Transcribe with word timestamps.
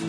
Hey 0.00 0.06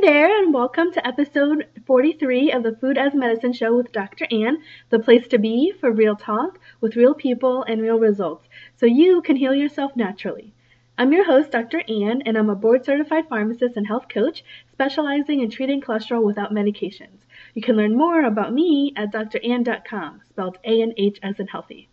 there, 0.00 0.42
and 0.42 0.52
welcome 0.52 0.90
to 0.90 1.06
episode 1.06 1.68
43 1.86 2.50
of 2.50 2.64
the 2.64 2.74
Food 2.80 2.98
as 2.98 3.14
Medicine 3.14 3.52
Show 3.52 3.76
with 3.76 3.92
Dr. 3.92 4.26
Anh, 4.32 4.60
the 4.90 4.98
place 4.98 5.28
to 5.28 5.38
be 5.38 5.72
for 5.78 5.92
real 5.92 6.16
talk 6.16 6.58
with 6.80 6.96
real 6.96 7.14
people 7.14 7.62
and 7.62 7.80
real 7.80 7.96
results, 8.00 8.48
so 8.76 8.86
you 8.86 9.22
can 9.22 9.36
heal 9.36 9.54
yourself 9.54 9.94
naturally. 9.94 10.52
I'm 10.98 11.12
your 11.12 11.24
host, 11.24 11.52
Dr. 11.52 11.84
Anh, 11.88 12.22
and 12.22 12.36
I'm 12.36 12.50
a 12.50 12.56
board 12.56 12.84
certified 12.84 13.28
pharmacist 13.28 13.76
and 13.76 13.86
health 13.86 14.08
coach 14.08 14.42
specializing 14.72 15.38
in 15.38 15.50
treating 15.50 15.80
cholesterol 15.80 16.24
without 16.24 16.52
medications. 16.52 17.20
You 17.54 17.62
can 17.62 17.76
learn 17.76 17.96
more 17.96 18.24
about 18.24 18.52
me 18.52 18.92
at 18.96 19.12
dranh.com, 19.12 20.22
spelled 20.28 20.58
A 20.64 20.82
N 20.82 20.92
H 20.96 21.20
as 21.22 21.38
in 21.38 21.46
healthy. 21.46 21.88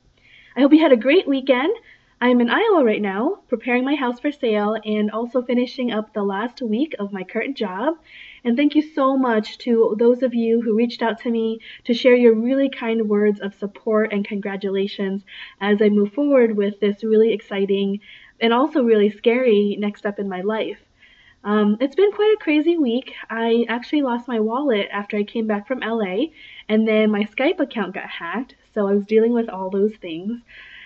I 0.54 0.60
hope 0.60 0.74
you 0.74 0.82
had 0.82 0.92
a 0.92 0.98
great 0.98 1.28
weekend. 1.28 1.74
I'm 2.20 2.42
in 2.42 2.50
Iowa 2.50 2.84
right 2.84 3.02
now, 3.02 3.40
preparing 3.48 3.86
my 3.86 3.96
house 3.96 4.20
for 4.20 4.34
sale 4.34 4.76
and 4.84 5.10
also 5.10 5.42
finishing 5.42 5.92
up 5.92 6.14
the 6.14 6.24
last 6.24 6.62
week 6.62 6.94
of 7.00 7.14
my 7.14 7.24
current 7.24 7.56
job. 7.56 7.96
And 8.44 8.58
thank 8.58 8.76
you 8.76 8.82
so 8.82 9.18
much 9.18 9.58
to 9.60 9.96
those 9.98 10.22
of 10.24 10.34
you 10.34 10.62
who 10.62 10.76
reached 10.76 11.02
out 11.02 11.20
to 11.22 11.32
me 11.32 11.60
to 11.86 11.94
share 11.94 12.16
your 12.16 12.36
really 12.36 12.70
kind 12.70 13.08
words 13.08 13.40
of 13.40 13.56
support 13.56 14.12
and 14.12 14.28
congratulations 14.28 15.24
as 15.62 15.82
I 15.82 15.88
move 15.88 16.12
forward 16.12 16.58
with 16.58 16.82
this 16.82 17.02
really 17.02 17.32
exciting 17.32 18.02
and 18.42 18.52
also 18.52 18.84
really 18.84 19.10
scary 19.10 19.78
next 19.80 20.00
step 20.00 20.20
in 20.20 20.28
my 20.28 20.42
life. 20.42 20.80
Um, 21.46 21.78
it's 21.80 21.96
been 21.96 22.12
quite 22.12 22.36
a 22.38 22.44
crazy 22.44 22.78
week. 22.78 23.14
I 23.30 23.66
actually 23.70 24.02
lost 24.02 24.28
my 24.28 24.42
wallet 24.42 24.90
after 24.92 25.16
I 25.16 25.24
came 25.24 25.48
back 25.48 25.66
from 25.66 25.80
LA, 25.80 26.26
and 26.68 26.88
then 26.88 27.10
my 27.10 27.24
Skype 27.24 27.60
account 27.60 27.96
got 27.96 28.10
hacked, 28.10 28.56
so 28.74 28.88
I 28.88 28.94
was 28.94 29.06
dealing 29.06 29.34
with 29.34 29.50
all 29.50 29.70
those 29.70 29.96
things. 29.96 30.42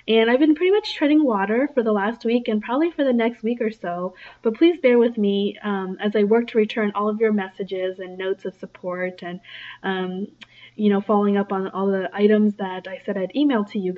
And 0.07 0.30
I've 0.30 0.39
been 0.39 0.53
pretty 0.53 0.71
much 0.71 0.94
treading 0.94 1.23
water 1.23 1.67
for 1.73 1.81
the 1.81 1.91
last 1.91 2.25
week 2.25 2.48
and 2.48 2.61
probably 2.61 2.91
for 2.91 3.03
the 3.03 3.13
next 3.13 3.41
week 3.41 3.59
or 3.59 3.71
so. 3.71 4.13
But 4.44 4.53
please 4.53 4.77
bear 4.80 5.00
with 5.00 5.17
me 5.17 5.58
um, 5.64 5.97
as 6.00 6.16
I 6.16 6.25
work 6.25 6.47
to 6.50 6.59
return 6.59 6.92
all 6.94 7.09
of 7.09 7.19
your 7.19 7.33
messages 7.33 7.97
and 7.97 8.17
notes 8.17 8.45
of 8.45 8.53
support 8.55 9.23
and, 9.23 9.39
um, 9.81 10.27
you 10.75 10.92
know, 10.92 11.02
following 11.02 11.38
up 11.38 11.52
on 11.52 11.69
all 11.69 11.88
the 11.88 12.09
items 12.14 12.55
that 12.58 12.88
I 12.88 13.02
said 13.03 13.17
I'd 13.17 13.36
email 13.36 13.66
to 13.66 13.80
you. 13.80 13.95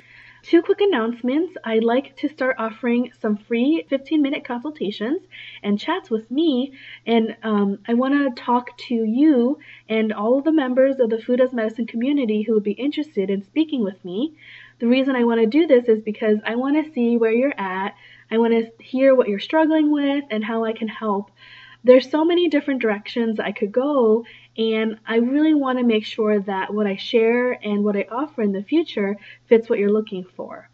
Two 0.48 0.62
quick 0.62 0.80
announcements. 0.80 1.58
I'd 1.62 1.84
like 1.84 2.16
to 2.16 2.28
start 2.30 2.56
offering 2.58 3.12
some 3.20 3.36
free 3.36 3.84
15 3.90 4.22
minute 4.22 4.46
consultations 4.46 5.20
and 5.62 5.78
chats 5.78 6.08
with 6.08 6.30
me. 6.30 6.72
And 7.04 7.36
um, 7.42 7.80
I 7.86 7.92
want 7.92 8.14
to 8.14 8.42
talk 8.42 8.74
to 8.88 8.94
you 8.94 9.58
and 9.90 10.10
all 10.10 10.38
of 10.38 10.44
the 10.44 10.52
members 10.52 11.00
of 11.00 11.10
the 11.10 11.20
Food 11.20 11.42
as 11.42 11.52
Medicine 11.52 11.86
community 11.86 12.40
who 12.40 12.54
would 12.54 12.62
be 12.62 12.72
interested 12.72 13.28
in 13.28 13.44
speaking 13.44 13.84
with 13.84 14.02
me. 14.06 14.36
The 14.78 14.86
reason 14.86 15.16
I 15.16 15.24
want 15.24 15.42
to 15.42 15.46
do 15.46 15.66
this 15.66 15.84
is 15.84 16.00
because 16.00 16.38
I 16.46 16.54
want 16.54 16.82
to 16.82 16.92
see 16.94 17.18
where 17.18 17.30
you're 17.30 17.60
at. 17.60 17.94
I 18.30 18.38
want 18.38 18.54
to 18.54 18.82
hear 18.82 19.14
what 19.14 19.28
you're 19.28 19.40
struggling 19.40 19.92
with 19.92 20.24
and 20.30 20.42
how 20.42 20.64
I 20.64 20.72
can 20.72 20.88
help. 20.88 21.30
There's 21.84 22.10
so 22.10 22.24
many 22.24 22.48
different 22.48 22.80
directions 22.80 23.38
I 23.38 23.52
could 23.52 23.70
go, 23.70 24.24
and 24.58 24.98
I 25.06 25.16
really 25.16 25.54
want 25.54 25.78
to 25.78 25.84
make 25.84 26.04
sure 26.04 26.40
that 26.40 26.74
what 26.74 26.88
I 26.88 26.96
share 26.96 27.52
and 27.52 27.84
what 27.84 27.96
I 27.96 28.06
offer 28.10 28.42
in 28.42 28.52
the 28.52 28.62
future 28.62 29.16
fits 29.46 29.70
what 29.70 29.78
you're 29.78 29.92
looking 29.92 30.24
for. 30.24 30.68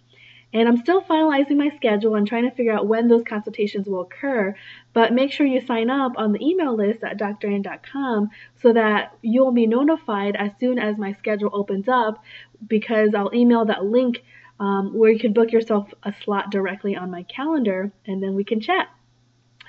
And 0.54 0.68
I'm 0.68 0.78
still 0.78 1.02
finalizing 1.02 1.56
my 1.56 1.68
schedule 1.76 2.14
and 2.14 2.26
trying 2.26 2.48
to 2.48 2.54
figure 2.54 2.72
out 2.72 2.86
when 2.86 3.08
those 3.08 3.24
consultations 3.24 3.88
will 3.88 4.02
occur. 4.02 4.54
But 4.92 5.12
make 5.12 5.32
sure 5.32 5.44
you 5.44 5.60
sign 5.60 5.90
up 5.90 6.12
on 6.16 6.32
the 6.32 6.40
email 6.40 6.74
list 6.74 7.02
at 7.02 7.18
dranh.com 7.18 8.30
so 8.62 8.72
that 8.72 9.16
you'll 9.20 9.52
be 9.52 9.66
notified 9.66 10.36
as 10.36 10.52
soon 10.60 10.78
as 10.78 10.96
my 10.96 11.12
schedule 11.14 11.50
opens 11.52 11.88
up 11.88 12.22
because 12.66 13.14
I'll 13.14 13.34
email 13.34 13.64
that 13.66 13.84
link 13.84 14.22
um, 14.60 14.96
where 14.96 15.10
you 15.10 15.18
can 15.18 15.32
book 15.32 15.50
yourself 15.50 15.92
a 16.04 16.14
slot 16.22 16.50
directly 16.50 16.94
on 16.96 17.10
my 17.10 17.24
calendar 17.24 17.92
and 18.06 18.22
then 18.22 18.34
we 18.34 18.44
can 18.44 18.60
chat. 18.60 18.88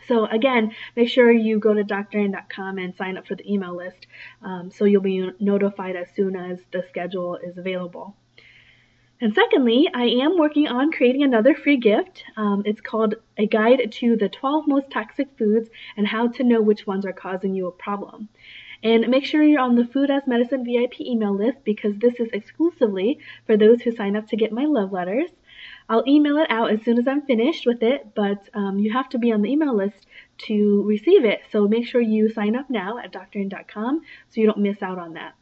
So 0.07 0.25
again, 0.25 0.73
make 0.95 1.09
sure 1.09 1.31
you 1.31 1.59
go 1.59 1.73
to 1.73 1.83
dranh.com 1.83 2.77
and 2.77 2.95
sign 2.95 3.17
up 3.17 3.27
for 3.27 3.35
the 3.35 3.51
email 3.51 3.75
list 3.75 4.07
um, 4.41 4.71
so 4.71 4.85
you'll 4.85 5.01
be 5.01 5.31
notified 5.39 5.95
as 5.95 6.07
soon 6.15 6.35
as 6.35 6.59
the 6.71 6.83
schedule 6.89 7.37
is 7.37 7.57
available. 7.57 8.15
And 9.21 9.33
secondly, 9.33 9.87
I 9.93 10.03
am 10.03 10.37
working 10.37 10.67
on 10.67 10.91
creating 10.91 11.23
another 11.23 11.55
free 11.55 11.77
gift. 11.77 12.25
Um, 12.35 12.63
it's 12.65 12.81
called 12.81 13.15
A 13.37 13.47
Guide 13.47 13.89
to 13.93 14.17
the 14.17 14.27
12 14.27 14.67
Most 14.67 14.91
Toxic 14.91 15.29
Foods 15.37 15.69
and 15.95 16.05
How 16.05 16.27
to 16.27 16.43
Know 16.43 16.61
Which 16.61 16.85
Ones 16.85 17.05
Are 17.05 17.13
Causing 17.13 17.55
You 17.55 17.67
a 17.67 17.71
Problem. 17.71 18.27
And 18.83 19.07
make 19.07 19.25
sure 19.25 19.41
you're 19.41 19.61
on 19.61 19.75
the 19.75 19.85
Food 19.85 20.11
as 20.11 20.27
Medicine 20.27 20.65
VIP 20.65 20.99
email 20.99 21.33
list 21.33 21.63
because 21.63 21.97
this 21.97 22.19
is 22.19 22.27
exclusively 22.33 23.19
for 23.45 23.55
those 23.55 23.81
who 23.81 23.95
sign 23.95 24.17
up 24.17 24.27
to 24.27 24.35
get 24.35 24.51
my 24.51 24.65
love 24.65 24.91
letters. 24.91 25.31
I'll 25.87 26.03
email 26.07 26.37
it 26.37 26.49
out 26.49 26.71
as 26.71 26.81
soon 26.83 26.97
as 26.97 27.07
I'm 27.07 27.21
finished 27.21 27.65
with 27.65 27.83
it, 27.83 28.15
but 28.15 28.49
um, 28.53 28.79
you 28.79 28.91
have 28.93 29.09
to 29.09 29.19
be 29.19 29.31
on 29.31 29.43
the 29.43 29.51
email 29.51 29.75
list 29.75 30.07
to 30.47 30.83
receive 30.83 31.25
it. 31.25 31.41
So 31.51 31.67
make 31.67 31.85
sure 31.87 32.01
you 32.01 32.27
sign 32.29 32.55
up 32.55 32.69
now 32.69 32.97
at 32.97 33.13
dranh.com 33.13 34.01
so 34.29 34.41
you 34.41 34.47
don't 34.47 34.57
miss 34.57 34.81
out 34.81 34.97
on 34.97 35.13
that. 35.13 35.35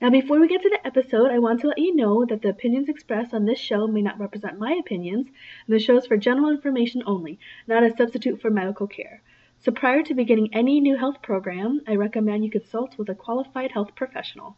Now, 0.00 0.08
before 0.08 0.40
we 0.40 0.48
get 0.48 0.62
to 0.62 0.70
the 0.70 0.84
episode, 0.86 1.30
I 1.30 1.38
want 1.38 1.60
to 1.60 1.68
let 1.68 1.78
you 1.78 1.94
know 1.94 2.24
that 2.24 2.40
the 2.40 2.48
opinions 2.48 2.88
expressed 2.88 3.34
on 3.34 3.44
this 3.44 3.58
show 3.58 3.86
may 3.86 4.00
not 4.00 4.18
represent 4.18 4.58
my 4.58 4.72
opinions, 4.72 5.26
and 5.26 5.74
the 5.74 5.78
show 5.78 5.98
is 5.98 6.06
for 6.06 6.16
general 6.16 6.50
information 6.50 7.02
only, 7.04 7.38
not 7.66 7.82
a 7.82 7.94
substitute 7.94 8.40
for 8.40 8.50
medical 8.50 8.86
care. 8.86 9.22
So, 9.58 9.70
prior 9.70 10.02
to 10.04 10.14
beginning 10.14 10.54
any 10.54 10.80
new 10.80 10.96
health 10.96 11.20
program, 11.20 11.82
I 11.86 11.96
recommend 11.96 12.46
you 12.46 12.50
consult 12.50 12.96
with 12.96 13.10
a 13.10 13.14
qualified 13.14 13.72
health 13.72 13.94
professional. 13.94 14.56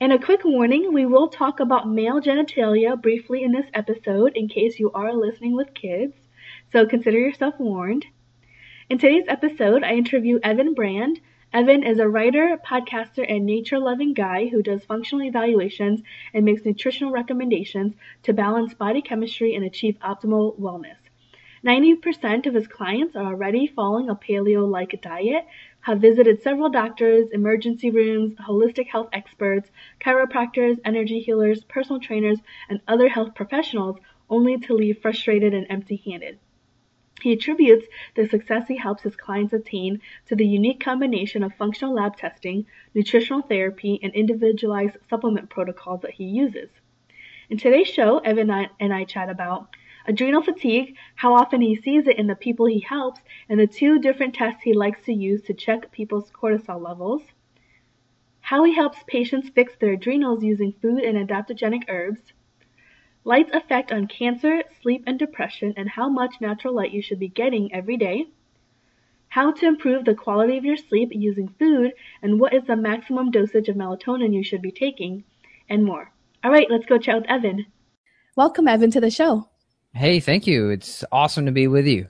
And 0.00 0.12
a 0.12 0.18
quick 0.18 0.44
warning 0.44 0.92
we 0.92 1.06
will 1.06 1.28
talk 1.28 1.60
about 1.60 1.88
male 1.88 2.20
genitalia 2.20 3.00
briefly 3.00 3.44
in 3.44 3.52
this 3.52 3.70
episode 3.72 4.36
in 4.36 4.48
case 4.48 4.80
you 4.80 4.90
are 4.90 5.14
listening 5.14 5.54
with 5.54 5.72
kids, 5.72 6.14
so 6.72 6.84
consider 6.84 7.18
yourself 7.18 7.54
warned. 7.60 8.04
In 8.90 8.98
today's 8.98 9.24
episode, 9.28 9.84
I 9.84 9.94
interview 9.94 10.40
Evan 10.42 10.74
Brand, 10.74 11.20
Evan 11.52 11.84
is 11.84 12.00
a 12.00 12.08
writer, 12.08 12.58
podcaster, 12.66 13.24
and 13.28 13.46
nature 13.46 13.78
loving 13.78 14.12
guy 14.12 14.48
who 14.48 14.64
does 14.64 14.84
functional 14.84 15.24
evaluations 15.24 16.02
and 16.34 16.44
makes 16.44 16.64
nutritional 16.64 17.12
recommendations 17.12 17.94
to 18.24 18.32
balance 18.32 18.74
body 18.74 19.00
chemistry 19.00 19.54
and 19.54 19.64
achieve 19.64 19.96
optimal 20.00 20.58
wellness. 20.58 20.96
90% 21.64 22.46
of 22.46 22.54
his 22.54 22.66
clients 22.66 23.14
are 23.14 23.26
already 23.26 23.68
following 23.68 24.10
a 24.10 24.16
paleo 24.16 24.68
like 24.68 25.00
diet, 25.00 25.46
have 25.84 26.00
visited 26.00 26.42
several 26.42 26.70
doctors, 26.70 27.28
emergency 27.32 27.90
rooms, 27.90 28.34
holistic 28.36 28.88
health 28.88 29.08
experts, 29.12 29.70
chiropractors, 30.00 30.78
energy 30.82 31.20
healers, 31.20 31.62
personal 31.64 32.00
trainers, 32.00 32.38
and 32.70 32.80
other 32.88 33.06
health 33.06 33.34
professionals 33.34 33.98
only 34.30 34.58
to 34.58 34.72
leave 34.72 34.98
frustrated 35.02 35.52
and 35.52 35.66
empty 35.68 35.96
handed. 35.96 36.38
He 37.20 37.34
attributes 37.34 37.86
the 38.14 38.26
success 38.26 38.66
he 38.66 38.78
helps 38.78 39.02
his 39.02 39.14
clients 39.14 39.52
attain 39.52 40.00
to 40.26 40.34
the 40.34 40.46
unique 40.46 40.80
combination 40.80 41.42
of 41.42 41.54
functional 41.54 41.94
lab 41.94 42.16
testing, 42.16 42.64
nutritional 42.94 43.42
therapy, 43.42 44.00
and 44.02 44.14
individualized 44.14 44.96
supplement 45.10 45.50
protocols 45.50 46.00
that 46.00 46.14
he 46.14 46.24
uses. 46.24 46.70
In 47.50 47.58
today's 47.58 47.88
show, 47.88 48.20
Evan 48.20 48.50
and 48.80 48.94
I 48.94 49.04
chat 49.04 49.28
about 49.28 49.68
adrenal 50.06 50.42
fatigue, 50.42 50.96
how 51.16 51.34
often 51.34 51.60
he 51.60 51.74
sees 51.74 52.06
it 52.06 52.18
in 52.18 52.26
the 52.26 52.34
people 52.34 52.66
he 52.66 52.80
helps, 52.80 53.20
and 53.48 53.58
the 53.58 53.66
two 53.66 53.98
different 53.98 54.34
tests 54.34 54.62
he 54.62 54.72
likes 54.72 55.04
to 55.04 55.12
use 55.12 55.42
to 55.42 55.54
check 55.54 55.90
people's 55.92 56.30
cortisol 56.30 56.82
levels, 56.82 57.22
how 58.40 58.64
he 58.64 58.74
helps 58.74 58.98
patients 59.06 59.48
fix 59.48 59.74
their 59.76 59.92
adrenals 59.92 60.44
using 60.44 60.72
food 60.72 61.02
and 61.02 61.16
adaptogenic 61.16 61.84
herbs, 61.88 62.32
Light's 63.26 63.54
effect 63.54 63.90
on 63.90 64.06
cancer, 64.06 64.62
sleep, 64.82 65.02
and 65.06 65.18
depression, 65.18 65.72
and 65.78 65.88
how 65.88 66.10
much 66.10 66.42
natural 66.42 66.74
light 66.74 66.92
you 66.92 67.00
should 67.00 67.18
be 67.18 67.28
getting 67.28 67.72
every 67.72 67.96
day. 67.96 68.26
How 69.28 69.50
to 69.50 69.66
improve 69.66 70.04
the 70.04 70.14
quality 70.14 70.58
of 70.58 70.64
your 70.66 70.76
sleep 70.76 71.08
using 71.10 71.48
food, 71.48 71.94
and 72.20 72.38
what 72.38 72.52
is 72.52 72.64
the 72.64 72.76
maximum 72.76 73.30
dosage 73.30 73.70
of 73.70 73.76
melatonin 73.76 74.34
you 74.34 74.44
should 74.44 74.60
be 74.60 74.70
taking, 74.70 75.24
and 75.70 75.86
more. 75.86 76.12
All 76.44 76.50
right, 76.50 76.70
let's 76.70 76.84
go 76.84 76.98
chat 76.98 77.16
with 77.16 77.30
Evan. 77.30 77.64
Welcome, 78.36 78.68
Evan, 78.68 78.90
to 78.90 79.00
the 79.00 79.10
show. 79.10 79.48
Hey, 79.94 80.18
thank 80.18 80.46
you. 80.46 80.70
It's 80.70 81.04
awesome 81.12 81.46
to 81.46 81.52
be 81.52 81.68
with 81.68 81.86
you. 81.86 82.08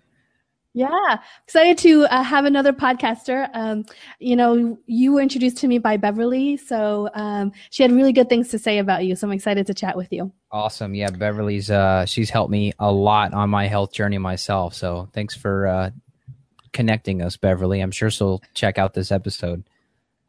Yeah, 0.76 1.18
excited 1.44 1.78
to 1.78 2.04
uh, 2.06 2.24
have 2.24 2.46
another 2.46 2.72
podcaster. 2.72 3.48
Um, 3.54 3.84
you 4.18 4.34
know, 4.34 4.76
you 4.86 5.12
were 5.12 5.20
introduced 5.20 5.58
to 5.58 5.68
me 5.68 5.78
by 5.78 5.98
Beverly, 5.98 6.56
so 6.56 7.08
um, 7.14 7.52
she 7.70 7.84
had 7.84 7.92
really 7.92 8.12
good 8.12 8.28
things 8.28 8.48
to 8.48 8.58
say 8.58 8.78
about 8.78 9.04
you. 9.04 9.14
So 9.14 9.28
I'm 9.28 9.32
excited 9.32 9.68
to 9.68 9.74
chat 9.74 9.96
with 9.96 10.12
you. 10.12 10.32
Awesome. 10.50 10.94
Yeah, 10.94 11.10
Beverly's 11.10 11.70
uh, 11.70 12.06
she's 12.06 12.30
helped 12.30 12.50
me 12.50 12.72
a 12.80 12.90
lot 12.90 13.34
on 13.34 13.50
my 13.50 13.68
health 13.68 13.92
journey 13.92 14.18
myself. 14.18 14.74
So 14.74 15.08
thanks 15.12 15.36
for 15.36 15.68
uh, 15.68 15.90
connecting 16.72 17.22
us, 17.22 17.36
Beverly. 17.36 17.80
I'm 17.80 17.92
sure 17.92 18.10
she'll 18.10 18.42
check 18.54 18.76
out 18.76 18.94
this 18.94 19.12
episode. 19.12 19.62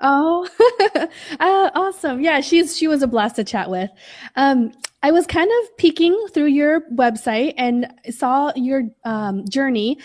Oh, 0.01 0.47
uh, 1.39 1.69
awesome! 1.73 2.21
Yeah, 2.21 2.41
she's 2.41 2.77
she 2.77 2.87
was 2.87 3.01
a 3.01 3.07
blast 3.07 3.37
to 3.37 3.43
chat 3.43 3.69
with. 3.69 3.89
Um, 4.35 4.71
I 5.03 5.11
was 5.11 5.27
kind 5.27 5.49
of 5.61 5.77
peeking 5.77 6.27
through 6.33 6.47
your 6.47 6.81
website 6.91 7.53
and 7.57 7.87
saw 8.09 8.51
your 8.55 8.83
um, 9.03 9.47
journey 9.47 9.99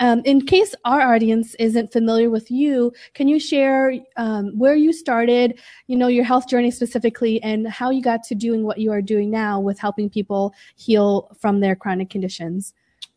um, 0.00 0.22
in 0.24 0.44
case 0.44 0.74
our 0.84 1.00
audience 1.00 1.54
isn't 1.56 1.92
familiar 1.92 2.28
with 2.28 2.50
you, 2.50 2.92
can 3.14 3.28
you 3.28 3.38
share 3.38 3.94
um, 4.16 4.52
where 4.58 4.74
you 4.74 4.92
started, 4.92 5.60
you 5.86 5.96
know, 5.96 6.08
your 6.08 6.24
health 6.24 6.48
journey 6.48 6.70
specifically, 6.70 7.40
and 7.42 7.68
how 7.68 7.90
you 7.90 8.02
got 8.02 8.22
to 8.24 8.34
doing 8.34 8.64
what 8.64 8.78
you 8.78 8.90
are 8.90 9.02
doing 9.02 9.30
now 9.30 9.60
with 9.60 9.78
helping 9.78 10.10
people 10.10 10.52
heal 10.74 11.34
from 11.38 11.60
their 11.60 11.76
chronic 11.76 12.10
conditions? 12.10 12.74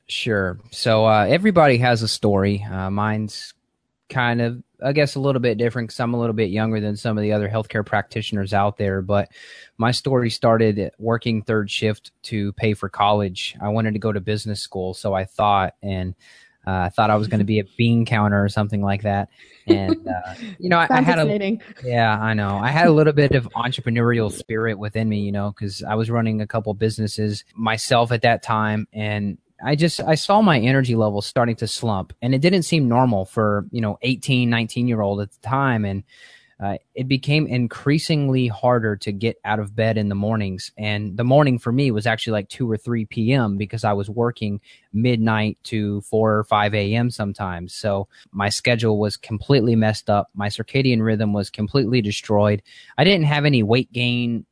Sure. 0.07 0.59
So 0.71 1.05
uh, 1.05 1.25
everybody 1.27 1.77
has 1.79 2.03
a 2.03 2.07
story. 2.07 2.63
Uh, 2.71 2.91
mine's 2.91 3.53
kind 4.09 4.41
of, 4.41 4.63
I 4.83 4.93
guess, 4.93 5.15
a 5.15 5.19
little 5.19 5.41
bit 5.41 5.57
different 5.57 5.89
because 5.89 5.99
I'm 5.99 6.13
a 6.13 6.19
little 6.19 6.35
bit 6.35 6.49
younger 6.49 6.79
than 6.79 6.95
some 6.95 7.17
of 7.17 7.21
the 7.21 7.33
other 7.33 7.49
healthcare 7.49 7.85
practitioners 7.85 8.53
out 8.53 8.77
there. 8.77 9.01
But 9.01 9.29
my 9.77 9.91
story 9.91 10.29
started 10.29 10.91
working 10.99 11.41
third 11.41 11.69
shift 11.71 12.11
to 12.23 12.53
pay 12.53 12.73
for 12.73 12.89
college. 12.89 13.55
I 13.61 13.69
wanted 13.69 13.93
to 13.93 13.99
go 13.99 14.11
to 14.11 14.19
business 14.19 14.61
school, 14.61 14.93
so 14.93 15.13
I 15.13 15.25
thought, 15.25 15.75
and 15.81 16.15
uh, 16.67 16.71
I 16.71 16.89
thought 16.89 17.09
I 17.09 17.15
was 17.15 17.29
going 17.29 17.39
to 17.39 17.45
be 17.45 17.59
a 17.59 17.63
bean 17.77 18.05
counter 18.05 18.43
or 18.43 18.49
something 18.49 18.81
like 18.81 19.03
that. 19.03 19.29
And, 19.67 20.07
uh, 20.07 20.33
you 20.59 20.69
know, 20.69 20.77
I, 20.77 20.87
I, 20.89 21.01
had 21.01 21.17
a, 21.17 21.57
yeah, 21.83 22.19
I 22.19 22.33
know. 22.33 22.57
I 22.57 22.69
had 22.69 22.87
a 22.87 22.91
little 22.91 23.13
bit 23.13 23.31
of 23.33 23.49
entrepreneurial 23.51 24.31
spirit 24.31 24.77
within 24.77 25.07
me, 25.07 25.21
you 25.21 25.31
know, 25.31 25.51
because 25.51 25.81
I 25.81 25.95
was 25.95 26.11
running 26.11 26.41
a 26.41 26.47
couple 26.47 26.73
businesses 26.73 27.45
myself 27.55 28.11
at 28.11 28.23
that 28.23 28.43
time. 28.43 28.87
And 28.91 29.37
I 29.63 29.75
just, 29.75 29.99
I 29.99 30.15
saw 30.15 30.41
my 30.41 30.59
energy 30.59 30.95
levels 30.95 31.25
starting 31.25 31.55
to 31.57 31.67
slump 31.67 32.13
and 32.21 32.35
it 32.35 32.41
didn't 32.41 32.63
seem 32.63 32.87
normal 32.87 33.25
for, 33.25 33.65
you 33.71 33.81
know, 33.81 33.97
18, 34.01 34.49
19 34.49 34.87
year 34.87 35.01
old 35.01 35.21
at 35.21 35.31
the 35.31 35.39
time. 35.47 35.85
And, 35.85 36.03
uh, 36.59 36.77
it 36.95 37.07
became 37.07 37.45
increasingly 37.45 38.47
harder 38.47 38.95
to 38.95 39.11
get 39.11 39.37
out 39.45 39.59
of 39.59 39.75
bed 39.75 39.95
in 39.95 40.09
the 40.09 40.15
mornings. 40.15 40.71
And 40.75 41.15
the 41.15 41.23
morning 41.23 41.59
for 41.59 41.71
me 41.71 41.91
was 41.91 42.07
actually 42.07 42.33
like 42.33 42.49
2 42.49 42.69
or 42.69 42.77
3 42.77 43.05
p.m. 43.05 43.57
because 43.57 43.83
I 43.83 43.93
was 43.93 44.09
working 44.09 44.59
midnight 44.91 45.59
to 45.65 46.01
4 46.01 46.39
or 46.39 46.43
5 46.43 46.73
a.m. 46.73 47.11
sometimes. 47.11 47.75
So 47.75 48.07
my 48.31 48.49
schedule 48.49 48.97
was 48.97 49.17
completely 49.17 49.75
messed 49.75 50.09
up. 50.09 50.29
My 50.33 50.47
circadian 50.49 51.03
rhythm 51.03 51.31
was 51.31 51.51
completely 51.51 52.01
destroyed. 52.01 52.63
I 52.97 53.03
didn't 53.03 53.27
have 53.27 53.45
any 53.45 53.61
weight 53.61 53.91
gain 53.91 54.45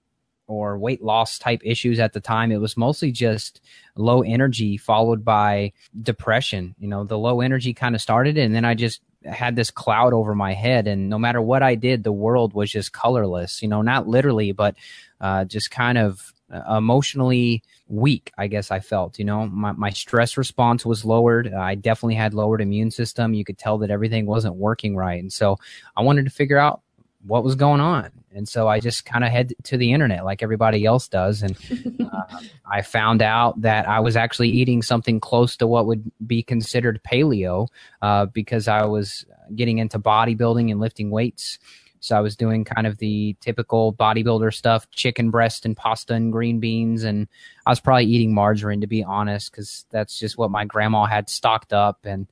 or 0.47 0.77
weight 0.77 1.03
loss 1.03 1.39
type 1.39 1.61
issues 1.63 1.99
at 1.99 2.13
the 2.13 2.19
time. 2.19 2.51
It 2.51 2.61
was 2.61 2.77
mostly 2.77 3.11
just 3.11 3.61
low 3.95 4.21
energy 4.21 4.77
followed 4.77 5.25
by 5.25 5.73
depression. 6.01 6.75
You 6.79 6.87
know, 6.87 7.03
the 7.03 7.17
low 7.17 7.41
energy 7.41 7.73
kind 7.73 7.95
of 7.95 8.01
started 8.01 8.37
and 8.37 8.53
then 8.53 8.65
I 8.65 8.75
just 8.75 9.01
had 9.25 9.55
this 9.55 9.71
cloud 9.71 10.13
over 10.13 10.35
my 10.35 10.53
head 10.53 10.87
and 10.87 11.09
no 11.09 11.17
matter 11.17 11.41
what 11.41 11.63
i 11.63 11.75
did 11.75 12.03
the 12.03 12.11
world 12.11 12.53
was 12.53 12.71
just 12.71 12.93
colorless 12.93 13.61
you 13.61 13.67
know 13.67 13.81
not 13.81 14.07
literally 14.07 14.51
but 14.51 14.75
uh, 15.21 15.45
just 15.45 15.71
kind 15.71 15.97
of 15.97 16.33
uh, 16.53 16.77
emotionally 16.77 17.63
weak 17.87 18.31
i 18.37 18.47
guess 18.47 18.71
i 18.71 18.79
felt 18.79 19.17
you 19.17 19.25
know 19.25 19.47
my, 19.47 19.71
my 19.71 19.89
stress 19.89 20.37
response 20.37 20.85
was 20.85 21.05
lowered 21.05 21.51
i 21.53 21.75
definitely 21.75 22.15
had 22.15 22.33
lowered 22.33 22.61
immune 22.61 22.91
system 22.91 23.33
you 23.33 23.43
could 23.43 23.57
tell 23.57 23.77
that 23.77 23.89
everything 23.89 24.25
wasn't 24.25 24.55
working 24.55 24.95
right 24.95 25.21
and 25.21 25.33
so 25.33 25.57
i 25.95 26.01
wanted 26.01 26.23
to 26.23 26.31
figure 26.31 26.57
out 26.57 26.81
what 27.25 27.43
was 27.43 27.55
going 27.55 27.81
on. 27.81 28.11
And 28.33 28.47
so 28.47 28.67
I 28.67 28.81
just 28.81 29.05
kind 29.05 29.23
of 29.23 29.31
head 29.31 29.53
to 29.63 29.77
the 29.77 29.93
internet 29.93 30.25
like 30.25 30.43
everybody 30.43 30.85
else 30.85 31.07
does. 31.07 31.41
And 31.41 31.57
uh, 32.01 32.39
I 32.69 32.81
found 32.81 33.21
out 33.21 33.61
that 33.61 33.87
I 33.87 34.01
was 34.01 34.17
actually 34.17 34.49
eating 34.49 34.81
something 34.81 35.19
close 35.19 35.55
to 35.57 35.67
what 35.67 35.85
would 35.85 36.11
be 36.25 36.43
considered 36.43 36.99
paleo 37.09 37.67
uh, 38.01 38.25
because 38.25 38.67
I 38.67 38.85
was 38.85 39.25
getting 39.55 39.77
into 39.77 39.99
bodybuilding 39.99 40.69
and 40.69 40.79
lifting 40.81 41.11
weights. 41.11 41.59
So 42.01 42.15
I 42.15 42.19
was 42.19 42.35
doing 42.35 42.65
kind 42.65 42.85
of 42.85 42.97
the 42.97 43.35
typical 43.39 43.93
bodybuilder 43.93 44.53
stuff, 44.53 44.87
chicken 44.91 45.31
breast 45.31 45.65
and 45.65 45.75
pasta 45.75 46.13
and 46.13 46.31
green 46.31 46.59
beans. 46.59 47.03
And 47.03 47.27
I 47.65 47.71
was 47.71 47.79
probably 47.79 48.05
eating 48.05 48.33
margarine, 48.33 48.81
to 48.81 48.87
be 48.87 49.03
honest, 49.03 49.49
because 49.49 49.85
that's 49.91 50.19
just 50.19 50.37
what 50.37 50.51
my 50.51 50.65
grandma 50.65 51.05
had 51.05 51.29
stocked 51.29 51.73
up. 51.73 51.99
And 52.03 52.27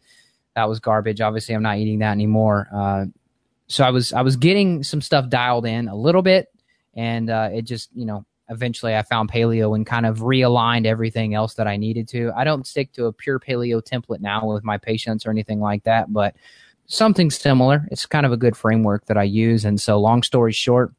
that 0.56 0.69
was 0.69 0.80
garbage. 0.80 1.22
Obviously, 1.22 1.56
I'm 1.56 1.63
not 1.63 1.78
eating 1.78 2.00
that 2.00 2.12
anymore. 2.12 2.68
Uh, 2.72 3.06
so 3.68 3.83
I 3.83 3.89
was 3.89 4.13
I 4.13 4.21
was 4.21 4.36
getting 4.36 4.83
some 4.83 5.01
stuff 5.01 5.30
dialed 5.30 5.65
in 5.65 5.88
a 5.88 5.95
little 5.95 6.21
bit, 6.21 6.48
and 6.94 7.30
uh, 7.30 7.50
it 7.51 7.63
just 7.63 7.89
you 7.94 8.06
know 8.06 8.25
eventually 8.50 8.95
I 8.95 9.01
found 9.04 9.31
paleo 9.31 9.75
and 9.75 9.86
kind 9.86 10.06
of 10.06 10.19
realigned 10.19 10.86
everything 10.86 11.33
else 11.33 11.56
that 11.56 11.68
I 11.68 11.77
needed 11.77 12.07
to. 12.10 12.31
I 12.36 12.44
don't 12.44 12.68
stick 12.68 12.92
to 12.94 13.06
a 13.06 13.13
pure 13.13 13.39
paleo 13.39 13.81
template 13.81 14.19
now 14.19 14.45
with 14.45 14.63
my 14.63 14.77
patients 14.77 15.25
or 15.25 15.31
anything 15.31 15.60
like 15.60 15.83
that, 15.83 16.12
but 16.12 16.36
something 16.86 17.31
similar. 17.31 17.88
It's 17.92 18.06
kind 18.06 18.25
of 18.25 18.31
a 18.31 18.38
good 18.38 18.57
framework 18.57 19.06
that 19.06 19.18
I 19.18 19.24
use. 19.24 19.65
And 19.65 19.80
so, 19.80 20.00
long 20.00 20.24
story 20.24 20.51
short, 20.51 20.94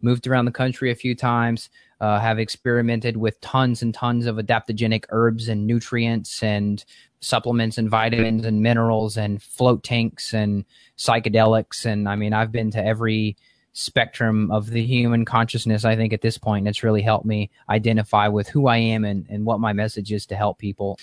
moved 0.00 0.26
around 0.26 0.46
the 0.46 0.52
country 0.52 0.90
a 0.90 0.96
few 0.96 1.14
times. 1.14 1.70
Uh, 2.00 2.20
have 2.20 2.38
experimented 2.38 3.16
with 3.16 3.40
tons 3.40 3.82
and 3.82 3.92
tons 3.92 4.26
of 4.26 4.36
adaptogenic 4.36 5.04
herbs 5.08 5.48
and 5.48 5.66
nutrients 5.66 6.44
and 6.44 6.84
supplements 7.20 7.76
and 7.76 7.90
vitamins 7.90 8.44
and 8.44 8.62
minerals 8.62 9.16
and 9.16 9.42
float 9.42 9.82
tanks 9.82 10.32
and 10.32 10.64
psychedelics. 10.96 11.84
And 11.84 12.08
I 12.08 12.14
mean, 12.14 12.32
I've 12.32 12.52
been 12.52 12.70
to 12.70 12.84
every 12.84 13.36
spectrum 13.72 14.50
of 14.50 14.70
the 14.70 14.82
human 14.82 15.24
consciousness, 15.24 15.84
I 15.84 15.96
think, 15.96 16.12
at 16.12 16.20
this 16.20 16.38
point. 16.38 16.68
It's 16.68 16.82
really 16.82 17.02
helped 17.02 17.26
me 17.26 17.50
identify 17.68 18.28
with 18.28 18.48
who 18.48 18.66
I 18.66 18.78
am 18.78 19.04
and, 19.04 19.26
and 19.28 19.44
what 19.44 19.60
my 19.60 19.72
message 19.72 20.12
is 20.12 20.26
to 20.26 20.36
help 20.36 20.58
people. 20.58 20.98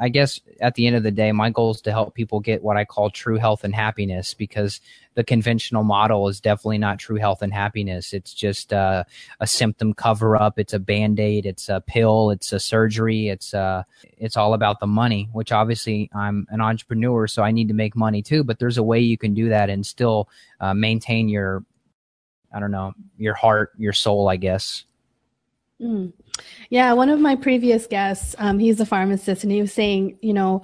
I 0.00 0.08
guess 0.08 0.40
at 0.60 0.74
the 0.74 0.86
end 0.86 0.96
of 0.96 1.02
the 1.02 1.10
day, 1.10 1.32
my 1.32 1.50
goal 1.50 1.72
is 1.72 1.82
to 1.82 1.90
help 1.90 2.14
people 2.14 2.40
get 2.40 2.62
what 2.62 2.78
I 2.78 2.86
call 2.86 3.10
true 3.10 3.36
health 3.36 3.62
and 3.62 3.74
happiness 3.74 4.32
because 4.32 4.80
the 5.14 5.24
conventional 5.24 5.84
model 5.84 6.28
is 6.28 6.40
definitely 6.40 6.78
not 6.78 6.98
true 6.98 7.16
health 7.16 7.42
and 7.42 7.52
happiness. 7.52 8.14
It's 8.14 8.32
just 8.32 8.72
uh, 8.72 9.04
a 9.38 9.46
symptom 9.46 9.92
cover 9.92 10.34
up. 10.34 10.58
It's 10.58 10.72
a 10.72 10.78
band 10.78 11.20
aid. 11.20 11.44
It's 11.44 11.68
a 11.68 11.82
pill. 11.86 12.30
It's 12.30 12.52
a 12.52 12.60
surgery. 12.60 13.28
It's 13.28 13.52
uh, 13.52 13.82
it's 14.16 14.36
all 14.36 14.54
about 14.54 14.80
the 14.80 14.86
money, 14.86 15.28
which 15.32 15.52
obviously 15.52 16.10
I'm 16.14 16.46
an 16.48 16.62
entrepreneur, 16.62 17.26
so 17.26 17.42
I 17.42 17.50
need 17.50 17.68
to 17.68 17.74
make 17.74 17.94
money 17.94 18.22
too. 18.22 18.44
But 18.44 18.58
there's 18.58 18.78
a 18.78 18.82
way 18.82 19.00
you 19.00 19.18
can 19.18 19.34
do 19.34 19.50
that 19.50 19.68
and 19.68 19.86
still 19.86 20.30
uh, 20.58 20.72
maintain 20.72 21.28
your, 21.28 21.64
I 22.50 22.60
don't 22.60 22.70
know, 22.70 22.94
your 23.18 23.34
heart, 23.34 23.72
your 23.76 23.92
soul, 23.92 24.28
I 24.28 24.36
guess. 24.36 24.84
Mm. 25.80 26.12
Yeah, 26.70 26.92
one 26.94 27.08
of 27.10 27.20
my 27.20 27.36
previous 27.36 27.86
guests, 27.86 28.34
um, 28.38 28.58
he's 28.58 28.80
a 28.80 28.86
pharmacist, 28.86 29.42
and 29.42 29.52
he 29.52 29.60
was 29.60 29.72
saying, 29.72 30.18
you 30.22 30.32
know, 30.32 30.62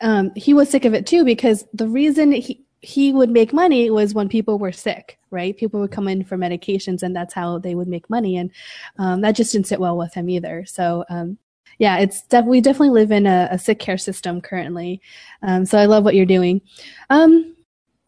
um, 0.00 0.32
he 0.34 0.52
was 0.52 0.68
sick 0.68 0.84
of 0.84 0.94
it 0.94 1.06
too 1.06 1.24
because 1.24 1.64
the 1.72 1.88
reason 1.88 2.32
he 2.32 2.64
he 2.80 3.12
would 3.12 3.30
make 3.30 3.52
money 3.52 3.90
was 3.90 4.12
when 4.12 4.28
people 4.28 4.58
were 4.58 4.72
sick, 4.72 5.18
right? 5.30 5.56
People 5.56 5.78
would 5.80 5.92
come 5.92 6.08
in 6.08 6.24
for 6.24 6.36
medications, 6.36 7.04
and 7.04 7.14
that's 7.14 7.32
how 7.34 7.58
they 7.58 7.76
would 7.76 7.86
make 7.88 8.10
money, 8.10 8.36
and 8.36 8.50
um, 8.98 9.20
that 9.20 9.36
just 9.36 9.52
didn't 9.52 9.68
sit 9.68 9.80
well 9.80 9.96
with 9.96 10.12
him 10.14 10.28
either. 10.28 10.64
So, 10.66 11.04
um, 11.08 11.38
yeah, 11.78 11.98
it's 11.98 12.22
def- 12.22 12.44
we 12.44 12.60
definitely 12.60 12.90
live 12.90 13.12
in 13.12 13.26
a, 13.26 13.48
a 13.52 13.58
sick 13.58 13.78
care 13.78 13.98
system 13.98 14.40
currently. 14.40 15.00
Um, 15.42 15.64
so 15.64 15.78
I 15.78 15.86
love 15.86 16.04
what 16.04 16.16
you're 16.16 16.26
doing. 16.26 16.60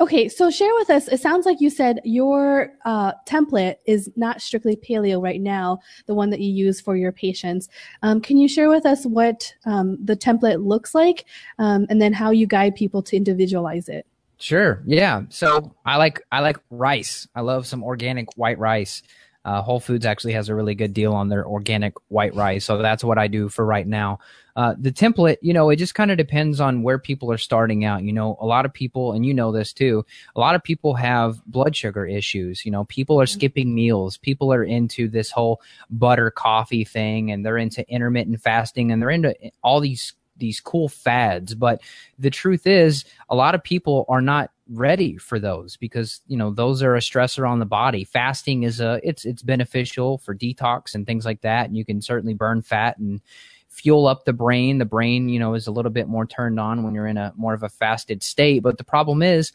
Okay, 0.04 0.28
so 0.28 0.50
share 0.50 0.74
with 0.74 0.90
us. 0.90 1.08
It 1.08 1.18
sounds 1.18 1.46
like 1.46 1.62
you 1.62 1.70
said 1.70 1.98
your 2.04 2.74
uh, 2.84 3.12
template 3.26 3.76
is 3.86 4.10
not 4.16 4.42
strictly 4.42 4.76
paleo 4.76 5.22
right 5.22 5.40
now, 5.40 5.78
the 6.04 6.12
one 6.12 6.28
that 6.28 6.40
you 6.40 6.52
use 6.52 6.78
for 6.78 6.94
your 6.94 7.10
patients. 7.10 7.70
Um, 8.02 8.20
can 8.20 8.36
you 8.36 8.46
share 8.46 8.68
with 8.68 8.84
us 8.84 9.06
what 9.06 9.54
um, 9.64 9.96
the 10.04 10.14
template 10.14 10.62
looks 10.62 10.94
like, 10.94 11.24
um, 11.58 11.86
and 11.88 12.02
then 12.02 12.12
how 12.12 12.32
you 12.32 12.46
guide 12.46 12.74
people 12.74 13.02
to 13.02 13.16
individualize 13.16 13.88
it? 13.88 14.06
Sure. 14.36 14.82
Yeah. 14.84 15.22
So 15.30 15.74
I 15.86 15.96
like 15.96 16.20
I 16.30 16.40
like 16.40 16.58
rice. 16.68 17.26
I 17.34 17.40
love 17.40 17.66
some 17.66 17.82
organic 17.82 18.36
white 18.36 18.58
rice. 18.58 19.02
Uh, 19.44 19.62
Whole 19.62 19.80
Foods 19.80 20.06
actually 20.06 20.32
has 20.32 20.48
a 20.48 20.54
really 20.54 20.74
good 20.74 20.94
deal 20.94 21.12
on 21.12 21.28
their 21.28 21.46
organic 21.46 21.94
white 22.08 22.34
rice, 22.34 22.64
so 22.64 22.78
that's 22.78 23.04
what 23.04 23.18
I 23.18 23.26
do 23.28 23.48
for 23.48 23.64
right 23.64 23.86
now. 23.86 24.18
Uh, 24.56 24.74
the 24.78 24.92
template, 24.92 25.38
you 25.42 25.52
know, 25.52 25.68
it 25.68 25.76
just 25.76 25.96
kind 25.96 26.12
of 26.12 26.16
depends 26.16 26.60
on 26.60 26.82
where 26.82 26.98
people 26.98 27.30
are 27.32 27.38
starting 27.38 27.84
out. 27.84 28.04
You 28.04 28.12
know, 28.12 28.38
a 28.40 28.46
lot 28.46 28.64
of 28.64 28.72
people, 28.72 29.12
and 29.12 29.26
you 29.26 29.34
know 29.34 29.50
this 29.50 29.72
too, 29.72 30.06
a 30.36 30.40
lot 30.40 30.54
of 30.54 30.62
people 30.62 30.94
have 30.94 31.44
blood 31.46 31.74
sugar 31.74 32.06
issues. 32.06 32.64
You 32.64 32.70
know, 32.70 32.84
people 32.84 33.20
are 33.20 33.24
mm-hmm. 33.24 33.38
skipping 33.38 33.74
meals. 33.74 34.16
People 34.16 34.52
are 34.52 34.62
into 34.62 35.08
this 35.08 35.30
whole 35.30 35.60
butter 35.90 36.30
coffee 36.30 36.84
thing, 36.84 37.32
and 37.32 37.44
they're 37.44 37.58
into 37.58 37.88
intermittent 37.90 38.40
fasting, 38.40 38.92
and 38.92 39.02
they're 39.02 39.10
into 39.10 39.34
all 39.62 39.80
these 39.80 40.14
these 40.36 40.60
cool 40.60 40.88
fads. 40.88 41.54
But 41.54 41.80
the 42.18 42.30
truth 42.30 42.66
is, 42.66 43.04
a 43.28 43.34
lot 43.34 43.54
of 43.54 43.62
people 43.62 44.04
are 44.08 44.22
not 44.22 44.50
ready 44.68 45.16
for 45.16 45.38
those 45.38 45.76
because 45.76 46.20
you 46.26 46.36
know 46.36 46.50
those 46.50 46.82
are 46.82 46.96
a 46.96 47.00
stressor 47.00 47.48
on 47.48 47.58
the 47.58 47.66
body. 47.66 48.04
Fasting 48.04 48.62
is 48.62 48.80
a 48.80 49.00
it's 49.02 49.24
it's 49.24 49.42
beneficial 49.42 50.18
for 50.18 50.34
detox 50.34 50.94
and 50.94 51.06
things 51.06 51.24
like 51.24 51.42
that, 51.42 51.66
and 51.66 51.76
you 51.76 51.84
can 51.84 52.00
certainly 52.00 52.34
burn 52.34 52.62
fat 52.62 52.98
and 52.98 53.20
fuel 53.68 54.06
up 54.06 54.24
the 54.24 54.32
brain. 54.32 54.78
The 54.78 54.84
brain, 54.84 55.28
you 55.28 55.38
know, 55.38 55.54
is 55.54 55.66
a 55.66 55.72
little 55.72 55.90
bit 55.90 56.08
more 56.08 56.26
turned 56.26 56.60
on 56.60 56.82
when 56.82 56.94
you're 56.94 57.06
in 57.06 57.16
a 57.16 57.32
more 57.36 57.54
of 57.54 57.62
a 57.62 57.68
fasted 57.68 58.22
state. 58.22 58.62
But 58.62 58.78
the 58.78 58.84
problem 58.84 59.22
is, 59.22 59.52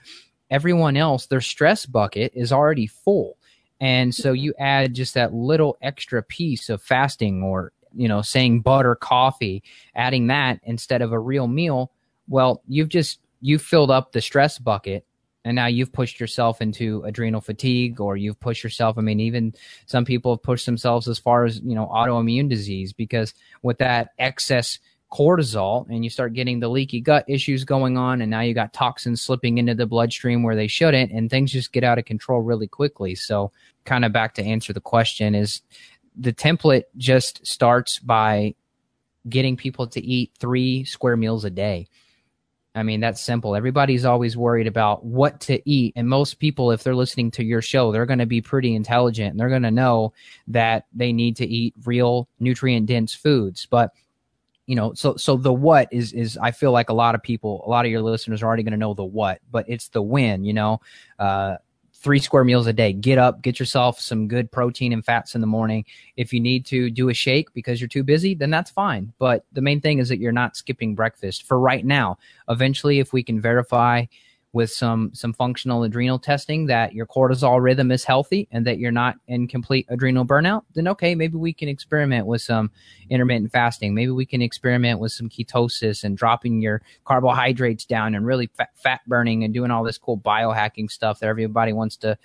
everyone 0.49 0.97
else, 0.97 1.25
their 1.25 1.41
stress 1.41 1.85
bucket 1.85 2.33
is 2.35 2.51
already 2.51 2.87
full. 2.87 3.37
And 3.81 4.13
so 4.13 4.33
you 4.33 4.53
add 4.59 4.93
just 4.93 5.13
that 5.13 5.33
little 5.33 5.77
extra 5.81 6.21
piece 6.21 6.67
of 6.67 6.81
fasting 6.81 7.41
or, 7.41 7.71
you 7.95 8.09
know, 8.09 8.21
saying 8.21 8.59
butter 8.59 8.93
coffee, 8.93 9.63
adding 9.95 10.27
that 10.27 10.59
instead 10.63 11.01
of 11.01 11.13
a 11.13 11.19
real 11.19 11.47
meal. 11.47 11.91
Well, 12.27 12.61
you've 12.67 12.89
just 12.89 13.19
you've 13.41 13.61
filled 13.61 13.91
up 13.91 14.11
the 14.11 14.21
stress 14.21 14.57
bucket 14.57 15.05
and 15.45 15.55
now 15.55 15.67
you've 15.67 15.93
pushed 15.93 16.19
yourself 16.19 16.61
into 16.61 17.01
adrenal 17.05 17.41
fatigue 17.41 18.01
or 18.01 18.17
you've 18.17 18.39
pushed 18.39 18.63
yourself 18.63 18.97
i 18.97 19.01
mean 19.01 19.19
even 19.19 19.53
some 19.85 20.05
people 20.05 20.33
have 20.33 20.43
pushed 20.43 20.65
themselves 20.65 21.07
as 21.07 21.19
far 21.19 21.45
as 21.45 21.59
you 21.61 21.75
know 21.75 21.87
autoimmune 21.87 22.49
disease 22.49 22.93
because 22.93 23.33
with 23.61 23.77
that 23.77 24.09
excess 24.19 24.79
cortisol 25.11 25.87
and 25.89 26.03
you 26.03 26.09
start 26.09 26.33
getting 26.33 26.59
the 26.59 26.67
leaky 26.67 27.01
gut 27.01 27.25
issues 27.27 27.63
going 27.63 27.97
on 27.97 28.21
and 28.21 28.29
now 28.29 28.41
you 28.41 28.53
got 28.53 28.73
toxins 28.73 29.21
slipping 29.21 29.57
into 29.57 29.73
the 29.73 29.87
bloodstream 29.87 30.43
where 30.43 30.55
they 30.55 30.67
shouldn't 30.67 31.11
and 31.11 31.29
things 31.29 31.51
just 31.51 31.73
get 31.73 31.83
out 31.83 31.97
of 31.97 32.05
control 32.05 32.41
really 32.41 32.67
quickly. 32.67 33.15
So 33.15 33.51
kind 33.85 34.05
of 34.05 34.13
back 34.13 34.35
to 34.35 34.43
answer 34.43 34.71
the 34.71 34.81
question 34.81 35.33
is 35.33 35.61
the 36.15 36.33
template 36.33 36.83
just 36.97 37.45
starts 37.45 37.97
by 37.97 38.53
getting 39.27 39.57
people 39.57 39.87
to 39.87 40.01
eat 40.01 40.31
three 40.39 40.83
square 40.83 41.17
meals 41.17 41.43
a 41.43 41.49
day 41.49 41.87
I 42.75 42.83
mean, 42.83 42.99
that's 42.99 43.19
simple. 43.19 43.55
Everybody's 43.55 44.05
always 44.05 44.37
worried 44.37 44.67
about 44.67 45.03
what 45.03 45.39
to 45.41 45.69
eat. 45.69 45.93
And 45.95 46.07
most 46.07 46.35
people, 46.35 46.71
if 46.71 46.83
they're 46.83 46.95
listening 46.95 47.31
to 47.31 47.43
your 47.43 47.61
show, 47.61 47.91
they're 47.91 48.05
going 48.05 48.19
to 48.19 48.27
be 48.27 48.41
pretty 48.41 48.75
intelligent 48.75 49.31
and 49.31 49.39
they're 49.39 49.49
going 49.49 49.63
to 49.63 49.71
know 49.71 50.13
that 50.47 50.85
they 50.93 51.11
need 51.11 51.35
to 51.37 51.47
eat 51.47 51.73
real 51.83 52.27
nutrient 52.39 52.85
dense 52.85 53.13
foods. 53.13 53.65
But 53.65 53.91
you 54.67 54.75
know 54.75 54.93
so 54.93 55.15
so 55.15 55.35
the 55.35 55.51
what 55.51 55.87
is 55.91 56.13
is 56.13 56.37
i 56.43 56.51
feel 56.51 56.71
like 56.71 56.89
a 56.89 56.93
lot 56.93 57.15
of 57.15 57.23
people 57.23 57.63
a 57.65 57.69
lot 57.71 57.85
of 57.85 57.91
your 57.91 58.03
listeners 58.03 58.43
are 58.43 58.45
already 58.45 58.61
going 58.61 58.69
to 58.69 58.77
know 58.77 58.93
the 58.93 59.03
what 59.03 59.39
but 59.49 59.65
it's 59.67 59.87
the 59.87 60.01
when 60.01 60.43
you 60.43 60.53
know 60.53 60.79
uh 61.17 61.55
three 61.99 62.19
square 62.19 62.43
meals 62.43 62.65
a 62.65 62.73
day. 62.73 62.93
Get 62.93 63.17
up 63.17 63.41
get 63.41 63.59
yourself 63.59 63.99
some 63.99 64.27
good 64.27 64.51
protein 64.51 64.93
and 64.93 65.03
fats 65.03 65.35
in 65.35 65.41
the 65.41 65.47
morning. 65.47 65.85
If 66.15 66.33
you 66.33 66.39
need 66.39 66.65
to 66.67 66.89
do 66.89 67.09
a 67.09 67.13
shake 67.13 67.53
because 67.53 67.81
you're 67.81 67.87
too 67.87 68.03
busy 68.03 68.33
then 68.33 68.49
that's 68.49 68.71
fine. 68.71 69.11
But 69.19 69.45
the 69.51 69.61
main 69.61 69.81
thing 69.81 69.99
is 69.99 70.09
that 70.09 70.19
you're 70.19 70.31
not 70.31 70.55
skipping 70.55 70.95
breakfast 70.95 71.43
for 71.43 71.59
right 71.59 71.85
now. 71.85 72.17
Eventually 72.49 72.99
if 72.99 73.11
we 73.11 73.21
can 73.21 73.41
verify 73.41 74.05
with 74.51 74.71
some 74.71 75.11
some 75.13 75.31
functional 75.31 75.83
adrenal 75.83 76.17
testing 76.17 76.65
that 76.65 76.93
your 76.93 77.05
cortisol 77.05 77.61
rhythm 77.61 77.91
is 77.91 78.03
healthy 78.03 78.47
and 78.51 78.65
that 78.65 78.79
you're 78.79 78.91
not 78.91 79.15
in 79.27 79.47
complete 79.47 79.85
adrenal 79.89 80.25
burnout, 80.25 80.63
then 80.73 80.87
okay, 80.87 81.13
maybe 81.13 81.37
we 81.37 81.53
can 81.53 81.69
experiment 81.69 82.25
with 82.25 82.41
some 82.41 82.71
intermittent 83.09 83.51
fasting. 83.51 83.93
Maybe 83.93 84.11
we 84.11 84.25
can 84.25 84.41
experiment 84.41 84.99
with 84.99 85.11
some 85.11 85.29
ketosis 85.29 86.03
and 86.03 86.17
dropping 86.17 86.61
your 86.61 86.81
carbohydrates 87.05 87.85
down 87.85 88.15
and 88.15 88.25
really 88.25 88.47
fat, 88.47 88.69
fat 88.75 89.01
burning 89.05 89.43
and 89.43 89.53
doing 89.53 89.69
all 89.69 89.83
this 89.83 89.99
cool 89.99 90.17
biohacking 90.17 90.89
stuff 90.89 91.19
that 91.19 91.27
everybody 91.27 91.73
wants 91.73 91.95
to 91.97 92.17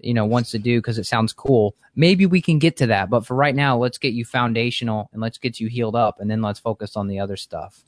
you 0.00 0.14
know 0.14 0.24
wants 0.24 0.50
to 0.50 0.58
do 0.58 0.80
because 0.80 0.98
it 0.98 1.06
sounds 1.06 1.32
cool 1.32 1.76
maybe 1.94 2.26
we 2.26 2.42
can 2.42 2.58
get 2.58 2.76
to 2.76 2.86
that 2.86 3.08
but 3.08 3.24
for 3.24 3.34
right 3.34 3.54
now 3.54 3.76
let's 3.76 3.96
get 3.96 4.12
you 4.12 4.24
foundational 4.24 5.08
and 5.12 5.22
let's 5.22 5.38
get 5.38 5.60
you 5.60 5.68
healed 5.68 5.94
up 5.94 6.18
and 6.18 6.28
then 6.28 6.42
let's 6.42 6.58
focus 6.58 6.96
on 6.96 7.06
the 7.06 7.18
other 7.18 7.36
stuff 7.36 7.84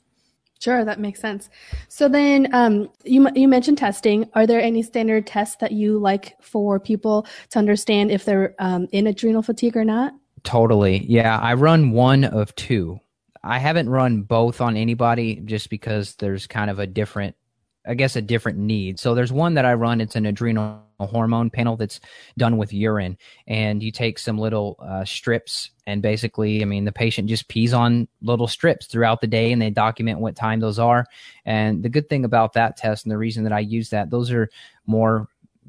Sure, 0.59 0.83
that 0.83 0.99
makes 0.99 1.19
sense. 1.19 1.49
So 1.87 2.09
then, 2.09 2.53
um, 2.53 2.89
you 3.03 3.27
you 3.35 3.47
mentioned 3.47 3.77
testing. 3.77 4.29
Are 4.33 4.47
there 4.47 4.61
any 4.61 4.81
standard 4.81 5.27
tests 5.27 5.57
that 5.57 5.71
you 5.71 5.99
like 5.99 6.35
for 6.41 6.79
people 6.79 7.27
to 7.51 7.59
understand 7.59 8.11
if 8.11 8.25
they're 8.25 8.55
um, 8.59 8.87
in 8.91 9.07
adrenal 9.07 9.43
fatigue 9.43 9.77
or 9.77 9.85
not? 9.85 10.13
Totally. 10.43 11.05
Yeah, 11.05 11.37
I 11.39 11.53
run 11.53 11.91
one 11.91 12.23
of 12.23 12.55
two. 12.55 12.99
I 13.43 13.59
haven't 13.59 13.89
run 13.89 14.23
both 14.23 14.61
on 14.61 14.75
anybody 14.75 15.35
just 15.35 15.69
because 15.69 16.15
there's 16.15 16.47
kind 16.47 16.69
of 16.69 16.79
a 16.79 16.87
different 16.87 17.35
I 17.87 17.93
guess 17.93 18.15
a 18.15 18.21
different 18.21 18.57
need. 18.57 18.99
So 18.99 19.15
there's 19.15 19.31
one 19.31 19.53
that 19.55 19.65
I 19.65 19.73
run. 19.73 20.01
It's 20.01 20.15
an 20.15 20.25
adrenal 20.25 20.83
hormone 20.99 21.49
panel 21.49 21.77
that's 21.77 21.99
done 22.37 22.57
with 22.57 22.73
urine, 22.73 23.17
and 23.45 23.83
you 23.83 23.91
take 23.91 24.17
some 24.17 24.37
little 24.37 24.77
uh, 24.79 25.05
strips, 25.05 25.69
and 25.85 26.01
basically, 26.01 26.61
I 26.61 26.65
mean, 26.65 26.85
the 26.85 26.91
patient 26.91 27.29
just 27.29 27.47
pees 27.47 27.73
on 27.73 28.07
little 28.21 28.47
strips 28.47 28.87
throughout 28.87 29.21
the 29.21 29.27
day, 29.27 29.51
and 29.51 29.61
they 29.61 29.69
document 29.69 30.19
what 30.19 30.35
time 30.35 30.59
those 30.59 30.79
are. 30.79 31.05
And 31.45 31.83
the 31.83 31.89
good 31.89 32.09
thing 32.09 32.25
about 32.25 32.53
that 32.53 32.77
test, 32.77 33.05
and 33.05 33.11
the 33.11 33.17
reason 33.17 33.43
that 33.43 33.53
I 33.53 33.59
use 33.59 33.89
that, 33.91 34.09
those 34.09 34.31
are 34.31 34.49
more 34.85 35.27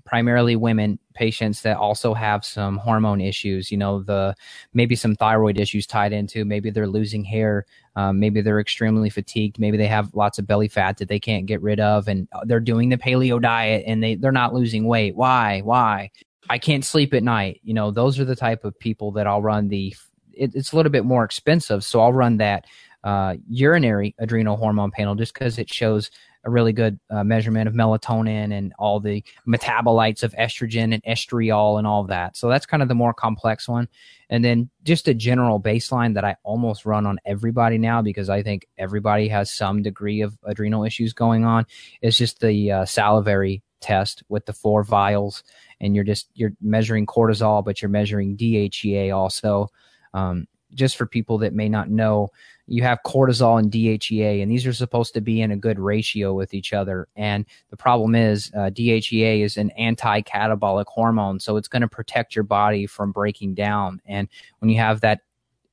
primarily 0.08 0.56
women 0.56 0.98
patients 1.14 1.62
that 1.62 1.76
also 1.76 2.14
have 2.14 2.44
some 2.44 2.78
hormone 2.78 3.20
issues 3.20 3.70
you 3.70 3.76
know 3.76 4.02
the 4.02 4.34
maybe 4.72 4.96
some 4.96 5.14
thyroid 5.14 5.58
issues 5.58 5.86
tied 5.86 6.12
into 6.12 6.44
maybe 6.44 6.70
they're 6.70 6.86
losing 6.86 7.24
hair 7.24 7.66
um, 7.96 8.18
maybe 8.18 8.40
they're 8.40 8.60
extremely 8.60 9.10
fatigued 9.10 9.58
maybe 9.58 9.76
they 9.76 9.86
have 9.86 10.14
lots 10.14 10.38
of 10.38 10.46
belly 10.46 10.68
fat 10.68 10.96
that 10.96 11.08
they 11.08 11.20
can't 11.20 11.46
get 11.46 11.60
rid 11.60 11.80
of 11.80 12.08
and 12.08 12.26
they're 12.44 12.60
doing 12.60 12.88
the 12.88 12.96
paleo 12.96 13.40
diet 13.40 13.84
and 13.86 14.02
they 14.02 14.14
they're 14.14 14.32
not 14.32 14.54
losing 14.54 14.86
weight. 14.86 15.16
Why? 15.16 15.60
Why? 15.60 16.10
I 16.50 16.58
can't 16.58 16.84
sleep 16.84 17.12
at 17.14 17.22
night. 17.22 17.60
You 17.62 17.74
know 17.74 17.90
those 17.90 18.18
are 18.18 18.24
the 18.24 18.36
type 18.36 18.64
of 18.64 18.78
people 18.78 19.12
that 19.12 19.26
i'll 19.26 19.42
run 19.42 19.68
the 19.68 19.94
it, 20.32 20.54
it's 20.54 20.72
a 20.72 20.76
little 20.76 20.92
bit 20.92 21.04
more 21.04 21.24
expensive 21.24 21.84
so 21.84 22.00
i'll 22.00 22.12
run 22.12 22.36
that 22.38 22.64
uh, 23.04 23.36
urinary 23.48 24.14
adrenal 24.18 24.56
hormone 24.56 24.90
panel 24.90 25.14
just 25.14 25.32
because 25.32 25.58
it 25.58 25.72
shows 25.72 26.10
a 26.48 26.50
really 26.50 26.72
good 26.72 26.98
uh, 27.10 27.22
measurement 27.22 27.68
of 27.68 27.74
melatonin 27.74 28.52
and 28.56 28.72
all 28.78 28.98
the 28.98 29.22
metabolites 29.46 30.22
of 30.22 30.32
estrogen 30.32 30.94
and 30.94 31.02
estriol 31.04 31.78
and 31.78 31.86
all 31.86 32.04
that. 32.04 32.36
So 32.36 32.48
that's 32.48 32.66
kind 32.66 32.82
of 32.82 32.88
the 32.88 32.94
more 32.94 33.12
complex 33.12 33.68
one. 33.68 33.86
And 34.30 34.44
then 34.44 34.70
just 34.82 35.08
a 35.08 35.14
general 35.14 35.60
baseline 35.60 36.14
that 36.14 36.24
I 36.24 36.36
almost 36.42 36.86
run 36.86 37.06
on 37.06 37.18
everybody 37.24 37.78
now 37.78 38.02
because 38.02 38.28
I 38.30 38.42
think 38.42 38.66
everybody 38.78 39.28
has 39.28 39.52
some 39.52 39.82
degree 39.82 40.22
of 40.22 40.36
adrenal 40.42 40.84
issues 40.84 41.12
going 41.12 41.44
on 41.44 41.66
is 42.02 42.16
just 42.16 42.40
the 42.40 42.72
uh, 42.72 42.84
salivary 42.86 43.62
test 43.80 44.22
with 44.28 44.46
the 44.46 44.52
four 44.52 44.82
vials 44.82 45.44
and 45.80 45.94
you're 45.94 46.04
just 46.04 46.28
you're 46.34 46.52
measuring 46.60 47.06
cortisol 47.06 47.64
but 47.64 47.80
you're 47.80 47.88
measuring 47.88 48.36
DHEA 48.36 49.14
also 49.14 49.68
um, 50.14 50.48
just 50.74 50.96
for 50.96 51.06
people 51.06 51.38
that 51.38 51.54
may 51.54 51.68
not 51.68 51.88
know 51.88 52.30
you 52.68 52.82
have 52.82 52.98
cortisol 53.04 53.58
and 53.58 53.72
DHEA, 53.72 54.42
and 54.42 54.50
these 54.50 54.66
are 54.66 54.72
supposed 54.72 55.14
to 55.14 55.20
be 55.20 55.40
in 55.40 55.50
a 55.50 55.56
good 55.56 55.78
ratio 55.78 56.34
with 56.34 56.52
each 56.52 56.72
other. 56.72 57.08
And 57.16 57.46
the 57.70 57.76
problem 57.76 58.14
is, 58.14 58.52
uh, 58.54 58.70
DHEA 58.70 59.40
is 59.40 59.56
an 59.56 59.70
anti 59.70 60.20
catabolic 60.22 60.86
hormone, 60.86 61.40
so 61.40 61.56
it's 61.56 61.68
going 61.68 61.82
to 61.82 61.88
protect 61.88 62.36
your 62.36 62.44
body 62.44 62.86
from 62.86 63.10
breaking 63.10 63.54
down. 63.54 64.02
And 64.06 64.28
when 64.58 64.70
you 64.70 64.76
have 64.78 65.00
that 65.00 65.22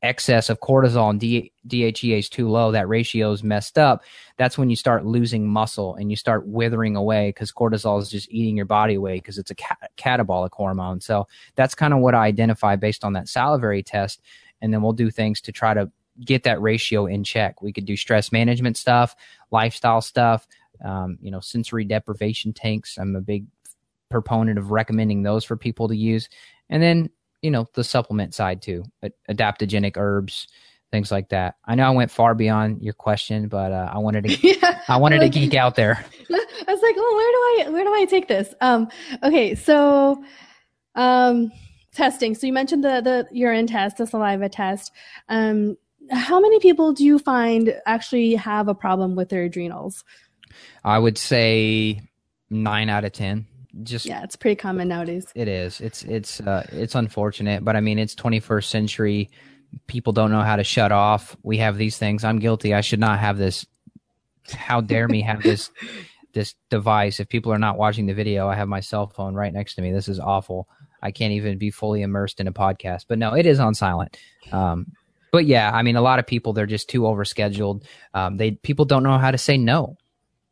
excess 0.02 0.50
of 0.50 0.60
cortisol 0.62 1.10
and 1.10 1.20
D- 1.20 1.52
DHEA 1.68 2.20
is 2.20 2.30
too 2.30 2.48
low, 2.48 2.72
that 2.72 2.88
ratio 2.88 3.32
is 3.32 3.44
messed 3.44 3.78
up. 3.78 4.04
That's 4.38 4.58
when 4.58 4.70
you 4.70 4.76
start 4.76 5.06
losing 5.06 5.48
muscle 5.48 5.96
and 5.96 6.10
you 6.10 6.16
start 6.16 6.48
withering 6.48 6.96
away 6.96 7.30
because 7.30 7.52
cortisol 7.52 8.02
is 8.02 8.10
just 8.10 8.32
eating 8.32 8.56
your 8.56 8.66
body 8.66 8.96
away 8.96 9.16
because 9.16 9.38
it's 9.38 9.52
a 9.52 9.56
catabolic 9.98 10.52
hormone. 10.54 11.02
So 11.02 11.28
that's 11.56 11.76
kind 11.76 11.94
of 11.94 12.00
what 12.00 12.16
I 12.16 12.26
identify 12.26 12.76
based 12.76 13.04
on 13.04 13.14
that 13.14 13.28
salivary 13.28 13.84
test. 13.84 14.22
And 14.62 14.74
then 14.74 14.82
we'll 14.82 14.94
do 14.94 15.12
things 15.12 15.42
to 15.42 15.52
try 15.52 15.74
to 15.74 15.92
get 16.24 16.44
that 16.44 16.62
ratio 16.62 17.06
in 17.06 17.24
check. 17.24 17.62
We 17.62 17.74
could 17.74 17.86
do 17.86 17.98
stress 17.98 18.32
management 18.32 18.78
stuff, 18.78 19.16
lifestyle 19.52 20.02
stuff, 20.02 20.48
um, 20.84 21.18
you 21.22 21.32
know, 21.32 21.40
sensory 21.40 21.86
deprivation 21.86 22.54
tanks. 22.54 22.98
I'm 22.98 23.16
a 23.16 23.22
big 23.22 23.46
proponent 24.10 24.58
of 24.58 24.72
recommending 24.72 25.24
those 25.24 25.44
for 25.44 25.58
people 25.58 25.88
to 25.88 25.96
use. 25.96 26.30
And 26.70 26.82
then, 26.82 27.10
you 27.42 27.52
know, 27.52 27.68
the 27.74 27.84
supplement 27.84 28.34
side 28.34 28.62
too, 28.62 28.84
adaptogenic 29.30 29.98
herbs, 29.98 30.48
things 30.92 31.12
like 31.12 31.30
that. 31.30 31.56
I 31.66 31.76
know 31.76 31.86
I 31.86 31.92
went 31.92 32.12
far 32.12 32.34
beyond 32.34 32.82
your 32.82 32.94
question, 32.94 33.48
but 33.48 33.72
uh, 33.72 33.90
I 33.92 33.98
wanted 33.98 34.26
to, 34.26 34.48
yeah, 34.48 34.82
I 34.88 34.98
wanted 34.98 35.20
to 35.20 35.30
geek 35.30 35.54
out 35.54 35.76
there. 35.76 36.06
I 36.32 36.72
was 36.72 36.82
like, 36.82 36.96
oh, 36.98 37.16
where 37.16 37.66
do 37.66 37.70
I, 37.70 37.74
where 37.74 37.84
do 37.84 37.94
I 37.94 38.06
take 38.06 38.28
this? 38.28 38.54
Um, 38.62 38.88
okay, 39.24 39.56
so, 39.56 40.24
um, 40.96 41.52
testing. 41.96 42.36
So 42.36 42.46
you 42.46 42.54
mentioned 42.54 42.84
the 42.84 43.02
the 43.02 43.28
urine 43.32 43.68
test, 43.68 43.98
the 43.98 44.06
saliva 44.06 44.50
test. 44.50 44.92
Um, 45.30 45.78
how 46.12 46.40
many 46.40 46.60
people 46.60 46.94
do 46.94 47.04
you 47.04 47.20
find 47.20 47.74
actually 47.86 48.36
have 48.36 48.68
a 48.68 48.76
problem 48.76 49.16
with 49.16 49.30
their 49.30 49.44
adrenals? 49.44 50.04
I 50.84 51.00
would 51.00 51.18
say 51.18 52.02
nine 52.50 52.90
out 52.90 53.06
of 53.06 53.12
ten. 53.12 53.48
Just 53.84 54.06
yeah, 54.06 54.24
it's 54.24 54.36
pretty 54.36 54.56
common 54.56 54.88
nowadays. 54.88 55.28
It 55.36 55.48
is. 55.48 55.82
It's 55.82 56.04
it's 56.04 56.40
uh, 56.40 56.66
it's 56.72 56.96
unfortunate, 56.96 57.66
but 57.66 57.76
I 57.76 57.82
mean, 57.82 58.00
it's 58.00 58.16
21st 58.16 58.66
century. 58.66 59.30
People 59.88 60.14
don't 60.14 60.32
know 60.32 60.42
how 60.42 60.56
to 60.56 60.64
shut 60.64 60.94
off. 60.94 61.36
We 61.44 61.58
have 61.58 61.78
these 61.78 61.98
things. 61.98 62.24
I'm 62.24 62.40
guilty. 62.40 62.74
I 62.74 62.82
should 62.82 63.00
not 63.00 63.20
have 63.20 63.38
this. 63.38 63.66
How 64.54 64.80
dare 64.80 65.08
me 65.08 65.22
have 65.24 65.44
this 65.44 65.72
this 66.34 66.56
device? 66.70 67.20
If 67.20 67.28
people 67.28 67.52
are 67.52 67.60
not 67.60 67.78
watching 67.78 68.06
the 68.06 68.14
video, 68.14 68.48
I 68.48 68.56
have 68.56 68.70
my 68.70 68.80
cell 68.80 69.08
phone 69.08 69.34
right 69.34 69.52
next 69.52 69.76
to 69.76 69.82
me. 69.82 69.92
This 69.92 70.08
is 70.08 70.20
awful. 70.20 70.70
I 71.02 71.12
can't 71.12 71.34
even 71.34 71.58
be 71.58 71.70
fully 71.70 72.02
immersed 72.02 72.40
in 72.40 72.48
a 72.48 72.54
podcast. 72.54 73.06
But 73.10 73.20
no, 73.20 73.34
it 73.34 73.46
is 73.46 73.60
on 73.60 73.76
silent. 73.76 74.18
Um, 74.54 74.94
but 75.36 75.48
yeah, 75.48 75.70
I 75.74 75.82
mean, 75.82 75.98
a 75.98 76.02
lot 76.02 76.18
of 76.18 76.26
people 76.26 76.54
they're 76.54 76.66
just 76.66 76.88
too 76.88 77.02
overscheduled. 77.02 77.84
Um, 78.14 78.38
they 78.38 78.52
people 78.52 78.86
don't 78.86 79.04
know 79.04 79.18
how 79.18 79.32
to 79.32 79.38
say 79.38 79.58
no 79.58 79.98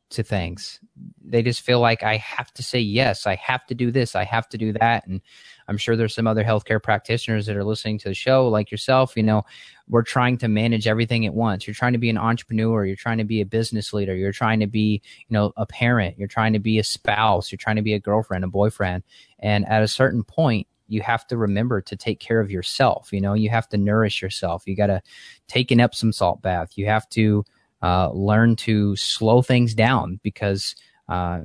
to 0.09 0.23
things. 0.23 0.81
They 1.23 1.41
just 1.41 1.61
feel 1.61 1.79
like 1.79 2.03
I 2.03 2.17
have 2.17 2.53
to 2.55 2.63
say 2.63 2.81
yes, 2.81 3.25
I 3.25 3.35
have 3.35 3.65
to 3.67 3.75
do 3.75 3.91
this, 3.91 4.13
I 4.13 4.25
have 4.25 4.49
to 4.49 4.57
do 4.57 4.73
that, 4.73 5.07
and 5.07 5.21
I'm 5.69 5.77
sure 5.77 5.95
there's 5.95 6.13
some 6.13 6.27
other 6.27 6.43
healthcare 6.43 6.83
practitioners 6.83 7.45
that 7.45 7.55
are 7.55 7.63
listening 7.63 7.97
to 7.99 8.09
the 8.09 8.13
show, 8.13 8.49
like 8.49 8.71
yourself. 8.71 9.15
You 9.15 9.23
know, 9.23 9.43
we're 9.87 10.03
trying 10.03 10.37
to 10.39 10.49
manage 10.49 10.85
everything 10.85 11.25
at 11.25 11.33
once. 11.33 11.65
You're 11.65 11.75
trying 11.75 11.93
to 11.93 11.97
be 11.97 12.09
an 12.09 12.17
entrepreneur. 12.17 12.85
You're 12.85 12.97
trying 12.97 13.19
to 13.19 13.23
be 13.23 13.39
a 13.39 13.45
business 13.45 13.93
leader. 13.93 14.13
You're 14.13 14.33
trying 14.33 14.59
to 14.59 14.67
be, 14.67 15.01
you 15.29 15.33
know, 15.33 15.53
a 15.55 15.65
parent. 15.65 16.17
You're 16.19 16.27
trying 16.27 16.51
to 16.51 16.59
be 16.59 16.77
a 16.77 16.83
spouse. 16.83 17.53
You're 17.53 17.57
trying 17.57 17.77
to 17.77 17.81
be 17.81 17.93
a 17.93 18.01
girlfriend, 18.01 18.43
a 18.43 18.49
boyfriend. 18.49 19.03
And 19.39 19.65
at 19.65 19.81
a 19.81 19.87
certain 19.87 20.25
point, 20.25 20.67
you 20.93 21.01
have 21.01 21.27
to 21.27 21.37
remember 21.37 21.81
to 21.81 21.95
take 21.97 22.19
care 22.19 22.39
of 22.39 22.51
yourself. 22.51 23.11
You 23.11 23.19
know, 23.19 23.33
you 23.33 23.49
have 23.49 23.67
to 23.69 23.77
nourish 23.77 24.21
yourself. 24.21 24.63
You 24.65 24.75
got 24.75 24.87
to 24.87 25.01
take 25.47 25.71
an 25.71 25.79
Epsom 25.79 26.13
salt 26.13 26.41
bath. 26.41 26.77
You 26.77 26.85
have 26.85 27.09
to 27.09 27.43
uh, 27.81 28.11
learn 28.11 28.55
to 28.55 28.95
slow 28.95 29.41
things 29.41 29.73
down 29.73 30.19
because 30.23 30.75
uh, 31.09 31.41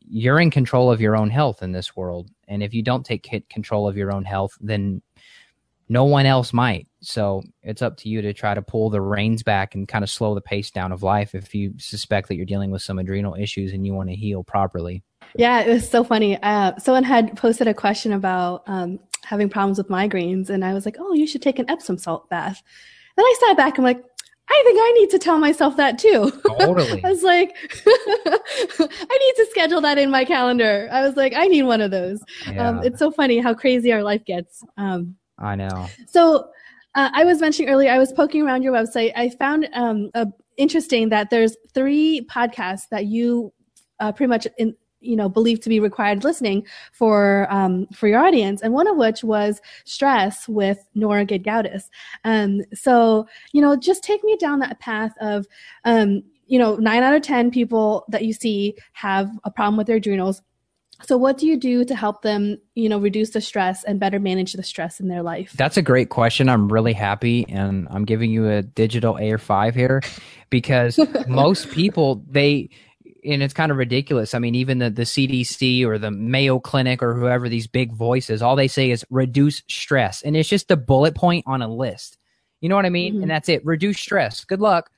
you're 0.00 0.40
in 0.40 0.50
control 0.50 0.90
of 0.90 1.00
your 1.00 1.16
own 1.16 1.30
health 1.30 1.62
in 1.62 1.72
this 1.72 1.94
world. 1.94 2.30
And 2.48 2.62
if 2.62 2.74
you 2.74 2.82
don't 2.82 3.06
take 3.06 3.48
control 3.48 3.86
of 3.86 3.96
your 3.96 4.12
own 4.12 4.24
health, 4.24 4.56
then 4.60 5.02
no 5.88 6.04
one 6.04 6.26
else 6.26 6.52
might. 6.52 6.88
So 7.00 7.42
it's 7.62 7.82
up 7.82 7.96
to 7.98 8.08
you 8.08 8.22
to 8.22 8.32
try 8.32 8.54
to 8.54 8.62
pull 8.62 8.90
the 8.90 9.00
reins 9.00 9.42
back 9.42 9.74
and 9.74 9.88
kind 9.88 10.04
of 10.04 10.10
slow 10.10 10.34
the 10.34 10.40
pace 10.40 10.70
down 10.70 10.92
of 10.92 11.02
life 11.02 11.34
if 11.34 11.54
you 11.54 11.74
suspect 11.78 12.28
that 12.28 12.36
you're 12.36 12.46
dealing 12.46 12.70
with 12.70 12.82
some 12.82 12.98
adrenal 12.98 13.34
issues 13.34 13.72
and 13.72 13.84
you 13.84 13.94
want 13.94 14.08
to 14.08 14.16
heal 14.16 14.42
properly. 14.42 15.02
Yeah, 15.36 15.60
it 15.60 15.68
was 15.68 15.88
so 15.88 16.04
funny. 16.04 16.40
Uh, 16.42 16.76
someone 16.78 17.04
had 17.04 17.36
posted 17.36 17.68
a 17.68 17.74
question 17.74 18.12
about 18.12 18.62
um, 18.66 18.98
having 19.24 19.48
problems 19.48 19.78
with 19.78 19.88
migraines, 19.88 20.50
and 20.50 20.64
I 20.64 20.74
was 20.74 20.84
like, 20.84 20.96
"Oh, 20.98 21.12
you 21.12 21.26
should 21.26 21.42
take 21.42 21.58
an 21.58 21.70
Epsom 21.70 21.98
salt 21.98 22.28
bath." 22.28 22.62
Then 23.16 23.24
I 23.24 23.34
sat 23.40 23.56
back. 23.56 23.78
And 23.78 23.86
I'm 23.86 23.94
like, 23.94 24.04
I 24.48 24.62
think 24.64 24.78
I 24.80 24.92
need 24.98 25.10
to 25.10 25.18
tell 25.18 25.38
myself 25.38 25.76
that 25.76 25.98
too. 25.98 26.32
Totally. 26.58 27.00
I 27.04 27.08
was 27.08 27.22
like, 27.22 27.54
I 27.86 29.18
need 29.18 29.44
to 29.44 29.46
schedule 29.50 29.80
that 29.82 29.98
in 29.98 30.10
my 30.10 30.24
calendar. 30.24 30.88
I 30.90 31.02
was 31.02 31.16
like, 31.16 31.34
I 31.34 31.46
need 31.46 31.62
one 31.62 31.80
of 31.80 31.90
those. 31.90 32.20
Um, 32.46 32.54
yeah. 32.54 32.68
Um, 32.68 32.82
it's 32.82 32.98
so 32.98 33.10
funny 33.10 33.38
how 33.38 33.54
crazy 33.54 33.92
our 33.92 34.02
life 34.02 34.24
gets. 34.24 34.64
Um, 34.76 35.16
I 35.38 35.54
know. 35.54 35.86
So 36.08 36.48
uh, 36.96 37.10
I 37.12 37.24
was 37.24 37.40
mentioning 37.40 37.70
earlier, 37.70 37.90
I 37.90 37.98
was 37.98 38.12
poking 38.12 38.42
around 38.42 38.62
your 38.62 38.72
website. 38.72 39.12
I 39.14 39.30
found 39.30 39.68
um, 39.72 40.10
interesting 40.56 41.10
that 41.10 41.30
there's 41.30 41.56
three 41.72 42.26
podcasts 42.28 42.88
that 42.90 43.06
you 43.06 43.52
uh, 44.00 44.10
pretty 44.12 44.28
much 44.28 44.48
in, 44.58 44.74
you 45.00 45.16
know 45.16 45.28
believed 45.28 45.62
to 45.62 45.68
be 45.68 45.80
required 45.80 46.24
listening 46.24 46.66
for 46.92 47.46
um, 47.50 47.86
for 47.88 48.08
your 48.08 48.24
audience 48.24 48.62
and 48.62 48.72
one 48.72 48.86
of 48.86 48.96
which 48.96 49.24
was 49.24 49.60
stress 49.84 50.48
with 50.48 50.78
nora 50.94 51.24
Gedgaudas. 51.24 51.84
um 52.24 52.62
so 52.74 53.26
you 53.52 53.60
know 53.60 53.76
just 53.76 54.02
take 54.02 54.22
me 54.24 54.36
down 54.36 54.58
that 54.60 54.80
path 54.80 55.12
of 55.20 55.46
um 55.84 56.22
you 56.46 56.58
know 56.58 56.76
nine 56.76 57.02
out 57.02 57.14
of 57.14 57.22
ten 57.22 57.50
people 57.50 58.04
that 58.08 58.24
you 58.24 58.32
see 58.32 58.74
have 58.92 59.30
a 59.44 59.50
problem 59.50 59.76
with 59.76 59.86
their 59.86 59.96
adrenals 59.96 60.42
so 61.06 61.16
what 61.16 61.38
do 61.38 61.46
you 61.46 61.56
do 61.56 61.84
to 61.84 61.94
help 61.94 62.22
them, 62.22 62.58
you 62.74 62.88
know, 62.88 62.98
reduce 62.98 63.30
the 63.30 63.40
stress 63.40 63.84
and 63.84 63.98
better 63.98 64.18
manage 64.18 64.52
the 64.52 64.62
stress 64.62 65.00
in 65.00 65.08
their 65.08 65.22
life? 65.22 65.52
That's 65.56 65.76
a 65.76 65.82
great 65.82 66.10
question. 66.10 66.48
I'm 66.48 66.70
really 66.70 66.92
happy 66.92 67.46
and 67.48 67.88
I'm 67.90 68.04
giving 68.04 68.30
you 68.30 68.48
a 68.48 68.62
digital 68.62 69.14
AR5 69.14 69.74
here 69.74 70.02
because 70.50 70.98
most 71.28 71.70
people 71.70 72.22
they 72.28 72.70
and 73.24 73.42
it's 73.42 73.54
kind 73.54 73.70
of 73.70 73.78
ridiculous. 73.78 74.34
I 74.34 74.38
mean, 74.38 74.54
even 74.54 74.78
the, 74.78 74.90
the 74.90 75.02
CDC 75.02 75.84
or 75.84 75.98
the 75.98 76.10
Mayo 76.10 76.58
Clinic 76.58 77.02
or 77.02 77.14
whoever 77.14 77.48
these 77.48 77.66
big 77.66 77.92
voices, 77.92 78.42
all 78.42 78.56
they 78.56 78.68
say 78.68 78.90
is 78.90 79.04
reduce 79.10 79.62
stress. 79.68 80.22
And 80.22 80.36
it's 80.36 80.48
just 80.48 80.70
a 80.70 80.76
bullet 80.76 81.14
point 81.14 81.44
on 81.46 81.62
a 81.62 81.68
list. 81.68 82.18
You 82.60 82.68
know 82.68 82.76
what 82.76 82.86
I 82.86 82.90
mean? 82.90 83.14
Mm-hmm. 83.14 83.22
And 83.22 83.30
that's 83.30 83.48
it. 83.48 83.64
Reduce 83.64 83.98
stress. 83.98 84.44
Good 84.44 84.60
luck. 84.60 84.90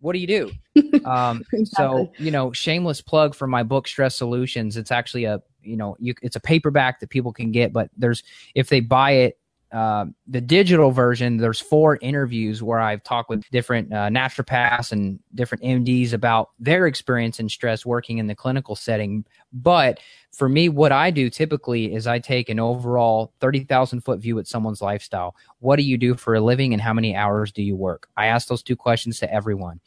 What 0.00 0.14
do 0.14 0.18
you 0.18 0.26
do? 0.26 0.50
Um, 1.04 1.42
exactly. 1.52 1.64
So, 1.64 2.12
you 2.18 2.30
know, 2.30 2.52
shameless 2.52 3.00
plug 3.00 3.34
for 3.34 3.48
my 3.48 3.64
book, 3.64 3.88
Stress 3.88 4.14
Solutions. 4.14 4.76
It's 4.76 4.92
actually 4.92 5.24
a, 5.24 5.42
you 5.62 5.76
know, 5.76 5.96
you, 5.98 6.14
it's 6.22 6.36
a 6.36 6.40
paperback 6.40 7.00
that 7.00 7.10
people 7.10 7.32
can 7.32 7.50
get, 7.50 7.72
but 7.72 7.90
there's, 7.96 8.22
if 8.54 8.68
they 8.68 8.78
buy 8.78 9.10
it, 9.12 9.38
uh, 9.72 10.04
the 10.26 10.40
digital 10.40 10.90
version, 10.90 11.38
there's 11.38 11.58
four 11.58 11.98
interviews 12.02 12.62
where 12.62 12.78
I've 12.78 13.02
talked 13.02 13.30
with 13.30 13.48
different 13.50 13.90
uh, 13.90 14.08
naturopaths 14.08 14.92
and 14.92 15.18
different 15.34 15.64
MDs 15.64 16.12
about 16.12 16.50
their 16.58 16.86
experience 16.86 17.40
in 17.40 17.48
stress 17.48 17.86
working 17.86 18.18
in 18.18 18.26
the 18.26 18.34
clinical 18.34 18.76
setting. 18.76 19.24
But 19.50 19.98
for 20.30 20.48
me, 20.48 20.68
what 20.68 20.92
I 20.92 21.10
do 21.10 21.30
typically 21.30 21.94
is 21.94 22.06
I 22.06 22.18
take 22.18 22.50
an 22.50 22.60
overall 22.60 23.32
30,000 23.40 24.02
foot 24.02 24.20
view 24.20 24.38
at 24.38 24.46
someone's 24.46 24.82
lifestyle. 24.82 25.34
What 25.60 25.76
do 25.76 25.82
you 25.82 25.96
do 25.96 26.14
for 26.16 26.34
a 26.34 26.40
living 26.40 26.74
and 26.74 26.82
how 26.82 26.92
many 26.92 27.16
hours 27.16 27.50
do 27.50 27.62
you 27.62 27.74
work? 27.74 28.08
I 28.14 28.26
ask 28.26 28.48
those 28.48 28.62
two 28.62 28.76
questions 28.76 29.18
to 29.20 29.32
everyone. 29.32 29.80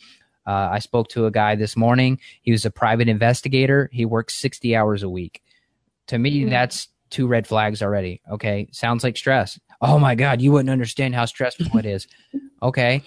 Uh, 0.47 0.69
I 0.71 0.79
spoke 0.79 1.09
to 1.09 1.27
a 1.27 1.31
guy 1.31 1.55
this 1.55 1.75
morning. 1.75 2.19
He 2.41 2.51
was 2.51 2.65
a 2.65 2.71
private 2.71 3.07
investigator. 3.07 3.89
He 3.91 4.05
works 4.05 4.39
60 4.41 4.75
hours 4.75 5.03
a 5.03 5.09
week. 5.09 5.43
To 6.07 6.17
me, 6.17 6.41
mm-hmm. 6.41 6.49
that's 6.49 6.87
two 7.09 7.27
red 7.27 7.47
flags 7.47 7.81
already. 7.81 8.21
Okay. 8.31 8.67
Sounds 8.71 9.03
like 9.03 9.17
stress 9.17 9.59
oh 9.81 9.99
my 9.99 10.15
god 10.15 10.41
you 10.41 10.51
wouldn't 10.51 10.69
understand 10.69 11.15
how 11.15 11.25
stressful 11.25 11.77
it 11.77 11.85
is. 11.85 12.07
Okay. 12.61 13.03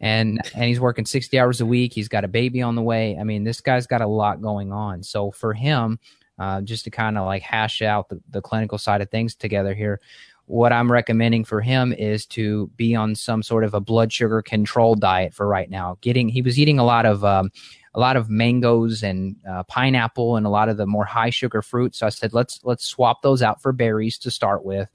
And 0.00 0.40
and 0.54 0.64
he's 0.64 0.80
working 0.80 1.04
60 1.04 1.38
hours 1.38 1.60
a 1.60 1.66
week. 1.66 1.92
He's 1.92 2.08
got 2.08 2.24
a 2.24 2.28
baby 2.28 2.62
on 2.62 2.76
the 2.76 2.82
way. 2.82 3.18
I 3.20 3.24
mean 3.24 3.44
this 3.44 3.60
guy's 3.60 3.86
got 3.86 4.00
a 4.00 4.06
lot 4.06 4.40
going 4.40 4.72
on. 4.72 5.02
So 5.02 5.32
for 5.32 5.52
him 5.52 5.98
uh, 6.38 6.62
just 6.62 6.84
to 6.84 6.90
kind 6.90 7.18
of 7.18 7.26
like 7.26 7.42
hash 7.42 7.82
out 7.82 8.08
the, 8.08 8.20
the 8.30 8.40
clinical 8.40 8.78
side 8.78 9.02
of 9.02 9.10
things 9.10 9.34
together 9.34 9.74
here 9.74 10.00
what 10.46 10.72
i'm 10.72 10.90
recommending 10.90 11.44
for 11.44 11.60
him 11.60 11.92
is 11.92 12.26
to 12.26 12.68
be 12.76 12.94
on 12.94 13.14
some 13.14 13.42
sort 13.42 13.64
of 13.64 13.74
a 13.74 13.80
blood 13.80 14.12
sugar 14.12 14.42
control 14.42 14.94
diet 14.94 15.32
for 15.32 15.46
right 15.46 15.70
now. 15.70 15.96
Getting 16.00 16.28
he 16.28 16.42
was 16.42 16.58
eating 16.58 16.78
a 16.78 16.84
lot 16.84 17.06
of 17.06 17.24
um, 17.24 17.50
a 17.94 18.00
lot 18.00 18.16
of 18.16 18.30
mangoes 18.30 19.02
and 19.02 19.36
uh, 19.48 19.62
pineapple 19.64 20.36
and 20.36 20.46
a 20.46 20.50
lot 20.50 20.68
of 20.68 20.76
the 20.76 20.86
more 20.86 21.04
high 21.04 21.30
sugar 21.30 21.62
fruits. 21.62 21.98
So 21.98 22.06
I 22.06 22.10
said, 22.10 22.32
let's 22.32 22.60
let's 22.64 22.84
swap 22.84 23.22
those 23.22 23.42
out 23.42 23.62
for 23.62 23.72
berries 23.72 24.18
to 24.18 24.30
start 24.30 24.64
with. 24.64 24.88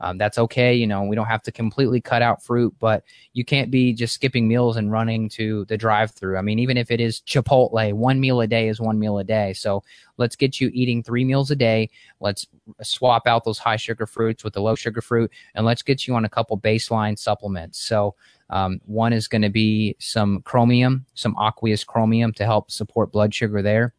Um, 0.00 0.18
that's 0.18 0.38
okay. 0.38 0.74
You 0.74 0.86
know, 0.86 1.02
we 1.02 1.14
don't 1.14 1.26
have 1.26 1.42
to 1.42 1.52
completely 1.52 2.00
cut 2.00 2.22
out 2.22 2.42
fruit, 2.42 2.74
but 2.78 3.04
you 3.32 3.44
can't 3.44 3.70
be 3.70 3.92
just 3.92 4.14
skipping 4.14 4.48
meals 4.48 4.76
and 4.76 4.90
running 4.90 5.28
to 5.30 5.64
the 5.66 5.76
drive 5.76 6.10
through. 6.12 6.38
I 6.38 6.42
mean, 6.42 6.58
even 6.58 6.76
if 6.76 6.90
it 6.90 7.00
is 7.00 7.20
Chipotle, 7.20 7.92
one 7.92 8.20
meal 8.20 8.40
a 8.40 8.46
day 8.46 8.68
is 8.68 8.80
one 8.80 8.98
meal 8.98 9.18
a 9.18 9.24
day. 9.24 9.52
So 9.52 9.82
let's 10.16 10.36
get 10.36 10.60
you 10.60 10.70
eating 10.72 11.02
three 11.02 11.24
meals 11.24 11.50
a 11.50 11.56
day. 11.56 11.90
Let's 12.20 12.46
swap 12.82 13.26
out 13.26 13.44
those 13.44 13.58
high 13.58 13.76
sugar 13.76 14.06
fruits 14.06 14.42
with 14.42 14.54
the 14.54 14.62
low 14.62 14.74
sugar 14.74 15.02
fruit, 15.02 15.30
and 15.54 15.66
let's 15.66 15.82
get 15.82 16.06
you 16.06 16.14
on 16.14 16.24
a 16.24 16.30
couple 16.30 16.58
baseline 16.58 17.18
supplements. 17.18 17.78
So 17.78 18.14
um, 18.48 18.80
one 18.86 19.12
is 19.12 19.28
going 19.28 19.42
to 19.42 19.50
be 19.50 19.96
some 19.98 20.42
chromium, 20.42 21.06
some 21.14 21.36
aqueous 21.38 21.84
chromium 21.84 22.32
to 22.34 22.44
help 22.44 22.70
support 22.70 23.12
blood 23.12 23.34
sugar 23.34 23.62
there 23.62 23.94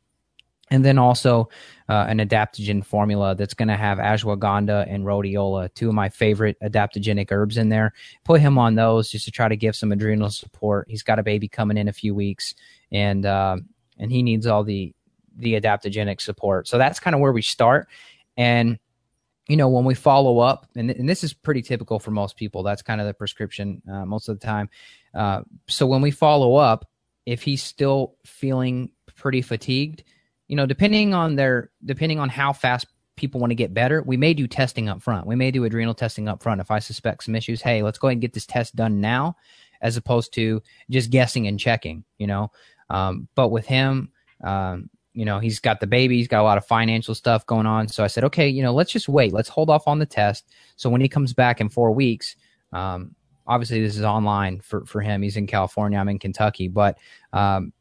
and 0.72 0.86
then 0.86 0.98
also 0.98 1.50
uh, 1.90 2.06
an 2.08 2.20
adaptogen 2.20 2.84
formula 2.84 3.36
that's 3.36 3.54
going 3.54 3.68
to 3.68 3.76
have 3.76 3.98
ashwagandha 3.98 4.86
and 4.90 5.04
rhodiola, 5.04 5.72
two 5.76 5.90
of 5.90 5.94
my 5.94 6.08
favorite 6.08 6.58
adaptogenic 6.64 7.30
herbs 7.30 7.58
in 7.58 7.68
there. 7.68 7.94
Put 8.24 8.40
him 8.40 8.58
on 8.58 8.76
those 8.76 9.12
just 9.12 9.26
to 9.26 9.32
try 9.32 9.50
to 9.50 9.58
give 9.58 9.76
some 9.76 9.92
adrenal 9.92 10.30
support. 10.30 10.88
He's 10.90 11.04
got 11.04 11.20
a 11.20 11.24
baby 11.24 11.50
coming 11.50 11.78
in 11.78 11.90
a 11.90 11.94
few 11.94 12.16
weeks, 12.16 12.56
and 12.92 13.26
uh, 13.26 13.58
and 14.00 14.12
he 14.12 14.24
needs 14.24 14.48
all 14.48 14.64
the 14.64 14.94
the 15.36 15.60
adaptogenic 15.60 16.22
support. 16.22 16.68
So 16.68 16.78
that's 16.78 17.00
kind 17.00 17.16
of 17.16 17.20
where 17.20 17.34
we 17.34 17.42
start, 17.42 17.90
and 18.38 18.80
you 19.50 19.58
know 19.58 19.68
when 19.68 19.84
we 19.84 19.94
follow 19.94 20.40
up, 20.40 20.68
and, 20.78 20.90
and 20.90 21.10
this 21.10 21.22
is 21.22 21.34
pretty 21.34 21.62
typical 21.62 22.00
for 22.00 22.12
most 22.12 22.38
people. 22.38 22.64
That's 22.64 22.82
kind 22.82 23.02
of 23.02 23.08
the 23.08 23.14
prescription 23.14 23.82
uh, 23.92 24.06
most 24.06 24.30
of 24.30 24.40
the 24.40 24.46
time. 24.46 24.70
Uh, 25.14 25.42
so 25.68 25.86
when 25.86 26.02
we 26.02 26.12
follow 26.12 26.56
up, 26.56 26.90
if 27.26 27.44
he's 27.44 27.62
still 27.62 28.16
feeling 28.26 28.92
pretty 29.18 29.42
fatigued 29.42 30.06
you 30.52 30.58
know, 30.58 30.66
depending 30.66 31.14
on 31.14 31.38
their 31.38 31.70
depending 31.86 32.20
on 32.20 32.28
how 32.28 32.52
fast 32.52 32.86
people 33.16 33.40
want 33.40 33.52
to 33.52 33.56
get 33.56 33.74
better, 33.74 34.04
we 34.04 34.18
may 34.18 34.34
do 34.34 34.48
testing 34.48 34.90
up 34.90 35.02
front. 35.02 35.26
We 35.26 35.38
may 35.38 35.50
do 35.50 35.64
adrenal 35.64 35.94
testing 35.94 36.28
up 36.28 36.44
front. 36.44 36.60
If 36.60 36.70
I 36.70 36.80
suspect 36.80 37.24
some 37.24 37.36
issues, 37.36 37.62
hey, 37.62 37.82
let's 37.82 37.98
go 37.98 38.08
ahead 38.08 38.16
and 38.16 38.22
get 38.22 38.34
this 38.34 38.46
test 38.46 38.76
done 38.76 39.00
now, 39.00 39.38
as 39.82 39.96
opposed 39.96 40.34
to 40.34 40.62
just 40.90 41.10
guessing 41.10 41.48
and 41.48 41.58
checking. 41.58 42.04
You 42.18 42.28
know, 42.28 42.52
um, 42.90 43.30
but 43.34 43.48
with 43.48 43.66
him, 43.66 44.12
um, 44.44 44.90
you 45.14 45.24
know, 45.24 45.40
he's 45.40 45.62
got 45.62 45.80
the 45.80 45.88
baby, 45.88 46.18
he's 46.18 46.28
got 46.28 46.42
a 46.42 46.44
lot 46.44 46.58
of 46.58 46.66
financial 46.66 47.16
stuff 47.16 47.46
going 47.46 47.66
on. 47.66 47.88
So 47.88 48.04
I 48.04 48.08
said, 48.08 48.26
okay, 48.26 48.50
you 48.50 48.62
know, 48.62 48.74
let's 48.74 48.92
just 48.92 49.08
wait. 49.08 49.32
Let's 49.32 49.48
hold 49.48 49.70
off 49.70 49.88
on 49.88 50.00
the 50.00 50.06
test. 50.06 50.50
So 50.76 50.90
when 50.90 51.00
he 51.00 51.08
comes 51.08 51.32
back 51.32 51.62
in 51.62 51.70
four 51.70 51.94
weeks, 51.94 52.36
um, 52.74 53.16
obviously 53.48 53.82
this 53.82 53.96
is 53.96 54.04
online 54.04 54.60
for 54.60 54.86
for 54.86 55.00
him. 55.00 55.22
He's 55.22 55.38
in 55.38 55.48
California. 55.48 55.98
I'm 55.98 56.10
in 56.10 56.20
Kentucky, 56.20 56.68
but 56.68 56.98
um, 57.32 57.72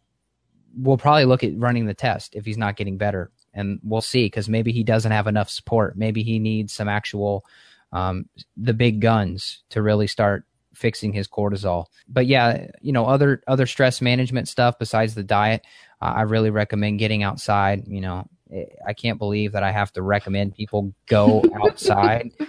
we'll 0.77 0.99
probably 0.99 1.25
look 1.25 1.45
at 1.45 1.57
running 1.57 1.87
the 1.87 1.95
test 1.95 2.35
if 2.35 2.45
he's 2.45 2.59
not 2.59 2.77
getting 2.77 2.97
better, 2.97 3.31
and 3.55 3.81
we'll 3.83 4.01
see 4.01 4.27
because 4.27 4.49
maybe 4.49 4.73
he 4.73 4.85
doesn't 4.85 5.13
have 5.13 5.27
enough 5.27 5.51
support. 5.51 5.97
Maybe 5.97 6.23
he 6.23 6.39
needs 6.39 6.73
some 6.73 6.89
actual 6.89 7.45
um, 7.93 8.29
the 8.57 8.75
big 8.75 9.01
guns 9.01 9.63
to 9.71 9.83
really 9.83 10.07
start 10.07 10.45
fixing 10.75 11.13
his 11.13 11.29
cortisol. 11.29 11.87
But 12.09 12.27
yeah, 12.27 12.69
you 12.81 12.93
know, 12.93 13.07
other 13.07 13.43
other 13.47 13.67
stress 13.67 14.01
management 14.01 14.49
stuff 14.49 14.79
besides 14.79 15.15
the 15.15 15.25
diet, 15.25 15.65
uh, 16.01 16.13
I 16.17 16.23
really 16.23 16.51
recommend 16.51 16.99
getting 16.99 17.23
outside. 17.23 17.85
You 17.87 18.01
know, 18.01 18.27
eh, 18.53 18.65
I 18.87 18.93
can't 18.93 19.19
believe 19.19 19.53
that 19.53 19.63
I 19.63 19.73
have 19.73 19.93
to 19.93 20.03
recommend 20.03 20.55
people 20.55 20.95
go 21.07 21.43
outside. 21.65 22.33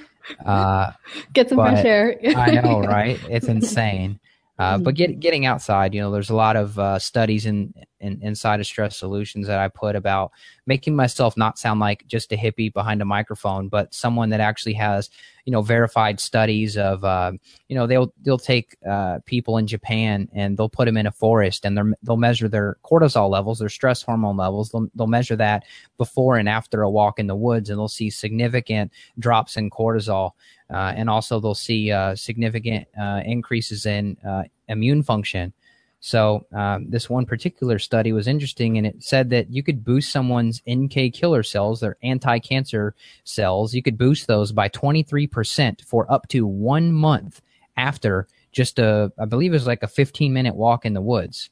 Uh, 0.45 0.91
Get 1.33 1.49
some 1.49 1.57
fresh 1.57 1.83
air. 1.83 2.15
I 2.35 2.51
know, 2.51 2.79
right? 2.87 3.19
It's 3.27 3.47
insane. 3.47 4.19
Uh, 4.61 4.77
but 4.77 4.95
get, 4.95 5.19
getting 5.19 5.45
outside, 5.45 5.93
you 5.93 6.01
know, 6.01 6.11
there's 6.11 6.29
a 6.29 6.35
lot 6.35 6.55
of 6.55 6.77
uh, 6.77 6.99
studies 6.99 7.45
in, 7.45 7.73
in, 7.99 8.21
inside 8.21 8.59
of 8.59 8.65
stress 8.65 8.95
solutions 8.95 9.47
that 9.47 9.59
I 9.59 9.67
put 9.69 9.95
about 9.95 10.31
making 10.67 10.95
myself 10.95 11.35
not 11.35 11.57
sound 11.57 11.79
like 11.79 12.05
just 12.07 12.31
a 12.31 12.37
hippie 12.37 12.71
behind 12.71 13.01
a 13.01 13.05
microphone, 13.05 13.69
but 13.69 13.93
someone 13.93 14.29
that 14.29 14.39
actually 14.39 14.73
has, 14.73 15.09
you 15.45 15.51
know, 15.51 15.63
verified 15.63 16.19
studies 16.19 16.77
of, 16.77 17.03
uh, 17.03 17.31
you 17.67 17.75
know, 17.75 17.87
they'll 17.87 18.13
they'll 18.21 18.37
take 18.37 18.77
uh, 18.87 19.17
people 19.25 19.57
in 19.57 19.65
Japan 19.65 20.29
and 20.33 20.55
they'll 20.55 20.69
put 20.69 20.85
them 20.85 20.97
in 20.97 21.07
a 21.07 21.11
forest 21.11 21.65
and 21.65 21.95
they'll 22.03 22.17
measure 22.17 22.47
their 22.47 22.77
cortisol 22.83 23.29
levels, 23.29 23.57
their 23.59 23.69
stress 23.69 24.03
hormone 24.03 24.37
levels. 24.37 24.69
They'll, 24.69 24.87
they'll 24.93 25.07
measure 25.07 25.35
that 25.37 25.63
before 25.97 26.37
and 26.37 26.47
after 26.47 26.83
a 26.83 26.89
walk 26.89 27.17
in 27.17 27.27
the 27.27 27.35
woods, 27.35 27.69
and 27.69 27.79
they'll 27.79 27.87
see 27.87 28.11
significant 28.11 28.91
drops 29.17 29.57
in 29.57 29.71
cortisol. 29.71 30.31
Uh, 30.71 30.93
and 30.95 31.09
also, 31.09 31.39
they'll 31.39 31.53
see 31.53 31.91
uh, 31.91 32.15
significant 32.15 32.87
uh, 32.99 33.21
increases 33.25 33.85
in 33.85 34.17
uh, 34.27 34.43
immune 34.67 35.03
function 35.03 35.53
So 35.99 36.45
um, 36.51 36.89
this 36.89 37.09
one 37.09 37.25
particular 37.25 37.77
study 37.77 38.11
was 38.11 38.27
interesting, 38.27 38.77
and 38.77 38.87
it 38.87 39.03
said 39.03 39.29
that 39.29 39.51
you 39.51 39.61
could 39.61 39.83
boost 39.83 40.11
someone's 40.11 40.61
NK 40.69 41.13
killer 41.13 41.43
cells, 41.43 41.79
their 41.79 41.97
anti-cancer 42.01 42.95
cells. 43.23 43.75
You 43.75 43.83
could 43.83 43.97
boost 43.97 44.27
those 44.27 44.51
by 44.51 44.69
23% 44.69 45.85
for 45.85 46.11
up 46.11 46.27
to 46.29 46.47
one 46.47 46.91
month 46.91 47.41
after 47.77 48.27
just 48.51 48.79
a, 48.79 49.11
I 49.19 49.25
believe 49.25 49.51
it 49.51 49.55
was 49.55 49.67
like 49.67 49.83
a 49.83 49.87
15 49.87 50.33
minute 50.33 50.55
walk 50.55 50.85
in 50.85 50.93
the 50.93 51.01
woods. 51.01 51.49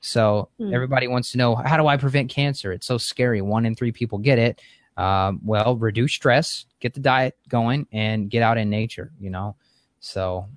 So 0.00 0.50
mm. 0.60 0.72
everybody 0.74 1.08
wants 1.08 1.32
to 1.32 1.38
know 1.38 1.54
how 1.54 1.76
do 1.76 1.86
I 1.86 1.96
prevent 1.96 2.30
cancer? 2.30 2.72
It's 2.72 2.86
so 2.86 2.98
scary. 2.98 3.40
One 3.40 3.66
in 3.66 3.74
three 3.74 3.92
people 3.92 4.18
get 4.18 4.38
it. 4.38 4.60
Um, 4.96 5.40
well, 5.44 5.76
reduce 5.76 6.12
stress, 6.12 6.66
get 6.80 6.94
the 6.94 7.00
diet 7.00 7.36
going, 7.48 7.86
and 7.92 8.30
get 8.30 8.42
out 8.42 8.58
in 8.58 8.70
nature. 8.70 9.12
You 9.20 9.30
know, 9.30 9.56
so 10.00 10.48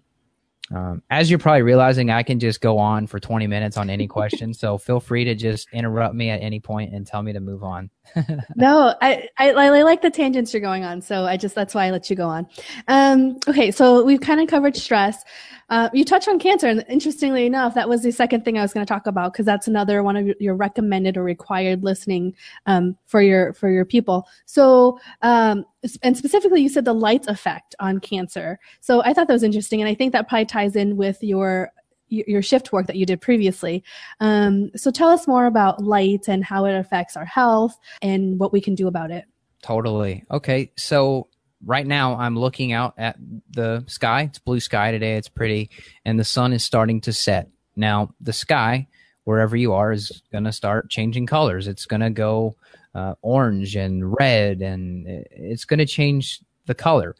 um, 0.73 1.01
as 1.09 1.29
you're 1.29 1.39
probably 1.39 1.63
realizing, 1.63 2.11
I 2.11 2.23
can 2.23 2.39
just 2.39 2.61
go 2.61 2.77
on 2.77 3.07
for 3.07 3.19
20 3.19 3.47
minutes 3.47 3.77
on 3.77 3.89
any 3.89 4.07
question. 4.19 4.53
so 4.53 4.77
feel 4.77 4.99
free 4.99 5.23
to 5.25 5.35
just 5.35 5.67
interrupt 5.73 6.15
me 6.15 6.29
at 6.29 6.41
any 6.41 6.59
point 6.59 6.93
and 6.93 7.05
tell 7.05 7.21
me 7.23 7.33
to 7.33 7.39
move 7.39 7.63
on. 7.63 7.89
no, 8.55 8.95
I, 9.01 9.29
I, 9.37 9.51
I 9.51 9.81
like 9.83 10.01
the 10.01 10.09
tangents 10.09 10.53
you're 10.53 10.61
going 10.61 10.83
on. 10.83 11.01
So 11.01 11.25
I 11.25 11.37
just 11.37 11.55
that's 11.55 11.73
why 11.73 11.85
I 11.85 11.91
let 11.91 12.09
you 12.09 12.15
go 12.15 12.27
on. 12.27 12.47
Um, 12.87 13.37
okay, 13.47 13.71
so 13.71 14.03
we've 14.03 14.21
kind 14.21 14.41
of 14.41 14.47
covered 14.47 14.75
stress. 14.75 15.23
Uh, 15.69 15.87
you 15.93 16.03
touched 16.03 16.27
on 16.27 16.39
cancer, 16.39 16.67
and 16.67 16.83
interestingly 16.89 17.45
enough, 17.45 17.75
that 17.75 17.87
was 17.87 18.01
the 18.01 18.11
second 18.11 18.43
thing 18.43 18.57
I 18.57 18.61
was 18.61 18.73
going 18.73 18.85
to 18.85 18.91
talk 18.91 19.05
about 19.05 19.33
because 19.33 19.45
that's 19.45 19.67
another 19.67 20.01
one 20.01 20.15
of 20.15 20.27
your 20.39 20.55
recommended 20.55 21.15
or 21.15 21.23
required 21.23 21.83
listening 21.83 22.33
um, 22.65 22.97
for 23.05 23.21
your 23.21 23.53
for 23.53 23.69
your 23.69 23.85
people. 23.85 24.27
So, 24.45 24.99
um, 25.21 25.65
and 26.01 26.17
specifically, 26.17 26.61
you 26.61 26.69
said 26.69 26.85
the 26.85 26.93
light 26.93 27.27
effect 27.27 27.75
on 27.79 27.99
cancer. 27.99 28.59
So 28.81 29.01
I 29.03 29.13
thought 29.13 29.27
that 29.27 29.33
was 29.33 29.43
interesting, 29.43 29.81
and 29.81 29.89
I 29.89 29.95
think 29.95 30.13
that 30.13 30.27
probably 30.27 30.45
ties 30.45 30.75
in 30.75 30.97
with 30.97 31.17
your 31.21 31.71
your 32.09 32.41
shift 32.41 32.73
work 32.73 32.87
that 32.87 32.95
you 32.95 33.05
did 33.05 33.21
previously. 33.21 33.83
Um, 34.19 34.71
so 34.75 34.89
tell 34.89 35.09
us 35.09 35.27
more 35.27 35.45
about 35.45 35.83
light 35.83 36.27
and 36.27 36.43
how 36.43 36.65
it 36.65 36.73
affects 36.75 37.15
our 37.15 37.25
health 37.25 37.77
and 38.01 38.39
what 38.39 38.51
we 38.51 38.61
can 38.61 38.73
do 38.73 38.87
about 38.87 39.11
it. 39.11 39.25
Totally. 39.61 40.25
Okay. 40.31 40.71
So 40.75 41.27
right 41.63 41.85
now 41.85 42.15
I'm 42.15 42.35
looking 42.35 42.71
out 42.71 42.95
at 42.97 43.17
the 43.51 43.83
sky. 43.87 44.23
It's 44.23 44.39
blue 44.39 44.59
sky 44.59 44.91
today. 44.91 45.17
It's 45.17 45.29
pretty, 45.29 45.69
and 46.03 46.19
the 46.19 46.23
sun 46.23 46.51
is 46.51 46.63
starting 46.63 47.01
to 47.01 47.13
set. 47.13 47.49
Now 47.75 48.15
the 48.19 48.33
sky, 48.33 48.87
wherever 49.25 49.55
you 49.55 49.73
are, 49.73 49.91
is 49.91 50.23
going 50.31 50.45
to 50.45 50.51
start 50.51 50.89
changing 50.89 51.27
colors. 51.27 51.67
It's 51.67 51.85
going 51.85 52.01
to 52.01 52.09
go 52.09 52.55
uh, 52.95 53.15
orange 53.21 53.75
and 53.75 54.15
red, 54.19 54.61
and 54.61 55.05
it's 55.31 55.65
going 55.65 55.79
to 55.79 55.85
change 55.85 56.41
the 56.65 56.75
color. 56.75 57.15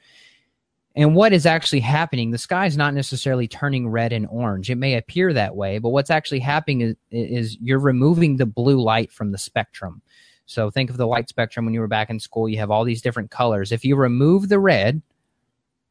And 0.96 1.16
what 1.16 1.34
is 1.34 1.46
actually 1.46 1.80
happening? 1.82 2.32
The 2.32 2.38
sky 2.38 2.66
is 2.66 2.76
not 2.76 2.94
necessarily 2.94 3.48
turning 3.48 3.88
red 3.88 4.12
and 4.12 4.28
orange. 4.30 4.70
It 4.70 4.76
may 4.76 4.96
appear 4.96 5.32
that 5.34 5.56
way, 5.56 5.78
but 5.78 5.90
what's 5.90 6.10
actually 6.10 6.40
happening 6.40 6.82
is, 6.82 6.96
is 7.12 7.58
you're 7.62 7.80
removing 7.80 8.36
the 8.36 8.46
blue 8.46 8.82
light 8.82 9.12
from 9.12 9.32
the 9.32 9.38
spectrum. 9.38 10.02
So 10.46 10.72
think 10.72 10.90
of 10.90 10.98
the 10.98 11.08
light 11.08 11.30
spectrum 11.30 11.66
when 11.66 11.76
you 11.76 11.80
were 11.80 11.88
back 11.88 12.10
in 12.10 12.20
school. 12.20 12.50
You 12.50 12.58
have 12.58 12.72
all 12.72 12.84
these 12.84 13.04
different 13.04 13.30
colors. 13.30 13.72
If 13.72 13.86
you 13.86 13.96
remove 13.96 14.50
the 14.50 14.60
red, 14.60 15.02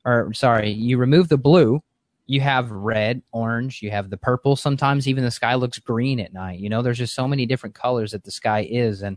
or 0.05 0.33
sorry, 0.35 0.71
you 0.71 0.99
remove 0.99 1.29
the 1.29 1.39
blue, 1.39 1.81
you 2.27 2.41
have 2.41 2.71
red, 2.71 3.23
orange, 3.33 3.83
you 3.83 3.91
have 3.91 4.11
the 4.11 4.17
purple. 4.17 4.57
Sometimes 4.57 5.07
even 5.07 5.25
the 5.25 5.31
sky 5.31 5.55
looks 5.55 5.79
green 5.79 6.21
at 6.21 6.35
night. 6.35 6.59
You 6.59 6.69
know, 6.69 6.83
there's 6.83 6.99
just 6.99 7.15
so 7.15 7.29
many 7.29 7.47
different 7.47 7.75
colors 7.75 8.13
that 8.13 8.25
the 8.25 8.31
sky 8.31 8.67
is. 8.69 9.03
And 9.03 9.17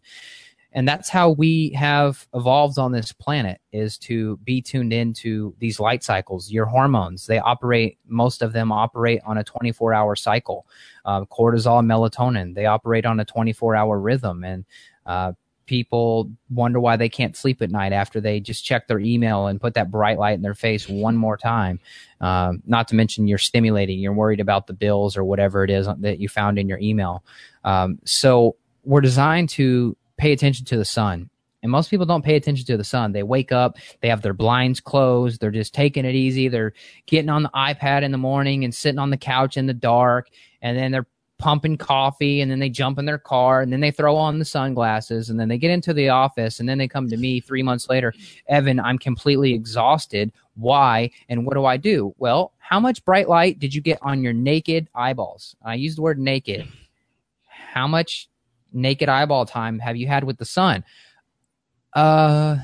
and 0.73 0.87
that's 0.87 1.09
how 1.09 1.29
we 1.29 1.71
have 1.71 2.27
evolved 2.33 2.79
on 2.79 2.91
this 2.91 3.11
planet 3.11 3.59
is 3.71 3.97
to 3.97 4.37
be 4.37 4.61
tuned 4.61 4.93
into 4.93 5.53
these 5.59 5.79
light 5.79 6.03
cycles 6.03 6.51
your 6.51 6.65
hormones 6.65 7.27
they 7.27 7.39
operate 7.39 7.97
most 8.07 8.41
of 8.41 8.53
them 8.53 8.71
operate 8.71 9.21
on 9.25 9.37
a 9.37 9.43
24 9.43 9.93
hour 9.93 10.15
cycle 10.15 10.65
uh, 11.05 11.25
cortisol 11.25 11.83
melatonin 11.85 12.55
they 12.55 12.65
operate 12.65 13.05
on 13.05 13.19
a 13.19 13.25
24 13.25 13.75
hour 13.75 13.99
rhythm 13.99 14.43
and 14.43 14.65
uh, 15.05 15.31
people 15.71 16.29
wonder 16.49 16.81
why 16.81 16.97
they 16.97 17.07
can't 17.07 17.37
sleep 17.37 17.61
at 17.61 17.71
night 17.71 17.93
after 17.93 18.19
they 18.19 18.41
just 18.41 18.65
check 18.65 18.89
their 18.89 18.99
email 18.99 19.47
and 19.47 19.61
put 19.61 19.73
that 19.73 19.89
bright 19.89 20.19
light 20.19 20.33
in 20.33 20.41
their 20.41 20.53
face 20.53 20.89
one 20.89 21.15
more 21.15 21.37
time. 21.37 21.79
Um, 22.19 22.61
not 22.65 22.89
to 22.89 22.95
mention 22.95 23.25
you're 23.25 23.37
stimulating, 23.37 23.97
you're 23.99 24.11
worried 24.11 24.41
about 24.41 24.67
the 24.67 24.73
bills 24.73 25.15
or 25.15 25.23
whatever 25.23 25.63
it 25.63 25.69
is 25.69 25.87
that 25.99 26.19
you 26.19 26.27
found 26.27 26.59
in 26.59 26.67
your 26.67 26.79
email. 26.79 27.23
Um, 27.63 27.99
so 28.03 28.57
we're 28.83 28.99
designed 28.99 29.47
to 29.51 29.95
pay 30.21 30.31
attention 30.33 30.65
to 30.67 30.77
the 30.77 30.85
sun. 30.85 31.31
And 31.63 31.71
most 31.71 31.89
people 31.89 32.05
don't 32.05 32.23
pay 32.23 32.35
attention 32.35 32.65
to 32.67 32.77
the 32.77 32.83
sun. 32.83 33.11
They 33.11 33.23
wake 33.23 33.51
up, 33.51 33.77
they 34.01 34.07
have 34.09 34.21
their 34.21 34.33
blinds 34.33 34.79
closed, 34.79 35.41
they're 35.41 35.49
just 35.49 35.73
taking 35.73 36.05
it 36.05 36.13
easy. 36.13 36.47
They're 36.47 36.73
getting 37.07 37.29
on 37.29 37.41
the 37.43 37.49
iPad 37.49 38.03
in 38.03 38.11
the 38.11 38.19
morning 38.19 38.63
and 38.63 38.73
sitting 38.73 38.99
on 38.99 39.09
the 39.09 39.17
couch 39.17 39.57
in 39.57 39.65
the 39.65 39.73
dark, 39.73 40.29
and 40.61 40.77
then 40.77 40.91
they're 40.91 41.07
pumping 41.39 41.75
coffee 41.75 42.39
and 42.39 42.51
then 42.51 42.59
they 42.59 42.69
jump 42.69 42.99
in 42.99 43.05
their 43.05 43.17
car 43.17 43.63
and 43.63 43.73
then 43.73 43.79
they 43.79 43.89
throw 43.89 44.15
on 44.15 44.37
the 44.37 44.45
sunglasses 44.45 45.31
and 45.31 45.39
then 45.39 45.47
they 45.47 45.57
get 45.57 45.71
into 45.71 45.91
the 45.91 46.07
office 46.07 46.59
and 46.59 46.69
then 46.69 46.77
they 46.77 46.87
come 46.87 47.09
to 47.09 47.17
me 47.17 47.39
three 47.39 47.63
months 47.63 47.89
later 47.89 48.13
evan 48.47 48.79
i'm 48.79 48.99
completely 48.99 49.51
exhausted 49.51 50.31
why 50.53 51.09
and 51.29 51.43
what 51.43 51.55
do 51.55 51.65
i 51.65 51.77
do 51.77 52.13
well 52.19 52.53
how 52.59 52.79
much 52.79 53.03
bright 53.05 53.27
light 53.27 53.57
did 53.57 53.73
you 53.73 53.81
get 53.81 53.97
on 54.03 54.21
your 54.21 54.33
naked 54.33 54.87
eyeballs 54.93 55.55
i 55.65 55.73
use 55.73 55.95
the 55.95 56.01
word 56.03 56.19
naked 56.19 56.67
how 57.47 57.87
much 57.87 58.29
naked 58.73 59.09
eyeball 59.09 59.45
time 59.45 59.79
have 59.79 59.97
you 59.97 60.07
had 60.07 60.23
with 60.23 60.37
the 60.37 60.45
sun 60.45 60.83
uh 61.93 62.57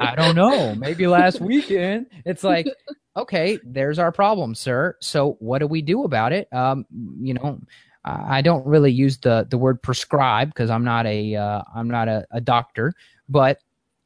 I 0.00 0.14
don't 0.14 0.34
know. 0.34 0.74
Maybe 0.74 1.06
last 1.06 1.40
weekend. 1.40 2.06
It's 2.24 2.44
like, 2.44 2.66
okay, 3.16 3.58
there's 3.64 3.98
our 3.98 4.12
problem, 4.12 4.54
sir. 4.54 4.96
So 5.00 5.36
what 5.40 5.58
do 5.58 5.66
we 5.66 5.82
do 5.82 6.04
about 6.04 6.32
it? 6.32 6.52
Um, 6.52 6.86
you 7.20 7.34
know, 7.34 7.60
I 8.04 8.40
don't 8.40 8.64
really 8.64 8.92
use 8.92 9.18
the 9.18 9.46
the 9.50 9.58
word 9.58 9.82
prescribe 9.82 10.48
because 10.48 10.70
I'm 10.70 10.84
not 10.84 11.06
a 11.06 11.34
uh, 11.34 11.62
I'm 11.74 11.88
not 11.88 12.08
a, 12.08 12.24
a 12.30 12.40
doctor, 12.40 12.92
but 13.28 13.58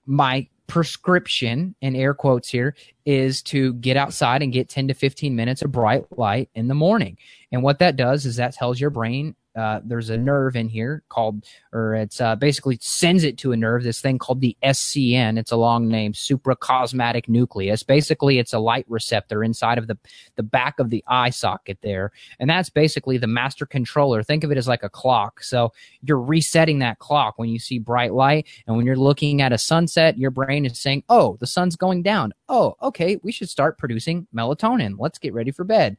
my 0.06 0.48
prescription 0.66 1.74
in 1.80 1.96
air 1.96 2.14
quotes 2.14 2.48
here 2.48 2.74
is 3.04 3.42
to 3.42 3.74
get 3.74 3.96
outside 3.96 4.40
and 4.42 4.52
get 4.52 4.68
10 4.68 4.88
to 4.88 4.94
15 4.94 5.34
minutes 5.34 5.62
of 5.62 5.72
bright 5.72 6.04
light 6.16 6.48
in 6.54 6.68
the 6.68 6.74
morning. 6.74 7.18
And 7.50 7.62
what 7.62 7.80
that 7.80 7.96
does 7.96 8.24
is 8.24 8.36
that 8.36 8.54
tells 8.54 8.80
your 8.80 8.90
brain 8.90 9.34
uh, 9.56 9.80
there's 9.84 10.10
a 10.10 10.16
nerve 10.16 10.54
in 10.54 10.68
here 10.68 11.02
called, 11.08 11.44
or 11.72 11.94
it's 11.94 12.20
uh, 12.20 12.36
basically 12.36 12.78
sends 12.80 13.24
it 13.24 13.36
to 13.38 13.50
a 13.52 13.56
nerve. 13.56 13.82
This 13.82 14.00
thing 14.00 14.18
called 14.18 14.40
the 14.40 14.56
SCN. 14.62 15.38
It's 15.38 15.50
a 15.50 15.56
long 15.56 15.88
name, 15.88 16.12
suprachiasmatic 16.12 17.28
nucleus. 17.28 17.82
Basically, 17.82 18.38
it's 18.38 18.52
a 18.52 18.60
light 18.60 18.86
receptor 18.88 19.42
inside 19.42 19.78
of 19.78 19.88
the 19.88 19.98
the 20.36 20.44
back 20.44 20.78
of 20.78 20.90
the 20.90 21.02
eye 21.08 21.30
socket 21.30 21.78
there, 21.82 22.12
and 22.38 22.48
that's 22.48 22.70
basically 22.70 23.18
the 23.18 23.26
master 23.26 23.66
controller. 23.66 24.22
Think 24.22 24.44
of 24.44 24.52
it 24.52 24.58
as 24.58 24.68
like 24.68 24.84
a 24.84 24.88
clock. 24.88 25.42
So 25.42 25.72
you're 26.02 26.20
resetting 26.20 26.78
that 26.78 27.00
clock 27.00 27.38
when 27.38 27.48
you 27.48 27.58
see 27.58 27.80
bright 27.80 28.14
light, 28.14 28.46
and 28.66 28.76
when 28.76 28.86
you're 28.86 28.96
looking 28.96 29.42
at 29.42 29.52
a 29.52 29.58
sunset, 29.58 30.16
your 30.16 30.30
brain 30.30 30.64
is 30.64 30.78
saying, 30.78 31.02
"Oh, 31.08 31.36
the 31.40 31.46
sun's 31.46 31.74
going 31.74 32.02
down. 32.02 32.32
Oh, 32.48 32.76
okay, 32.82 33.18
we 33.24 33.32
should 33.32 33.48
start 33.48 33.78
producing 33.78 34.28
melatonin. 34.34 34.94
Let's 34.96 35.18
get 35.18 35.34
ready 35.34 35.50
for 35.50 35.64
bed." 35.64 35.96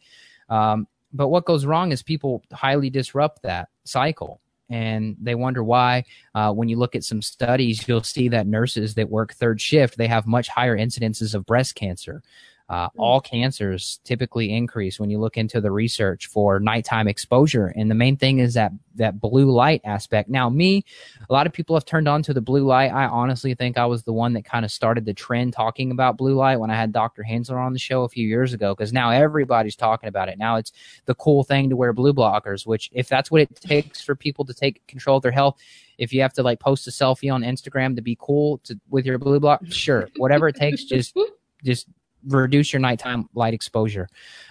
Um, 0.51 0.87
but 1.13 1.29
what 1.29 1.45
goes 1.45 1.65
wrong 1.65 1.91
is 1.91 2.03
people 2.03 2.43
highly 2.51 2.89
disrupt 2.89 3.43
that 3.43 3.69
cycle 3.83 4.41
and 4.71 5.17
they 5.21 5.35
wonder 5.35 5.63
why. 5.63 6.05
Uh, 6.33 6.51
when 6.51 6.69
you 6.69 6.77
look 6.77 6.95
at 6.95 7.03
some 7.03 7.21
studies, 7.21 7.87
you'll 7.87 8.03
see 8.03 8.29
that 8.29 8.47
nurses 8.47 8.95
that 8.95 9.09
work 9.09 9.33
third 9.33 9.59
shift 9.61 9.97
they 9.97 10.07
have 10.07 10.25
much 10.25 10.47
higher 10.47 10.77
incidences 10.77 11.35
of 11.35 11.45
breast 11.45 11.75
cancer. 11.75 12.23
Uh, 12.71 12.87
hmm. 12.95 13.01
all 13.01 13.19
cancers 13.19 13.99
typically 14.05 14.55
increase 14.55 14.97
when 14.97 15.09
you 15.09 15.19
look 15.19 15.35
into 15.35 15.59
the 15.59 15.69
research 15.69 16.27
for 16.27 16.57
nighttime 16.57 17.05
exposure. 17.05 17.67
And 17.75 17.91
the 17.91 17.95
main 17.95 18.15
thing 18.15 18.39
is 18.39 18.53
that 18.53 18.71
that 18.95 19.19
blue 19.19 19.51
light 19.51 19.81
aspect. 19.83 20.29
Now, 20.29 20.49
me, 20.49 20.85
a 21.29 21.33
lot 21.33 21.47
of 21.47 21.51
people 21.51 21.75
have 21.75 21.83
turned 21.83 22.07
on 22.07 22.23
to 22.23 22.33
the 22.33 22.39
blue 22.39 22.63
light. 22.63 22.93
I 22.93 23.07
honestly 23.07 23.55
think 23.55 23.77
I 23.77 23.85
was 23.85 24.03
the 24.03 24.13
one 24.13 24.31
that 24.33 24.45
kind 24.45 24.63
of 24.63 24.71
started 24.71 25.03
the 25.03 25.13
trend 25.13 25.51
talking 25.51 25.91
about 25.91 26.15
blue 26.15 26.33
light 26.33 26.61
when 26.61 26.71
I 26.71 26.75
had 26.75 26.93
Dr. 26.93 27.25
Hansler 27.29 27.57
on 27.57 27.73
the 27.73 27.79
show 27.79 28.03
a 28.03 28.09
few 28.09 28.25
years 28.25 28.53
ago, 28.53 28.73
because 28.73 28.93
now 28.93 29.09
everybody's 29.09 29.75
talking 29.75 30.07
about 30.07 30.29
it. 30.29 30.37
Now 30.37 30.55
it's 30.55 30.71
the 31.07 31.15
cool 31.15 31.43
thing 31.43 31.69
to 31.71 31.75
wear 31.75 31.91
blue 31.91 32.13
blockers, 32.13 32.65
which 32.65 32.89
if 32.93 33.09
that's 33.09 33.29
what 33.29 33.41
it 33.41 33.53
takes 33.55 34.01
for 34.01 34.15
people 34.15 34.45
to 34.45 34.53
take 34.53 34.87
control 34.87 35.17
of 35.17 35.23
their 35.23 35.31
health, 35.31 35.57
if 35.97 36.13
you 36.13 36.21
have 36.21 36.33
to 36.33 36.43
like 36.43 36.61
post 36.61 36.87
a 36.87 36.91
selfie 36.91 37.33
on 37.33 37.41
Instagram 37.41 37.97
to 37.97 38.01
be 38.01 38.17
cool 38.17 38.59
to, 38.59 38.79
with 38.89 39.05
your 39.05 39.17
blue 39.17 39.41
block, 39.41 39.59
sure, 39.67 40.07
whatever 40.15 40.47
it 40.47 40.55
takes, 40.55 40.85
just 40.85 41.17
just 41.63 41.87
reduce 42.27 42.73
your 42.73 42.79
nighttime 42.79 43.27
light 43.33 43.53
exposure. 43.53 44.07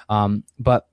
Um, 0.09 0.45
but 0.59 0.87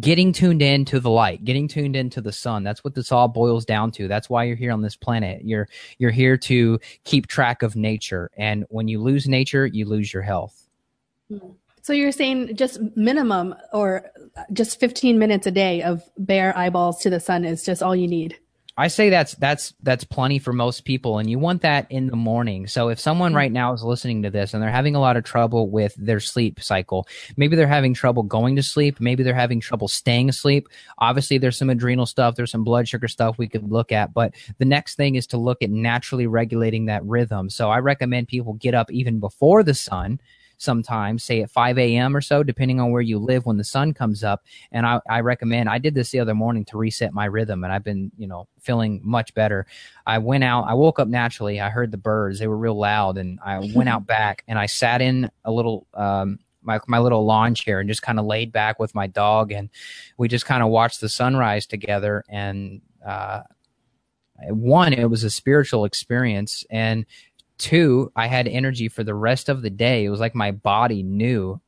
getting 0.00 0.32
tuned 0.32 0.62
in 0.62 0.84
to 0.86 1.00
the 1.00 1.10
light, 1.10 1.44
getting 1.44 1.68
tuned 1.68 1.96
into 1.96 2.20
the 2.20 2.32
sun, 2.32 2.62
that's 2.62 2.82
what 2.82 2.94
this 2.94 3.12
all 3.12 3.28
boils 3.28 3.64
down 3.64 3.90
to. 3.92 4.08
That's 4.08 4.30
why 4.30 4.44
you're 4.44 4.56
here 4.56 4.72
on 4.72 4.82
this 4.82 4.96
planet. 4.96 5.44
You're 5.44 5.68
you're 5.98 6.10
here 6.10 6.36
to 6.38 6.78
keep 7.04 7.26
track 7.26 7.62
of 7.62 7.76
nature. 7.76 8.30
And 8.36 8.64
when 8.68 8.88
you 8.88 9.00
lose 9.00 9.28
nature, 9.28 9.66
you 9.66 9.84
lose 9.84 10.12
your 10.12 10.22
health. 10.22 10.68
So 11.82 11.92
you're 11.92 12.12
saying 12.12 12.56
just 12.56 12.80
minimum 12.94 13.54
or 13.72 14.10
just 14.52 14.78
15 14.78 15.18
minutes 15.18 15.46
a 15.46 15.50
day 15.50 15.82
of 15.82 16.02
bare 16.16 16.56
eyeballs 16.56 17.00
to 17.00 17.10
the 17.10 17.18
sun 17.18 17.44
is 17.44 17.64
just 17.64 17.82
all 17.82 17.96
you 17.96 18.06
need. 18.06 18.38
I 18.82 18.88
say 18.88 19.10
that's 19.10 19.36
that's 19.36 19.74
that's 19.84 20.02
plenty 20.02 20.40
for 20.40 20.52
most 20.52 20.84
people, 20.84 21.18
and 21.18 21.30
you 21.30 21.38
want 21.38 21.62
that 21.62 21.86
in 21.88 22.08
the 22.08 22.16
morning. 22.16 22.66
So 22.66 22.88
if 22.88 22.98
someone 22.98 23.30
mm-hmm. 23.30 23.36
right 23.36 23.52
now 23.52 23.72
is 23.72 23.84
listening 23.84 24.24
to 24.24 24.30
this 24.30 24.52
and 24.52 24.60
they're 24.60 24.72
having 24.72 24.96
a 24.96 25.00
lot 25.00 25.16
of 25.16 25.22
trouble 25.22 25.70
with 25.70 25.94
their 25.94 26.18
sleep 26.18 26.60
cycle, 26.60 27.06
maybe 27.36 27.54
they're 27.54 27.68
having 27.68 27.94
trouble 27.94 28.24
going 28.24 28.56
to 28.56 28.62
sleep, 28.62 29.00
maybe 29.00 29.22
they're 29.22 29.34
having 29.34 29.60
trouble 29.60 29.86
staying 29.86 30.28
asleep. 30.28 30.68
Obviously, 30.98 31.38
there's 31.38 31.56
some 31.56 31.70
adrenal 31.70 32.06
stuff, 32.06 32.34
there's 32.34 32.50
some 32.50 32.64
blood 32.64 32.88
sugar 32.88 33.06
stuff 33.06 33.38
we 33.38 33.46
could 33.46 33.70
look 33.70 33.92
at, 33.92 34.12
but 34.12 34.34
the 34.58 34.64
next 34.64 34.96
thing 34.96 35.14
is 35.14 35.28
to 35.28 35.36
look 35.36 35.62
at 35.62 35.70
naturally 35.70 36.26
regulating 36.26 36.86
that 36.86 37.04
rhythm. 37.04 37.50
So 37.50 37.70
I 37.70 37.78
recommend 37.78 38.26
people 38.26 38.54
get 38.54 38.74
up 38.74 38.90
even 38.90 39.20
before 39.20 39.62
the 39.62 39.74
sun 39.74 40.18
sometimes, 40.62 41.24
say 41.24 41.42
at 41.42 41.50
5 41.50 41.78
a.m. 41.78 42.16
or 42.16 42.20
so, 42.20 42.42
depending 42.42 42.80
on 42.80 42.90
where 42.90 43.02
you 43.02 43.18
live 43.18 43.44
when 43.46 43.56
the 43.56 43.64
sun 43.64 43.92
comes 43.92 44.24
up. 44.24 44.42
And 44.70 44.86
I, 44.86 45.00
I 45.08 45.20
recommend, 45.20 45.68
I 45.68 45.78
did 45.78 45.94
this 45.94 46.10
the 46.10 46.20
other 46.20 46.34
morning 46.34 46.64
to 46.66 46.78
reset 46.78 47.12
my 47.12 47.26
rhythm, 47.26 47.64
and 47.64 47.72
I've 47.72 47.84
been, 47.84 48.10
you 48.16 48.26
know, 48.26 48.48
feeling 48.60 49.00
much 49.02 49.34
better. 49.34 49.66
I 50.06 50.18
went 50.18 50.44
out, 50.44 50.64
I 50.68 50.74
woke 50.74 50.98
up 50.98 51.08
naturally. 51.08 51.60
I 51.60 51.68
heard 51.68 51.90
the 51.90 51.98
birds, 51.98 52.38
they 52.38 52.46
were 52.46 52.56
real 52.56 52.78
loud, 52.78 53.18
and 53.18 53.38
I 53.44 53.70
went 53.74 53.88
out 53.90 54.06
back 54.06 54.44
and 54.48 54.58
I 54.58 54.66
sat 54.66 55.02
in 55.02 55.30
a 55.44 55.52
little, 55.52 55.86
um, 55.94 56.38
my 56.64 56.78
my 56.86 56.98
little 56.98 57.24
lawn 57.24 57.54
chair 57.54 57.80
and 57.80 57.88
just 57.88 58.02
kind 58.02 58.18
of 58.18 58.24
laid 58.24 58.52
back 58.52 58.78
with 58.78 58.94
my 58.94 59.06
dog 59.08 59.52
and 59.52 59.68
we 60.16 60.28
just 60.28 60.46
kind 60.46 60.62
of 60.62 60.68
watched 60.68 61.00
the 61.00 61.08
sunrise 61.08 61.66
together 61.66 62.24
and 62.28 62.80
uh, 63.04 63.42
one 64.48 64.92
it 64.92 65.10
was 65.10 65.24
a 65.24 65.30
spiritual 65.30 65.84
experience 65.84 66.64
and 66.70 67.06
Two, 67.62 68.10
I 68.16 68.26
had 68.26 68.48
energy 68.48 68.88
for 68.88 69.04
the 69.04 69.14
rest 69.14 69.48
of 69.48 69.62
the 69.62 69.70
day. 69.70 70.04
It 70.04 70.08
was 70.08 70.18
like 70.18 70.34
my 70.34 70.50
body 70.50 71.04
knew. 71.04 71.60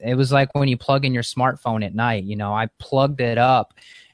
It 0.00 0.16
was 0.16 0.32
like 0.32 0.52
when 0.56 0.66
you 0.66 0.76
plug 0.76 1.04
in 1.04 1.14
your 1.14 1.22
smartphone 1.22 1.86
at 1.86 1.94
night, 1.94 2.24
you 2.24 2.34
know, 2.34 2.52
I 2.52 2.66
plugged 2.80 3.20
it 3.20 3.38
up 3.38 3.72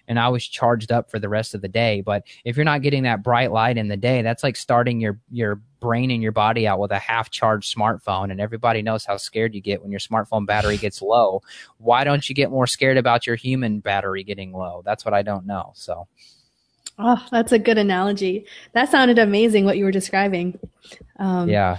and 0.08 0.18
I 0.18 0.28
was 0.28 0.46
charged 0.46 0.92
up 0.92 1.10
for 1.10 1.18
the 1.18 1.30
rest 1.30 1.54
of 1.54 1.62
the 1.62 1.68
day. 1.68 2.02
But 2.02 2.24
if 2.44 2.54
you're 2.54 2.66
not 2.66 2.82
getting 2.82 3.04
that 3.04 3.22
bright 3.22 3.50
light 3.50 3.78
in 3.78 3.88
the 3.88 3.96
day, 3.96 4.20
that's 4.20 4.42
like 4.42 4.56
starting 4.56 5.00
your 5.00 5.18
your 5.30 5.62
brain 5.80 6.10
and 6.10 6.22
your 6.22 6.32
body 6.32 6.68
out 6.68 6.80
with 6.80 6.90
a 6.90 6.98
half 6.98 7.30
charged 7.30 7.74
smartphone. 7.74 8.30
And 8.30 8.38
everybody 8.38 8.82
knows 8.82 9.06
how 9.06 9.16
scared 9.16 9.54
you 9.54 9.62
get 9.62 9.80
when 9.80 9.90
your 9.90 10.00
smartphone 10.00 10.44
battery 10.44 10.76
gets 10.76 11.00
low. 11.02 11.40
Why 11.78 12.04
don't 12.04 12.28
you 12.28 12.34
get 12.34 12.50
more 12.50 12.66
scared 12.66 12.98
about 12.98 13.26
your 13.26 13.36
human 13.36 13.80
battery 13.80 14.22
getting 14.22 14.52
low? 14.52 14.82
That's 14.84 15.06
what 15.06 15.14
I 15.14 15.22
don't 15.22 15.46
know. 15.46 15.72
So 15.74 16.08
Oh, 16.98 17.24
that's 17.30 17.52
a 17.52 17.58
good 17.58 17.78
analogy. 17.78 18.46
That 18.72 18.90
sounded 18.90 19.18
amazing 19.18 19.64
what 19.64 19.76
you 19.76 19.84
were 19.84 19.90
describing. 19.90 20.58
Um, 21.18 21.48
yeah. 21.48 21.78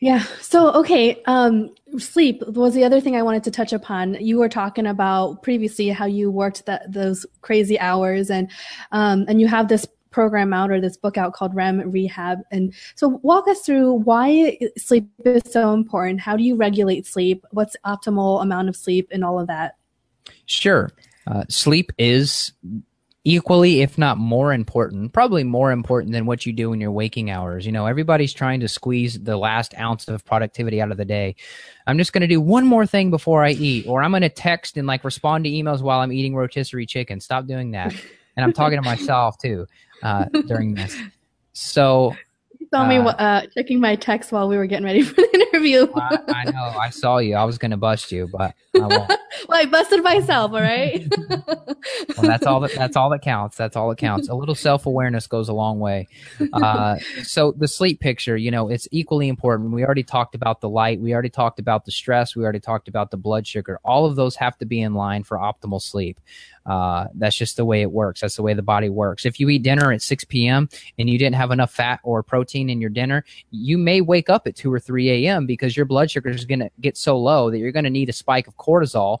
Yeah. 0.00 0.24
So, 0.40 0.72
okay. 0.74 1.22
Um, 1.26 1.74
sleep 1.98 2.42
was 2.48 2.74
the 2.74 2.84
other 2.84 3.00
thing 3.00 3.16
I 3.16 3.22
wanted 3.22 3.44
to 3.44 3.50
touch 3.50 3.72
upon. 3.72 4.14
You 4.14 4.38
were 4.38 4.48
talking 4.48 4.86
about 4.86 5.42
previously 5.42 5.88
how 5.88 6.06
you 6.06 6.30
worked 6.30 6.66
that 6.66 6.92
those 6.92 7.24
crazy 7.40 7.78
hours 7.78 8.30
and, 8.30 8.50
um, 8.92 9.24
and 9.28 9.40
you 9.40 9.48
have 9.48 9.68
this 9.68 9.86
program 10.10 10.52
out 10.54 10.70
or 10.70 10.80
this 10.80 10.96
book 10.96 11.18
out 11.18 11.34
called 11.34 11.54
REM 11.54 11.90
Rehab. 11.90 12.38
And 12.50 12.74
so 12.94 13.20
walk 13.22 13.46
us 13.48 13.60
through 13.60 13.92
why 13.92 14.58
sleep 14.78 15.08
is 15.24 15.42
so 15.50 15.74
important. 15.74 16.20
How 16.20 16.36
do 16.36 16.42
you 16.42 16.56
regulate 16.56 17.06
sleep? 17.06 17.44
What's 17.50 17.76
optimal 17.84 18.42
amount 18.42 18.70
of 18.70 18.76
sleep 18.76 19.08
and 19.10 19.22
all 19.22 19.38
of 19.38 19.46
that? 19.48 19.76
Sure. 20.46 20.90
Uh, 21.26 21.44
sleep 21.48 21.92
is 21.98 22.52
equally, 23.26 23.82
if 23.82 23.98
not 23.98 24.18
more 24.18 24.52
important, 24.52 25.12
probably 25.12 25.42
more 25.42 25.72
important 25.72 26.12
than 26.12 26.26
what 26.26 26.46
you 26.46 26.52
do 26.52 26.72
in 26.72 26.80
your 26.80 26.92
waking 26.92 27.28
hours. 27.28 27.66
You 27.66 27.72
know, 27.72 27.86
everybody's 27.86 28.32
trying 28.32 28.60
to 28.60 28.68
squeeze 28.68 29.18
the 29.18 29.36
last 29.36 29.76
ounce 29.76 30.06
of 30.06 30.24
productivity 30.24 30.80
out 30.80 30.92
of 30.92 30.96
the 30.96 31.04
day. 31.04 31.34
I'm 31.88 31.98
just 31.98 32.12
going 32.12 32.20
to 32.20 32.28
do 32.28 32.40
one 32.40 32.64
more 32.64 32.86
thing 32.86 33.10
before 33.10 33.42
I 33.42 33.50
eat, 33.50 33.88
or 33.88 34.00
I'm 34.00 34.12
going 34.12 34.22
to 34.22 34.28
text 34.28 34.76
and 34.76 34.86
like 34.86 35.02
respond 35.02 35.42
to 35.42 35.50
emails 35.50 35.82
while 35.82 35.98
I'm 35.98 36.12
eating 36.12 36.36
rotisserie 36.36 36.86
chicken. 36.86 37.18
Stop 37.18 37.46
doing 37.46 37.72
that. 37.72 37.92
And 38.36 38.44
I'm 38.44 38.52
talking 38.52 38.80
to 38.80 38.82
myself 38.88 39.38
too 39.38 39.66
uh, 40.04 40.26
during 40.46 40.74
this. 40.74 40.96
So 41.52 42.14
you 42.60 42.68
saw 42.72 42.82
uh, 42.82 42.88
me 42.88 42.98
uh, 42.98 43.46
checking 43.54 43.80
my 43.80 43.96
text 43.96 44.30
while 44.30 44.48
we 44.48 44.56
were 44.56 44.66
getting 44.66 44.84
ready 44.84 45.02
for 45.02 45.14
the 45.16 45.34
interview. 45.34 45.88
I, 45.96 46.18
I, 46.28 46.44
know. 46.52 46.78
I 46.78 46.90
saw 46.90 47.18
you. 47.18 47.34
I 47.34 47.42
was 47.42 47.58
going 47.58 47.72
to 47.72 47.76
bust 47.76 48.12
you, 48.12 48.28
but 48.30 48.54
I 48.76 48.86
won't. 48.86 49.10
well, 49.48 49.60
I 49.60 49.66
busted 49.66 50.02
myself. 50.02 50.52
All 50.52 50.60
right. 50.60 51.06
well, 51.28 52.22
that's 52.22 52.46
all 52.46 52.60
that. 52.60 52.72
That's 52.74 52.96
all 52.96 53.10
that 53.10 53.22
counts. 53.22 53.56
That's 53.56 53.76
all 53.76 53.88
that 53.90 53.98
counts. 53.98 54.28
A 54.28 54.34
little 54.34 54.54
self 54.54 54.86
awareness 54.86 55.26
goes 55.26 55.48
a 55.48 55.52
long 55.52 55.78
way. 55.78 56.08
Uh, 56.52 56.98
so 57.22 57.52
the 57.52 57.68
sleep 57.68 58.00
picture, 58.00 58.36
you 58.36 58.50
know, 58.50 58.68
it's 58.68 58.88
equally 58.90 59.28
important. 59.28 59.70
We 59.72 59.84
already 59.84 60.02
talked 60.02 60.34
about 60.34 60.60
the 60.60 60.68
light. 60.68 61.00
We 61.00 61.12
already 61.12 61.30
talked 61.30 61.58
about 61.58 61.84
the 61.84 61.92
stress. 61.92 62.34
We 62.34 62.42
already 62.42 62.60
talked 62.60 62.88
about 62.88 63.10
the 63.10 63.16
blood 63.16 63.46
sugar. 63.46 63.80
All 63.84 64.06
of 64.06 64.16
those 64.16 64.36
have 64.36 64.56
to 64.58 64.66
be 64.66 64.80
in 64.80 64.94
line 64.94 65.22
for 65.22 65.36
optimal 65.38 65.80
sleep. 65.80 66.18
Uh, 66.66 67.06
that's 67.14 67.36
just 67.36 67.56
the 67.56 67.64
way 67.64 67.80
it 67.80 67.92
works. 67.92 68.20
That's 68.20 68.36
the 68.36 68.42
way 68.42 68.52
the 68.52 68.62
body 68.62 68.88
works. 68.88 69.24
If 69.24 69.38
you 69.38 69.48
eat 69.48 69.62
dinner 69.62 69.92
at 69.92 70.02
6 70.02 70.24
p.m. 70.24 70.68
and 70.98 71.08
you 71.08 71.16
didn't 71.16 71.36
have 71.36 71.52
enough 71.52 71.72
fat 71.72 72.00
or 72.02 72.24
protein 72.24 72.68
in 72.68 72.80
your 72.80 72.90
dinner, 72.90 73.24
you 73.52 73.78
may 73.78 74.00
wake 74.00 74.28
up 74.28 74.48
at 74.48 74.56
2 74.56 74.72
or 74.72 74.80
3 74.80 75.26
a.m. 75.26 75.46
because 75.46 75.76
your 75.76 75.86
blood 75.86 76.10
sugar 76.10 76.28
is 76.28 76.44
going 76.44 76.58
to 76.58 76.70
get 76.80 76.96
so 76.96 77.16
low 77.16 77.50
that 77.50 77.58
you're 77.58 77.70
going 77.70 77.84
to 77.84 77.90
need 77.90 78.08
a 78.08 78.12
spike 78.12 78.48
of 78.48 78.56
cortisol 78.56 79.20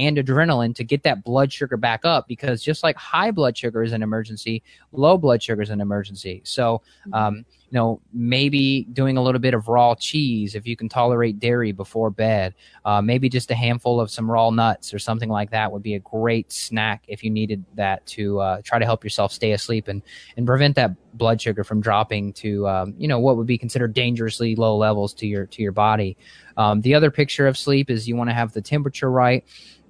and 0.00 0.16
adrenaline 0.16 0.74
to 0.74 0.82
get 0.82 1.02
that 1.02 1.22
blood 1.22 1.52
sugar 1.52 1.76
back 1.76 2.06
up 2.06 2.26
because 2.26 2.62
just 2.62 2.82
like 2.82 2.96
high 2.96 3.30
blood 3.30 3.56
sugar 3.56 3.82
is 3.82 3.92
an 3.92 4.02
emergency, 4.02 4.62
low 4.92 5.18
blood 5.18 5.42
sugar 5.42 5.60
is 5.60 5.68
an 5.68 5.80
emergency. 5.80 6.40
So, 6.44 6.80
um, 7.12 7.44
you 7.70 7.76
know, 7.76 8.00
maybe 8.12 8.84
doing 8.94 9.18
a 9.18 9.22
little 9.22 9.38
bit 9.38 9.52
of 9.52 9.68
raw 9.68 9.94
cheese 9.94 10.54
if 10.54 10.66
you 10.66 10.74
can 10.74 10.88
tolerate 10.88 11.38
dairy 11.38 11.70
before 11.70 12.10
bed. 12.10 12.54
Uh, 12.84 13.02
maybe 13.02 13.28
just 13.28 13.50
a 13.50 13.54
handful 13.54 14.00
of 14.00 14.10
some 14.10 14.28
raw 14.28 14.48
nuts 14.48 14.94
or 14.94 14.98
something 14.98 15.28
like 15.28 15.50
that 15.50 15.70
would 15.70 15.82
be 15.82 15.94
a 15.94 15.98
great 16.00 16.50
snack 16.50 17.04
if 17.06 17.22
you 17.22 17.30
needed 17.30 17.62
that 17.74 18.04
to 18.06 18.40
uh, 18.40 18.62
try 18.64 18.78
to 18.78 18.86
help 18.86 19.04
yourself 19.04 19.32
stay 19.32 19.52
asleep 19.52 19.86
and, 19.86 20.00
and 20.38 20.46
prevent 20.46 20.74
that 20.76 20.92
blood 21.16 21.40
sugar 21.40 21.62
from 21.62 21.80
dropping 21.80 22.32
to 22.32 22.66
um, 22.68 22.94
you 22.96 23.08
know 23.08 23.18
what 23.18 23.36
would 23.36 23.46
be 23.46 23.58
considered 23.58 23.92
dangerously 23.92 24.54
low 24.56 24.76
levels 24.76 25.12
to 25.12 25.26
your 25.26 25.46
to 25.46 25.62
your 25.62 25.72
body. 25.72 26.16
Um, 26.56 26.80
the 26.80 26.94
other 26.94 27.10
picture 27.10 27.46
of 27.46 27.56
sleep 27.56 27.90
is 27.90 28.08
you 28.08 28.16
want 28.16 28.30
to 28.30 28.34
have 28.34 28.52
the 28.52 28.62
temperature 28.62 29.10
right. 29.10 29.44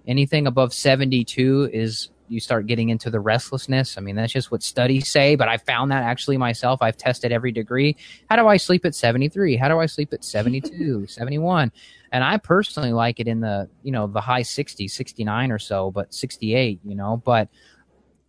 Anything 0.07 0.47
above 0.47 0.73
72 0.73 1.71
is 1.73 2.11
you 2.31 2.39
start 2.39 2.67
getting 2.67 2.91
into 2.91 3.11
the 3.11 3.19
restlessness. 3.19 3.99
I 3.99 4.01
mean, 4.01 4.15
that's 4.15 4.33
just 4.33 4.53
what 4.53 4.63
studies 4.63 5.09
say, 5.09 5.35
but 5.35 5.49
I 5.49 5.57
found 5.57 5.91
that 5.91 6.05
actually 6.05 6.37
myself. 6.37 6.81
I've 6.81 6.97
tested 6.97 7.33
every 7.33 7.51
degree. 7.51 7.97
How 8.29 8.37
do 8.37 8.47
I 8.47 8.57
sleep 8.57 8.85
at 8.85 8.95
73? 8.95 9.57
How 9.57 9.69
do 9.69 9.81
I 9.81 9.87
sleep 9.87 10.13
at 10.13 10.25
72, 10.25 11.07
71? 11.09 11.73
And 12.13 12.25
I 12.25 12.37
personally 12.37 12.93
like 12.93 13.19
it 13.19 13.27
in 13.27 13.41
the, 13.41 13.69
you 13.83 13.91
know, 13.91 14.07
the 14.07 14.21
high 14.21 14.43
60s, 14.43 14.91
69 14.91 15.51
or 15.51 15.59
so, 15.59 15.91
but 15.91 16.15
68, 16.15 16.81
you 16.85 16.95
know, 16.95 17.21
but 17.25 17.49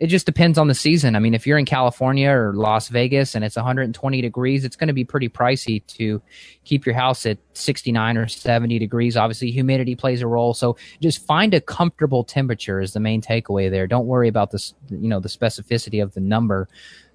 it 0.02 0.08
just 0.08 0.26
depends 0.26 0.58
on 0.58 0.68
the 0.68 0.74
season. 0.74 1.16
I 1.16 1.20
mean, 1.20 1.36
if 1.36 1.46
you're 1.46 1.60
in 1.60 1.66
California 1.66 2.32
or 2.32 2.56
Las 2.56 2.88
Vegas 2.88 3.36
and 3.36 3.46
it's 3.46 3.56
120 3.56 4.20
degrees, 4.20 4.66
it's 4.66 4.76
going 4.76 4.88
to 4.88 4.96
be 4.96 5.06
pretty 5.06 5.30
pricey 5.30 5.86
to 5.90 6.20
keep 6.64 6.88
your 6.88 6.96
house 6.96 7.24
at 7.28 7.38
69 7.54 8.18
or 8.18 8.28
70 8.28 8.80
degrees. 8.80 9.16
Obviously, 9.16 9.52
humidity 9.52 9.96
plays 9.96 10.24
a 10.24 10.28
role. 10.28 10.56
So 10.56 10.76
just 11.04 11.24
find 11.28 11.54
a 11.54 11.62
comfortable 11.62 12.24
temperature 12.24 12.82
is 12.82 12.94
the 12.94 13.00
main 13.00 13.22
takeaway 13.22 13.70
there. 13.70 13.86
Don't 13.86 14.08
worry 14.08 14.28
about 14.28 14.50
this, 14.50 14.74
you 14.90 15.08
know, 15.08 15.20
the 15.20 15.30
specificity 15.30 16.02
of 16.02 16.16
the 16.16 16.20
number. 16.20 16.68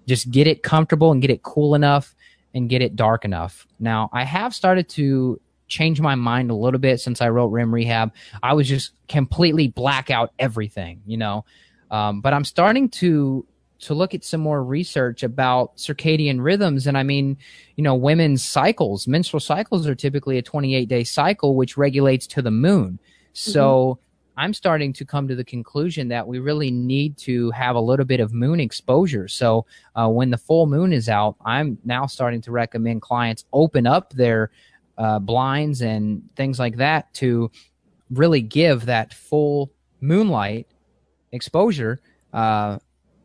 Just 0.07 0.31
get 0.31 0.47
it 0.47 0.63
comfortable 0.63 1.11
and 1.11 1.21
get 1.21 1.33
it 1.33 1.43
cool 1.43 1.75
enough 1.75 2.15
and 2.55 2.69
get 2.69 2.83
it 2.83 2.95
dark 2.95 3.25
enough. 3.25 3.67
Now, 3.81 4.11
I 4.13 4.23
have 4.23 4.55
started 4.55 4.89
to 4.91 5.41
change 5.67 6.01
my 6.01 6.15
mind 6.15 6.53
a 6.53 6.55
little 6.55 6.79
bit 6.79 7.01
since 7.01 7.21
I 7.21 7.31
wrote 7.31 7.49
REM 7.49 7.75
Rehab. 7.75 8.13
I 8.45 8.53
was 8.53 8.69
just 8.69 8.93
completely 9.09 9.67
black 9.67 10.09
out 10.09 10.33
everything, 10.39 11.03
you 11.05 11.17
know. 11.17 11.45
Um, 11.91 12.21
but 12.21 12.33
I'm 12.33 12.45
starting 12.45 12.89
to 12.91 13.47
to 13.79 13.95
look 13.95 14.15
at 14.15 14.25
some 14.25 14.41
more 14.41 14.65
research 14.65 15.23
about 15.23 15.77
circadian 15.77 16.43
rhythms. 16.43 16.87
And 16.87 16.97
I 16.97 17.03
mean, 17.03 17.37
you 17.77 17.85
know, 17.85 17.95
women's 17.95 18.45
cycles, 18.45 19.07
menstrual 19.07 19.41
cycles 19.41 19.87
are 19.87 19.95
typically 19.95 20.39
a 20.39 20.43
28 20.43 20.89
day 20.89 21.05
cycle, 21.05 21.55
which 21.55 21.77
regulates 21.77 22.27
to 22.29 22.43
the 22.43 22.51
moon. 22.51 22.99
So 23.33 23.99
mm-hmm. 24.01 24.41
I'm 24.41 24.55
starting 24.55 24.93
to 24.95 25.05
come 25.05 25.29
to 25.29 25.35
the 25.35 25.45
conclusion 25.45 26.09
that 26.09 26.27
we 26.27 26.39
really 26.39 26.71
need 26.71 27.17
to 27.19 27.51
have 27.51 27.77
a 27.77 27.81
little 27.81 28.07
bit 28.07 28.21
of 28.21 28.33
moon 28.33 28.61
exposure. 28.61 29.29
So 29.29 29.67
uh, 29.95 30.09
when 30.09 30.31
the 30.31 30.39
full 30.39 30.67
moon 30.67 30.93
is 30.93 31.09
out, 31.09 31.37
I'm 31.45 31.79
now 31.85 32.07
starting 32.07 32.41
to 32.43 32.53
recommend 32.53 33.03
clients 33.03 33.45
open 33.53 33.87
up 33.87 34.13
their 34.13 34.51
uh, 34.99 35.19
blinds 35.19 35.83
and 35.83 36.23
things 36.37 36.59
like 36.59 36.77
that 36.77 37.13
to 37.15 37.51
really 38.11 38.41
give 38.41 38.87
that 38.87 39.13
full 39.13 39.71
moonlight 40.01 40.67
exposure 41.33 42.01
uh, 42.33 42.79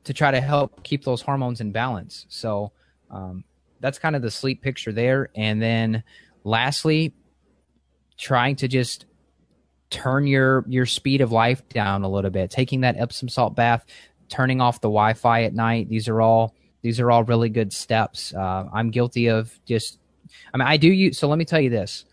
to 0.04 0.14
try 0.14 0.32
to 0.32 0.42
help 0.42 0.84
keep 0.84 1.04
those 1.04 1.22
hormones 1.22 1.62
in 1.62 1.72
balance. 1.72 2.26
So 2.30 2.72
um, 3.10 3.44
that's 3.80 4.00
kind 4.00 4.16
of 4.16 4.22
the 4.22 4.32
sleep 4.32 4.62
picture 4.62 4.92
there. 4.92 5.30
And 5.36 5.62
then 5.62 6.04
lastly, 6.44 7.14
trying 8.18 8.56
to 8.58 8.68
just 8.68 9.06
turn 9.90 10.26
your 10.26 10.64
your 10.68 10.86
speed 10.86 11.22
of 11.22 11.32
life 11.32 11.68
down 11.70 12.04
a 12.04 12.10
little 12.10 12.32
bit, 12.32 12.50
taking 12.50 12.82
that 12.82 12.98
Epsom 12.98 13.30
salt 13.30 13.56
bath, 13.56 13.86
turning 14.30 14.62
off 14.62 14.82
the 14.82 14.88
Wi-Fi 14.88 15.44
at 15.44 15.54
night. 15.54 15.90
These 15.90 16.08
are 16.08 16.22
all 16.22 16.56
these 16.82 17.00
are 17.00 17.12
all 17.12 17.24
really 17.24 17.50
good 17.50 17.74
steps. 17.74 18.34
Uh, 18.34 18.68
I'm 18.74 18.90
guilty 18.90 19.30
of 19.30 19.60
just. 19.66 20.00
I 20.54 20.58
mean, 20.58 20.68
I 20.68 20.78
do 20.78 20.88
use. 20.88 21.18
So 21.18 21.28
let 21.28 21.38
me 21.38 21.46
tell 21.46 21.60
you 21.60 21.70
this. 21.70 22.06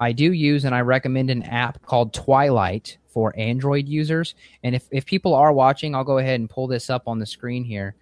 I 0.00 0.12
do 0.12 0.32
use 0.32 0.64
and 0.64 0.74
I 0.74 0.80
recommend 0.80 1.28
an 1.28 1.42
app 1.42 1.82
called 1.82 2.14
Twilight 2.14 2.98
for 3.08 3.34
Android 3.38 3.88
users. 3.88 4.34
And 4.62 4.74
if, 4.74 4.86
if 4.90 5.04
people 5.06 5.34
are 5.34 5.52
watching, 5.52 5.94
I'll 5.94 6.04
go 6.04 6.18
ahead 6.18 6.40
and 6.40 6.48
pull 6.50 6.66
this 6.66 6.90
up 6.90 7.04
on 7.06 7.18
the 7.18 7.26
screen 7.26 7.64
here. 7.64 7.94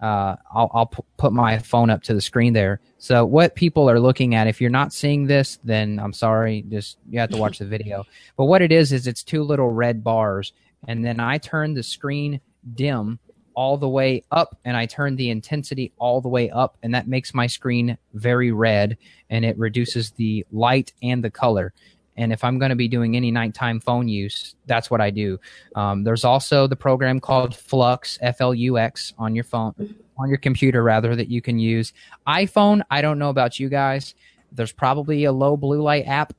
uh, 0.00 0.36
I'll, 0.54 0.70
I'll 0.74 0.86
p- 0.86 1.02
put 1.16 1.32
my 1.32 1.58
phone 1.58 1.90
up 1.90 2.02
to 2.04 2.14
the 2.14 2.20
screen 2.20 2.52
there. 2.52 2.80
So 2.98 3.24
what 3.24 3.54
people 3.54 3.90
are 3.90 3.98
looking 4.00 4.34
at, 4.34 4.46
if 4.46 4.60
you're 4.60 4.70
not 4.70 4.92
seeing 4.92 5.26
this, 5.26 5.58
then 5.64 5.98
I'm 5.98 6.12
sorry. 6.12 6.64
Just 6.68 6.98
you 7.10 7.18
have 7.18 7.30
to 7.30 7.36
watch 7.36 7.58
the 7.58 7.64
video. 7.76 8.04
But 8.36 8.44
what 8.46 8.62
it 8.62 8.72
is 8.72 8.92
is 8.92 9.06
it's 9.06 9.22
two 9.24 9.42
little 9.42 9.70
red 9.70 10.04
bars, 10.04 10.52
and 10.86 11.04
then 11.04 11.18
I 11.20 11.38
turn 11.38 11.74
the 11.74 11.82
screen 11.82 12.40
dim 12.74 13.18
all 13.54 13.76
the 13.76 13.88
way 13.88 14.22
up, 14.30 14.56
and 14.64 14.76
I 14.76 14.86
turn 14.86 15.16
the 15.16 15.30
intensity 15.30 15.92
all 15.98 16.20
the 16.20 16.28
way 16.28 16.48
up, 16.50 16.76
and 16.84 16.94
that 16.94 17.08
makes 17.08 17.34
my 17.34 17.48
screen 17.48 17.98
very 18.14 18.52
red, 18.52 18.96
and 19.30 19.44
it 19.44 19.58
reduces 19.58 20.12
the 20.12 20.46
light 20.52 20.92
and 21.02 21.24
the 21.24 21.30
color. 21.30 21.72
And 22.18 22.32
if 22.32 22.42
I'm 22.44 22.58
going 22.58 22.70
to 22.70 22.76
be 22.76 22.88
doing 22.88 23.16
any 23.16 23.30
nighttime 23.30 23.80
phone 23.80 24.08
use, 24.08 24.56
that's 24.66 24.90
what 24.90 25.00
I 25.00 25.10
do. 25.10 25.38
Um, 25.76 26.02
there's 26.02 26.24
also 26.24 26.66
the 26.66 26.76
program 26.76 27.20
called 27.20 27.54
Flux, 27.54 28.18
F 28.20 28.40
L 28.40 28.52
U 28.52 28.76
X, 28.76 29.14
on 29.18 29.34
your 29.34 29.44
phone, 29.44 29.72
on 30.18 30.28
your 30.28 30.38
computer 30.38 30.82
rather, 30.82 31.16
that 31.16 31.28
you 31.28 31.40
can 31.40 31.58
use. 31.58 31.92
iPhone, 32.26 32.82
I 32.90 33.00
don't 33.00 33.18
know 33.18 33.30
about 33.30 33.58
you 33.58 33.68
guys. 33.68 34.14
There's 34.52 34.72
probably 34.72 35.24
a 35.24 35.32
low 35.32 35.56
blue 35.56 35.80
light 35.80 36.06
app 36.06 36.32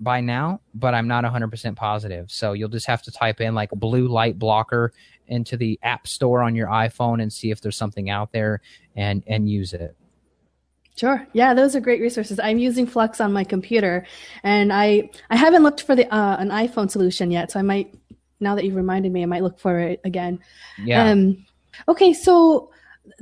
by 0.00 0.20
now, 0.20 0.60
but 0.74 0.94
I'm 0.94 1.06
not 1.06 1.24
100% 1.24 1.76
positive. 1.76 2.30
So 2.30 2.54
you'll 2.54 2.68
just 2.68 2.86
have 2.86 3.02
to 3.02 3.12
type 3.12 3.40
in 3.40 3.54
like 3.54 3.70
blue 3.70 4.08
light 4.08 4.38
blocker 4.38 4.92
into 5.28 5.56
the 5.56 5.78
app 5.82 6.08
store 6.08 6.42
on 6.42 6.56
your 6.56 6.66
iPhone 6.66 7.22
and 7.22 7.32
see 7.32 7.50
if 7.50 7.60
there's 7.60 7.76
something 7.76 8.10
out 8.10 8.32
there 8.32 8.60
and 8.96 9.22
and 9.26 9.48
use 9.48 9.72
it. 9.72 9.96
Sure. 10.96 11.26
Yeah, 11.32 11.54
those 11.54 11.74
are 11.74 11.80
great 11.80 12.00
resources. 12.00 12.38
I'm 12.38 12.58
using 12.58 12.86
Flux 12.86 13.20
on 13.20 13.32
my 13.32 13.44
computer, 13.44 14.06
and 14.42 14.72
I 14.72 15.10
I 15.30 15.36
haven't 15.36 15.62
looked 15.62 15.82
for 15.82 15.96
the 15.96 16.12
uh, 16.14 16.36
an 16.38 16.50
iPhone 16.50 16.90
solution 16.90 17.30
yet. 17.30 17.50
So 17.50 17.58
I 17.58 17.62
might 17.62 17.94
now 18.40 18.54
that 18.56 18.64
you've 18.64 18.76
reminded 18.76 19.12
me, 19.12 19.22
I 19.22 19.26
might 19.26 19.42
look 19.42 19.58
for 19.58 19.78
it 19.78 20.00
again. 20.04 20.40
Yeah. 20.84 21.10
Um, 21.10 21.46
okay, 21.88 22.12
so 22.12 22.71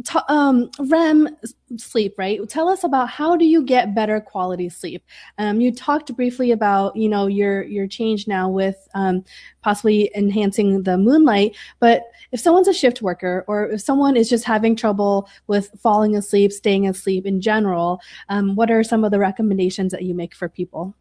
t- 0.05 0.19
um, 0.29 0.71
REM 0.79 1.37
sleep, 1.77 2.15
right? 2.17 2.47
Tell 2.49 2.69
us 2.69 2.85
about 2.85 3.09
how 3.09 3.37
do 3.37 3.45
you 3.45 3.63
get 3.63 3.95
better 3.95 4.21
quality 4.21 4.69
sleep. 4.69 5.05
Um, 5.39 5.61
you 5.61 5.73
talked 5.73 6.15
briefly 6.17 6.51
about 6.53 6.97
you 6.97 7.09
know 7.09 7.27
your 7.27 7.63
your 7.63 7.87
change 7.87 8.27
now 8.27 8.49
with 8.49 8.89
um, 8.95 9.25
possibly 9.63 10.11
enhancing 10.15 10.83
the 10.83 10.99
moonlight, 10.99 11.57
but 11.79 12.05
if 12.33 12.41
someone's 12.41 12.69
a 12.69 12.75
shift 12.75 13.03
worker 13.03 13.45
or 13.49 13.71
if 13.71 13.81
someone 13.81 14.17
is 14.17 14.29
just 14.29 14.45
having 14.45 14.77
trouble 14.77 15.29
with 15.47 15.71
falling 15.81 16.17
asleep, 16.17 16.53
staying 16.53 16.87
asleep 16.87 17.27
in 17.27 17.41
general, 17.41 18.01
um, 18.29 18.55
what 18.55 18.71
are 18.71 18.85
some 18.85 19.05
of 19.05 19.11
the 19.11 19.19
recommendations 19.19 19.93
that 19.93 20.03
you 20.03 20.15
make 20.15 20.35
for 20.35 20.49
people? 20.49 20.95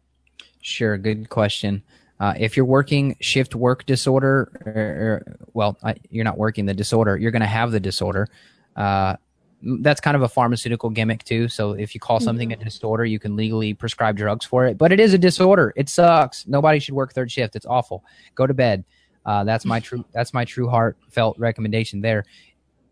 Sure, 0.60 0.98
good 0.98 1.30
question. 1.30 1.82
Uh, 2.18 2.34
if 2.38 2.54
you're 2.54 2.66
working 2.66 3.16
shift 3.20 3.54
work 3.54 3.86
disorder, 3.86 4.52
or, 4.66 4.72
or, 4.74 5.36
well, 5.54 5.78
you're 6.10 6.24
not 6.24 6.36
working 6.36 6.66
the 6.66 6.74
disorder, 6.74 7.16
you're 7.16 7.30
going 7.30 7.40
to 7.40 7.46
have 7.46 7.72
the 7.72 7.80
disorder. 7.80 8.28
Uh, 8.76 9.16
that's 9.62 10.00
kind 10.00 10.16
of 10.16 10.22
a 10.22 10.28
pharmaceutical 10.28 10.90
gimmick 10.90 11.24
too. 11.24 11.48
So 11.48 11.72
if 11.72 11.94
you 11.94 12.00
call 12.00 12.20
something 12.20 12.50
mm-hmm. 12.50 12.60
a 12.60 12.64
disorder, 12.64 13.04
you 13.04 13.18
can 13.18 13.36
legally 13.36 13.74
prescribe 13.74 14.16
drugs 14.16 14.44
for 14.44 14.66
it. 14.66 14.78
But 14.78 14.92
it 14.92 15.00
is 15.00 15.12
a 15.12 15.18
disorder. 15.18 15.72
It 15.76 15.88
sucks. 15.88 16.46
Nobody 16.46 16.78
should 16.78 16.94
work 16.94 17.12
third 17.12 17.30
shift. 17.30 17.56
It's 17.56 17.66
awful. 17.66 18.04
Go 18.34 18.46
to 18.46 18.54
bed. 18.54 18.84
Uh, 19.26 19.44
that's 19.44 19.66
my 19.66 19.80
true. 19.80 20.04
That's 20.12 20.32
my 20.32 20.46
true 20.46 20.68
heartfelt 20.68 21.38
recommendation 21.38 22.00
there. 22.00 22.24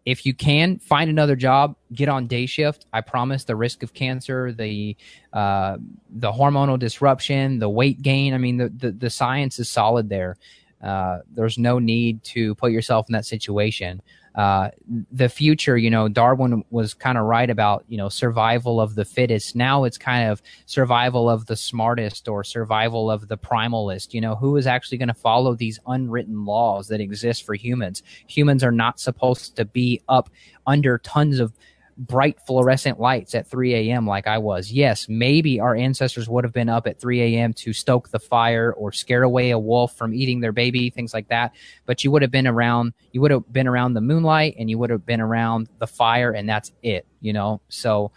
If 0.05 0.25
you 0.27 0.35
can 0.35 0.79
find 0.79 1.11
another 1.11 1.37
job, 1.37 1.77
get 1.93 2.09
on 2.11 2.27
day 2.27 2.45
shift. 2.45 2.87
I 2.93 3.01
promise 3.01 3.45
the 3.45 3.57
risk 3.57 3.83
of 3.83 3.95
cancer, 3.95 4.53
the 4.53 4.95
uh, 5.33 5.79
the 6.11 6.31
hormonal 6.31 6.79
disruption, 6.79 7.59
the 7.59 7.69
weight 7.71 8.03
gain. 8.03 8.35
I 8.35 8.39
mean, 8.39 8.59
the 8.59 8.69
the, 8.69 8.93
the 8.93 9.11
science 9.11 9.59
is 9.59 9.71
solid 9.71 10.11
there. 10.11 10.37
Uh, 10.83 11.21
there's 11.33 11.59
no 11.59 11.79
need 11.79 12.23
to 12.23 12.55
put 12.57 12.73
yourself 12.73 13.07
in 13.09 13.15
that 13.15 13.25
situation 13.25 14.03
uh, 14.39 14.71
the 15.11 15.29
future, 15.29 15.77
you 15.77 15.91
know, 15.91 16.09
Darwin 16.09 16.63
was 16.71 16.95
kind 16.95 17.19
of 17.19 17.25
right 17.25 17.51
about, 17.51 17.85
you 17.89 17.99
know, 17.99 18.09
survival 18.09 18.81
of 18.81 18.95
the 18.95 19.05
fittest. 19.05 19.57
Now 19.57 19.83
it's 19.83 19.99
kind 19.99 20.31
of 20.31 20.41
survival 20.65 21.29
of 21.29 21.47
the 21.47 21.57
smartest 21.57 22.29
or 22.29 22.45
survival 22.45 23.11
of 23.11 23.27
the 23.27 23.37
primalist. 23.37 24.15
You 24.15 24.21
know, 24.21 24.37
who 24.37 24.57
is 24.57 24.69
actually 24.69 24.99
going 24.99 25.09
to 25.09 25.15
follow 25.15 25.57
these 25.57 25.81
unwritten 25.89 26.45
laws 26.45 26.87
that 26.87 27.01
exist 27.01 27.45
for 27.45 27.55
humans? 27.55 28.05
Humans 28.29 28.63
are 28.63 28.71
not 28.71 29.01
supposed 29.01 29.57
to 29.57 29.65
be 29.65 30.03
up 30.09 30.31
under 30.69 30.99
tons 30.99 31.41
of 31.41 31.53
bright 31.99 32.39
fluorescent 32.47 33.01
lights 33.01 33.35
at 33.35 33.49
3 33.49 33.75
a.m. 33.75 34.07
like 34.07 34.29
I 34.29 34.39
was. 34.39 34.71
Yes, 34.71 35.09
maybe 35.09 35.59
our 35.59 35.75
ancestors 35.75 36.29
would 36.29 36.45
have 36.45 36.53
been 36.53 36.69
up 36.69 36.87
at 36.87 37.01
3 37.01 37.21
a.m. 37.21 37.53
to 37.55 37.73
stoke 37.73 38.11
the 38.11 38.21
fire 38.21 38.73
or 38.73 38.93
scare 38.93 39.25
away 39.25 39.51
a 39.51 39.59
wolf 39.59 39.97
from 39.97 40.15
eating 40.15 40.41
their 40.41 40.53
baby, 40.53 40.91
things 40.91 41.13
like 41.13 41.29
that. 41.29 41.55
But 41.87 42.05
you 42.05 42.13
would 42.13 42.23
have 42.23 42.31
been 42.31 42.47
around, 42.47 42.95
you 43.11 43.21
would 43.21 43.33
have 43.33 43.53
been 43.53 43.67
around 43.67 43.95
the 43.95 44.01
moonlight 44.01 44.55
and 44.59 44.71
you 44.71 44.79
would 44.79 44.91
have 44.91 45.05
been 45.05 45.21
around 45.21 45.69
the 45.79 45.89
fire, 45.89 46.31
and 46.31 46.49
that's 46.49 46.71
it, 46.83 47.05
you 47.21 47.33
know? 47.33 47.61
So, 47.69 48.13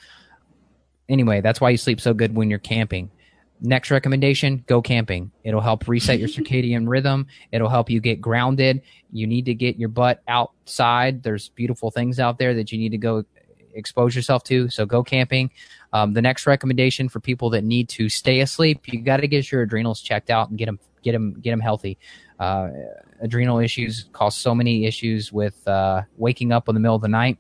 anyway, 1.10 1.42
that's 1.42 1.60
why 1.60 1.72
you 1.72 1.78
sleep 1.78 2.00
so 2.00 2.14
good 2.14 2.36
when 2.36 2.52
you're 2.52 2.60
camping. 2.60 3.10
Next 3.64 3.92
recommendation 3.92 4.64
go 4.68 4.82
camping. 4.82 5.32
It'll 5.44 5.62
help 5.62 5.88
reset 5.88 6.20
your 6.20 6.30
circadian 6.30 6.88
rhythm. 6.88 7.28
It'll 7.52 7.70
help 7.70 7.90
you 7.90 8.00
get 8.00 8.22
grounded. 8.22 8.84
You 9.12 9.26
need 9.26 9.46
to 9.46 9.56
get 9.56 9.78
your 9.78 9.90
butt 9.90 10.22
outside. 10.28 11.24
There's 11.24 11.50
beautiful 11.50 11.90
things 11.90 12.20
out 12.20 12.38
there 12.38 12.54
that 12.56 12.72
you 12.72 12.78
need 12.78 12.90
to 12.90 12.98
go 12.98 13.24
expose 13.74 14.16
yourself 14.16 14.44
to. 14.46 14.70
So 14.70 14.86
go 14.86 15.04
camping. 15.04 15.52
Um, 15.94 16.14
the 16.14 16.22
next 16.22 16.48
recommendation 16.48 17.10
for 17.10 17.20
people 17.20 17.50
that 17.52 17.64
need 17.64 17.90
to 17.90 18.10
stay 18.10 18.40
asleep, 18.40 18.88
you 18.88 19.02
got 19.02 19.18
to 19.18 19.28
get 19.28 19.52
your 19.52 19.62
adrenals 19.62 20.02
checked 20.02 20.30
out 20.30 20.50
and 20.50 20.58
get 20.58 20.66
them 20.66 20.80
get 21.04 21.14
them 21.14 21.40
get 21.42 21.52
them 21.52 21.60
healthy. 21.60 21.98
Uh, 22.40 22.70
adrenal 23.22 23.60
issues 23.60 24.06
cause 24.14 24.36
so 24.36 24.56
many 24.56 24.86
issues 24.86 25.32
with 25.32 25.68
uh, 25.68 26.02
waking 26.18 26.52
up 26.52 26.68
in 26.68 26.76
the 26.76 26.80
middle 26.80 26.96
of 26.96 27.02
the 27.02 27.08
night. 27.08 27.38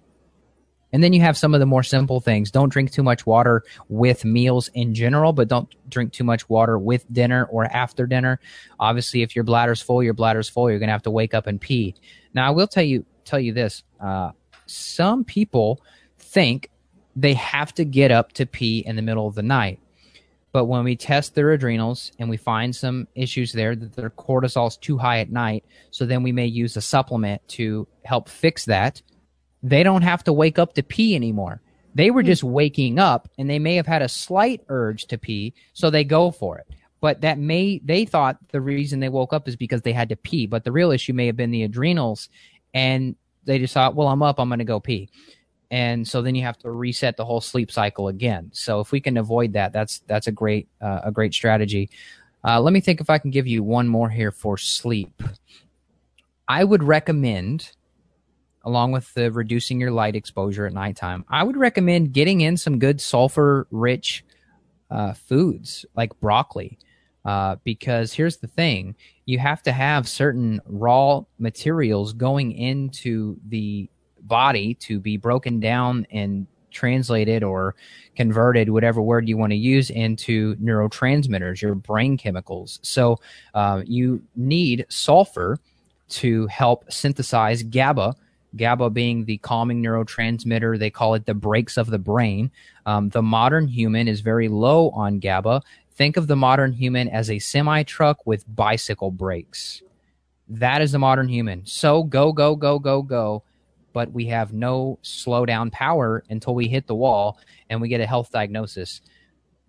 And 0.93 1.03
then 1.03 1.13
you 1.13 1.21
have 1.21 1.37
some 1.37 1.53
of 1.53 1.59
the 1.59 1.65
more 1.65 1.83
simple 1.83 2.19
things. 2.19 2.51
Don't 2.51 2.69
drink 2.69 2.91
too 2.91 3.03
much 3.03 3.25
water 3.25 3.63
with 3.87 4.25
meals 4.25 4.69
in 4.73 4.93
general, 4.93 5.31
but 5.31 5.47
don't 5.47 5.73
drink 5.89 6.11
too 6.11 6.25
much 6.25 6.49
water 6.49 6.77
with 6.77 7.05
dinner 7.13 7.45
or 7.45 7.65
after 7.65 8.05
dinner. 8.05 8.39
Obviously, 8.79 9.21
if 9.21 9.35
your 9.35 9.45
bladder's 9.45 9.81
full, 9.81 10.03
your 10.03 10.13
bladder's 10.13 10.49
full. 10.49 10.69
You're 10.69 10.79
gonna 10.79 10.91
have 10.91 11.03
to 11.03 11.11
wake 11.11 11.33
up 11.33 11.47
and 11.47 11.61
pee. 11.61 11.95
Now, 12.33 12.47
I 12.47 12.49
will 12.51 12.67
tell 12.67 12.83
you 12.83 13.05
tell 13.23 13.39
you 13.39 13.53
this: 13.53 13.83
uh, 14.01 14.31
some 14.65 15.23
people 15.23 15.81
think 16.31 16.69
they 17.15 17.33
have 17.33 17.73
to 17.75 17.85
get 17.85 18.11
up 18.11 18.31
to 18.33 18.45
pee 18.45 18.83
in 18.85 18.95
the 18.95 19.01
middle 19.01 19.27
of 19.27 19.35
the 19.35 19.43
night. 19.43 19.79
But 20.53 20.65
when 20.65 20.83
we 20.83 20.95
test 20.95 21.33
their 21.33 21.51
adrenals 21.51 22.11
and 22.19 22.29
we 22.29 22.37
find 22.37 22.75
some 22.75 23.07
issues 23.15 23.53
there 23.53 23.75
that 23.75 23.95
their 23.95 24.09
cortisol 24.09 24.67
is 24.67 24.77
too 24.77 24.97
high 24.97 25.19
at 25.19 25.31
night, 25.31 25.63
so 25.91 26.05
then 26.05 26.23
we 26.23 26.31
may 26.31 26.45
use 26.45 26.75
a 26.75 26.81
supplement 26.81 27.45
to 27.49 27.87
help 28.03 28.27
fix 28.27 28.65
that. 28.65 29.01
They 29.63 29.83
don't 29.83 30.01
have 30.01 30.23
to 30.25 30.33
wake 30.33 30.59
up 30.59 30.73
to 30.73 30.83
pee 30.83 31.15
anymore. 31.15 31.61
They 31.95 32.11
were 32.11 32.21
hmm. 32.21 32.27
just 32.27 32.43
waking 32.43 32.99
up 32.99 33.29
and 33.37 33.49
they 33.49 33.59
may 33.59 33.75
have 33.75 33.87
had 33.87 34.01
a 34.01 34.09
slight 34.09 34.61
urge 34.67 35.05
to 35.07 35.17
pee, 35.17 35.53
so 35.73 35.89
they 35.89 36.03
go 36.03 36.31
for 36.31 36.57
it. 36.57 36.67
But 36.99 37.21
that 37.21 37.39
may 37.39 37.79
they 37.83 38.05
thought 38.05 38.37
the 38.51 38.61
reason 38.61 38.99
they 38.99 39.09
woke 39.09 39.33
up 39.33 39.47
is 39.47 39.55
because 39.55 39.81
they 39.81 39.93
had 39.93 40.09
to 40.09 40.15
pee, 40.15 40.47
but 40.47 40.63
the 40.63 40.71
real 40.71 40.91
issue 40.91 41.13
may 41.13 41.27
have 41.27 41.37
been 41.37 41.51
the 41.51 41.63
adrenals 41.63 42.29
and 42.73 43.15
they 43.43 43.57
just 43.57 43.73
thought, 43.73 43.95
well, 43.95 44.07
I'm 44.07 44.21
up, 44.21 44.39
I'm 44.39 44.49
going 44.49 44.59
to 44.59 44.65
go 44.65 44.79
pee 44.79 45.09
and 45.71 46.05
so 46.05 46.21
then 46.21 46.35
you 46.35 46.43
have 46.43 46.57
to 46.59 46.69
reset 46.69 47.15
the 47.15 47.23
whole 47.23 47.39
sleep 47.39 47.71
cycle 47.71 48.09
again. 48.09 48.51
So 48.53 48.81
if 48.81 48.91
we 48.91 48.99
can 48.99 49.15
avoid 49.17 49.53
that, 49.53 49.71
that's 49.71 49.99
that's 49.99 50.27
a 50.27 50.31
great 50.31 50.67
uh, 50.81 50.99
a 51.05 51.11
great 51.11 51.33
strategy. 51.33 51.89
Uh, 52.43 52.59
let 52.59 52.73
me 52.73 52.81
think 52.81 52.99
if 52.99 53.09
I 53.09 53.17
can 53.17 53.31
give 53.31 53.47
you 53.47 53.63
one 53.63 53.87
more 53.87 54.09
here 54.09 54.31
for 54.31 54.57
sleep. 54.57 55.23
I 56.47 56.65
would 56.65 56.83
recommend, 56.83 57.71
along 58.65 58.91
with 58.91 59.13
the 59.13 59.31
reducing 59.31 59.79
your 59.79 59.91
light 59.91 60.15
exposure 60.15 60.65
at 60.65 60.73
nighttime, 60.73 61.23
I 61.29 61.43
would 61.43 61.55
recommend 61.55 62.11
getting 62.11 62.41
in 62.41 62.57
some 62.57 62.77
good 62.77 62.99
sulfur 62.99 63.67
rich 63.71 64.25
uh, 64.89 65.13
foods 65.13 65.85
like 65.95 66.19
broccoli. 66.19 66.77
Uh, 67.23 67.55
because 67.63 68.11
here's 68.11 68.37
the 68.37 68.47
thing 68.47 68.95
you 69.25 69.37
have 69.37 69.61
to 69.61 69.71
have 69.71 70.07
certain 70.07 70.59
raw 70.65 71.21
materials 71.37 72.13
going 72.13 72.51
into 72.51 73.37
the 73.47 73.87
body 74.21 74.75
to 74.75 74.99
be 74.99 75.17
broken 75.17 75.59
down 75.59 76.07
and 76.11 76.47
translated 76.71 77.43
or 77.43 77.75
converted, 78.15 78.69
whatever 78.69 79.01
word 79.01 79.27
you 79.27 79.37
want 79.37 79.51
to 79.51 79.57
use, 79.57 79.89
into 79.89 80.55
neurotransmitters, 80.55 81.61
your 81.61 81.75
brain 81.75 82.17
chemicals. 82.17 82.79
So 82.81 83.19
uh, 83.53 83.83
you 83.85 84.21
need 84.35 84.85
sulfur 84.89 85.59
to 86.09 86.47
help 86.47 86.91
synthesize 86.91 87.63
GABA. 87.63 88.15
GABA 88.57 88.89
being 88.89 89.23
the 89.23 89.37
calming 89.37 89.81
neurotransmitter, 89.81 90.77
they 90.77 90.89
call 90.89 91.13
it 91.13 91.25
the 91.25 91.33
brakes 91.33 91.77
of 91.77 91.87
the 91.87 91.99
brain. 91.99 92.51
Um, 92.85 93.09
the 93.09 93.21
modern 93.21 93.67
human 93.67 94.07
is 94.07 94.19
very 94.19 94.49
low 94.49 94.89
on 94.89 95.19
GABA. 95.19 95.61
Think 95.93 96.17
of 96.17 96.27
the 96.27 96.35
modern 96.35 96.73
human 96.73 97.07
as 97.07 97.29
a 97.29 97.39
semi 97.39 97.83
truck 97.83 98.25
with 98.25 98.43
bicycle 98.53 99.11
brakes. 99.11 99.81
That 100.49 100.81
is 100.81 100.91
the 100.91 100.99
modern 100.99 101.29
human. 101.29 101.65
So 101.65 102.03
go, 102.03 102.33
go, 102.33 102.57
go, 102.57 102.77
go, 102.77 103.01
go 103.01 103.43
but 103.93 104.11
we 104.11 104.25
have 104.27 104.53
no 104.53 104.99
slowdown 105.03 105.71
power 105.71 106.23
until 106.29 106.55
we 106.55 106.67
hit 106.67 106.87
the 106.87 106.95
wall 106.95 107.39
and 107.69 107.81
we 107.81 107.89
get 107.89 108.01
a 108.01 108.05
health 108.05 108.31
diagnosis 108.31 109.01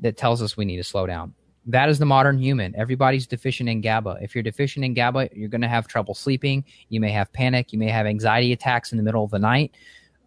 that 0.01 0.17
tells 0.17 0.43
us 0.43 0.57
we 0.57 0.65
need 0.65 0.77
to 0.77 0.85
slow 0.85 1.07
down. 1.07 1.35
That 1.67 1.89
is 1.89 1.99
the 1.99 2.07
modern 2.07 2.39
human. 2.39 2.75
Everybody's 2.77 3.27
deficient 3.27 3.69
in 3.69 3.81
GABA. 3.81 4.19
If 4.21 4.35
you're 4.35 4.43
deficient 4.43 4.85
in 4.85 4.95
GABA, 4.95 5.31
you're 5.33 5.49
going 5.49 5.61
to 5.61 5.69
have 5.69 5.87
trouble 5.87 6.15
sleeping. 6.15 6.65
You 6.89 7.01
may 7.01 7.11
have 7.11 7.33
panic. 7.33 7.73
You 7.73 7.79
may 7.79 7.89
have 7.89 8.05
anxiety 8.07 8.53
attacks 8.53 8.91
in 8.91 8.99
the 8.99 9.05
middle 9.05 9.23
of 9.23 9.31
the 9.31 9.39
night. 9.39 9.73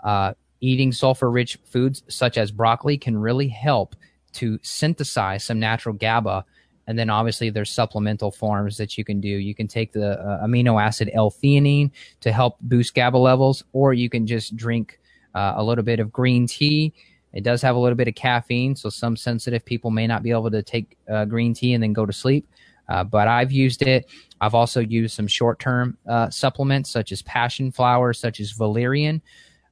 Uh, 0.02 0.34
eating 0.62 0.94
sulfur 0.94 1.30
rich 1.30 1.58
foods 1.66 2.04
such 2.08 2.38
as 2.38 2.52
broccoli 2.52 2.98
can 2.98 3.18
really 3.18 3.50
help 3.50 3.96
to 4.34 4.60
synthesize 4.62 5.44
some 5.44 5.60
natural 5.60 5.94
GABA. 5.94 6.46
And 6.88 6.98
then 6.98 7.10
obviously 7.10 7.50
there's 7.50 7.72
supplemental 7.72 8.32
forms 8.32 8.78
that 8.78 8.98
you 8.98 9.04
can 9.04 9.20
do. 9.20 9.28
You 9.28 9.56
can 9.56 9.68
take 9.68 9.92
the 9.92 10.20
uh, 10.20 10.46
amino 10.46 10.82
acid 10.82 11.10
L-theanine 11.14 11.92
to 12.22 12.32
help 12.32 12.58
boost 12.62 12.94
GABA 12.94 13.18
levels, 13.18 13.64
or 13.74 13.94
you 13.94 14.10
can 14.10 14.28
just 14.28 14.56
drink 14.56 15.00
uh, 15.34 15.54
a 15.56 15.64
little 15.64 15.84
bit 15.84 16.00
of 16.00 16.12
green 16.12 16.48
tea. 16.48 16.94
It 17.34 17.44
does 17.44 17.62
have 17.62 17.76
a 17.76 17.80
little 17.80 17.98
bit 17.98 18.08
of 18.08 18.16
caffeine, 18.16 18.76
so 18.76 18.90
some 18.90 19.18
sensitive 19.18 19.66
people 19.66 19.92
may 19.92 20.08
not 20.08 20.24
be 20.24 20.32
able 20.32 20.52
to 20.52 20.64
take 20.64 20.98
uh, 21.12 21.26
green 21.26 21.54
tea 21.54 21.74
and 21.74 21.84
then 21.84 21.92
go 21.92 22.06
to 22.06 22.14
sleep. 22.14 22.48
Uh, 22.88 23.04
but 23.04 23.28
I've 23.28 23.52
used 23.52 23.82
it. 23.82 24.06
I've 24.40 24.54
also 24.54 24.80
used 24.80 25.16
some 25.16 25.28
short 25.28 25.60
term 25.60 25.98
uh, 26.08 26.30
supplements 26.30 26.90
such 26.90 27.12
as 27.12 27.22
passion 27.24 27.72
flower, 27.72 28.14
such 28.14 28.40
as 28.40 28.52
valerian 28.52 29.22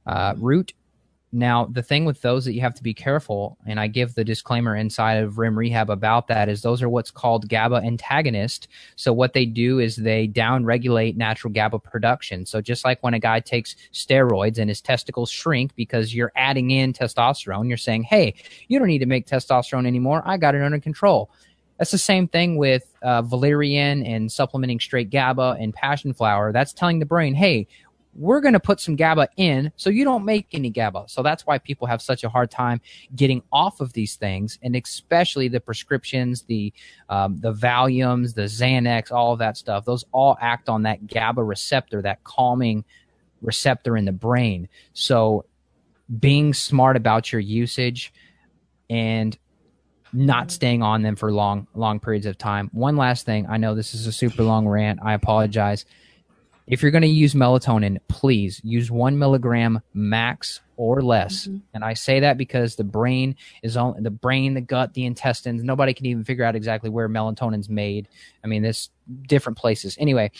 uh, 0.06 0.34
root. 0.36 0.72
Now, 1.34 1.64
the 1.64 1.82
thing 1.82 2.04
with 2.04 2.22
those 2.22 2.44
that 2.44 2.52
you 2.52 2.60
have 2.60 2.74
to 2.74 2.82
be 2.82 2.94
careful, 2.94 3.58
and 3.66 3.80
I 3.80 3.88
give 3.88 4.14
the 4.14 4.22
disclaimer 4.22 4.76
inside 4.76 5.14
of 5.14 5.36
REM 5.36 5.58
Rehab 5.58 5.90
about 5.90 6.28
that, 6.28 6.48
is 6.48 6.62
those 6.62 6.80
are 6.80 6.88
what's 6.88 7.10
called 7.10 7.48
GABA 7.48 7.76
antagonist. 7.76 8.68
So, 8.94 9.12
what 9.12 9.32
they 9.32 9.44
do 9.44 9.80
is 9.80 9.96
they 9.96 10.28
downregulate 10.28 11.16
natural 11.16 11.52
GABA 11.52 11.80
production. 11.80 12.46
So, 12.46 12.60
just 12.60 12.84
like 12.84 13.02
when 13.02 13.14
a 13.14 13.18
guy 13.18 13.40
takes 13.40 13.74
steroids 13.92 14.58
and 14.58 14.70
his 14.70 14.80
testicles 14.80 15.28
shrink 15.28 15.74
because 15.74 16.14
you're 16.14 16.30
adding 16.36 16.70
in 16.70 16.92
testosterone, 16.92 17.66
you're 17.66 17.78
saying, 17.78 18.04
hey, 18.04 18.34
you 18.68 18.78
don't 18.78 18.86
need 18.86 18.98
to 18.98 19.06
make 19.06 19.26
testosterone 19.26 19.88
anymore. 19.88 20.22
I 20.24 20.36
got 20.36 20.54
it 20.54 20.62
under 20.62 20.78
control. 20.78 21.32
That's 21.78 21.90
the 21.90 21.98
same 21.98 22.28
thing 22.28 22.56
with 22.56 22.94
uh, 23.02 23.22
valerian 23.22 24.04
and 24.04 24.30
supplementing 24.30 24.78
straight 24.78 25.10
GABA 25.10 25.56
and 25.58 25.74
passion 25.74 26.14
flower. 26.14 26.52
That's 26.52 26.72
telling 26.72 27.00
the 27.00 27.06
brain, 27.06 27.34
hey, 27.34 27.66
we're 28.16 28.40
going 28.40 28.54
to 28.54 28.60
put 28.60 28.80
some 28.80 28.96
GABA 28.96 29.28
in 29.36 29.72
so 29.76 29.90
you 29.90 30.04
don't 30.04 30.24
make 30.24 30.48
any 30.52 30.70
GABA. 30.70 31.04
So 31.08 31.22
that's 31.22 31.46
why 31.46 31.58
people 31.58 31.86
have 31.86 32.00
such 32.00 32.24
a 32.24 32.28
hard 32.28 32.50
time 32.50 32.80
getting 33.14 33.42
off 33.52 33.80
of 33.80 33.92
these 33.92 34.14
things, 34.16 34.58
and 34.62 34.76
especially 34.76 35.48
the 35.48 35.60
prescriptions, 35.60 36.42
the 36.42 36.72
um, 37.08 37.38
the 37.40 37.52
Valiums, 37.52 38.34
the 38.34 38.42
Xanax, 38.42 39.10
all 39.10 39.32
of 39.32 39.38
that 39.40 39.56
stuff. 39.56 39.84
Those 39.84 40.04
all 40.12 40.36
act 40.40 40.68
on 40.68 40.82
that 40.82 41.06
GABA 41.06 41.42
receptor, 41.42 42.02
that 42.02 42.24
calming 42.24 42.84
receptor 43.42 43.96
in 43.96 44.04
the 44.04 44.12
brain. 44.12 44.68
So 44.92 45.44
being 46.18 46.54
smart 46.54 46.96
about 46.96 47.32
your 47.32 47.40
usage 47.40 48.12
and 48.88 49.36
not 50.12 50.50
staying 50.50 50.82
on 50.82 51.02
them 51.02 51.16
for 51.16 51.32
long 51.32 51.66
long 51.74 51.98
periods 51.98 52.26
of 52.26 52.38
time. 52.38 52.70
One 52.72 52.96
last 52.96 53.26
thing, 53.26 53.46
I 53.48 53.56
know 53.56 53.74
this 53.74 53.94
is 53.94 54.06
a 54.06 54.12
super 54.12 54.42
long 54.42 54.68
rant. 54.68 55.00
I 55.02 55.14
apologize. 55.14 55.84
If 56.66 56.82
you're 56.82 56.90
going 56.90 57.02
to 57.02 57.08
use 57.08 57.34
melatonin, 57.34 57.98
please 58.08 58.60
use 58.64 58.90
one 58.90 59.18
milligram 59.18 59.80
max 59.92 60.60
or 60.76 61.02
less. 61.02 61.46
Mm-hmm. 61.46 61.58
And 61.74 61.84
I 61.84 61.94
say 61.94 62.20
that 62.20 62.38
because 62.38 62.76
the 62.76 62.84
brain 62.84 63.36
is 63.62 63.76
on 63.76 64.02
the 64.02 64.10
brain, 64.10 64.54
the 64.54 64.60
gut, 64.60 64.94
the 64.94 65.04
intestines. 65.04 65.62
Nobody 65.62 65.92
can 65.92 66.06
even 66.06 66.24
figure 66.24 66.44
out 66.44 66.56
exactly 66.56 66.90
where 66.90 67.08
melatonin's 67.08 67.68
made. 67.68 68.08
I 68.42 68.46
mean, 68.46 68.62
there's 68.62 68.90
different 69.28 69.58
places. 69.58 69.96
Anyway, 69.98 70.30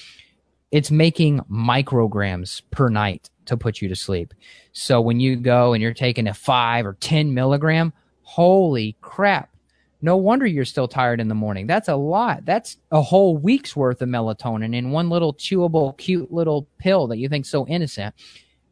it's 0.70 0.90
making 0.90 1.40
micrograms 1.50 2.62
per 2.70 2.88
night 2.88 3.30
to 3.46 3.56
put 3.56 3.80
you 3.80 3.88
to 3.88 3.96
sleep. 3.96 4.34
So 4.72 5.00
when 5.00 5.20
you 5.20 5.36
go 5.36 5.72
and 5.72 5.82
you're 5.82 5.94
taking 5.94 6.26
a 6.26 6.34
five 6.34 6.86
or 6.86 6.94
10 6.94 7.34
milligram, 7.34 7.92
holy 8.22 8.96
crap, 9.00 9.53
no 10.04 10.18
wonder 10.18 10.44
you're 10.44 10.66
still 10.66 10.86
tired 10.86 11.18
in 11.18 11.28
the 11.28 11.34
morning. 11.34 11.66
That's 11.66 11.88
a 11.88 11.96
lot. 11.96 12.44
That's 12.44 12.76
a 12.90 13.00
whole 13.00 13.38
week's 13.38 13.74
worth 13.74 14.02
of 14.02 14.08
melatonin 14.10 14.76
in 14.76 14.90
one 14.90 15.08
little 15.08 15.32
chewable, 15.32 15.96
cute 15.96 16.30
little 16.30 16.68
pill 16.76 17.06
that 17.06 17.16
you 17.16 17.26
think 17.30 17.46
so 17.46 17.66
innocent. 17.66 18.14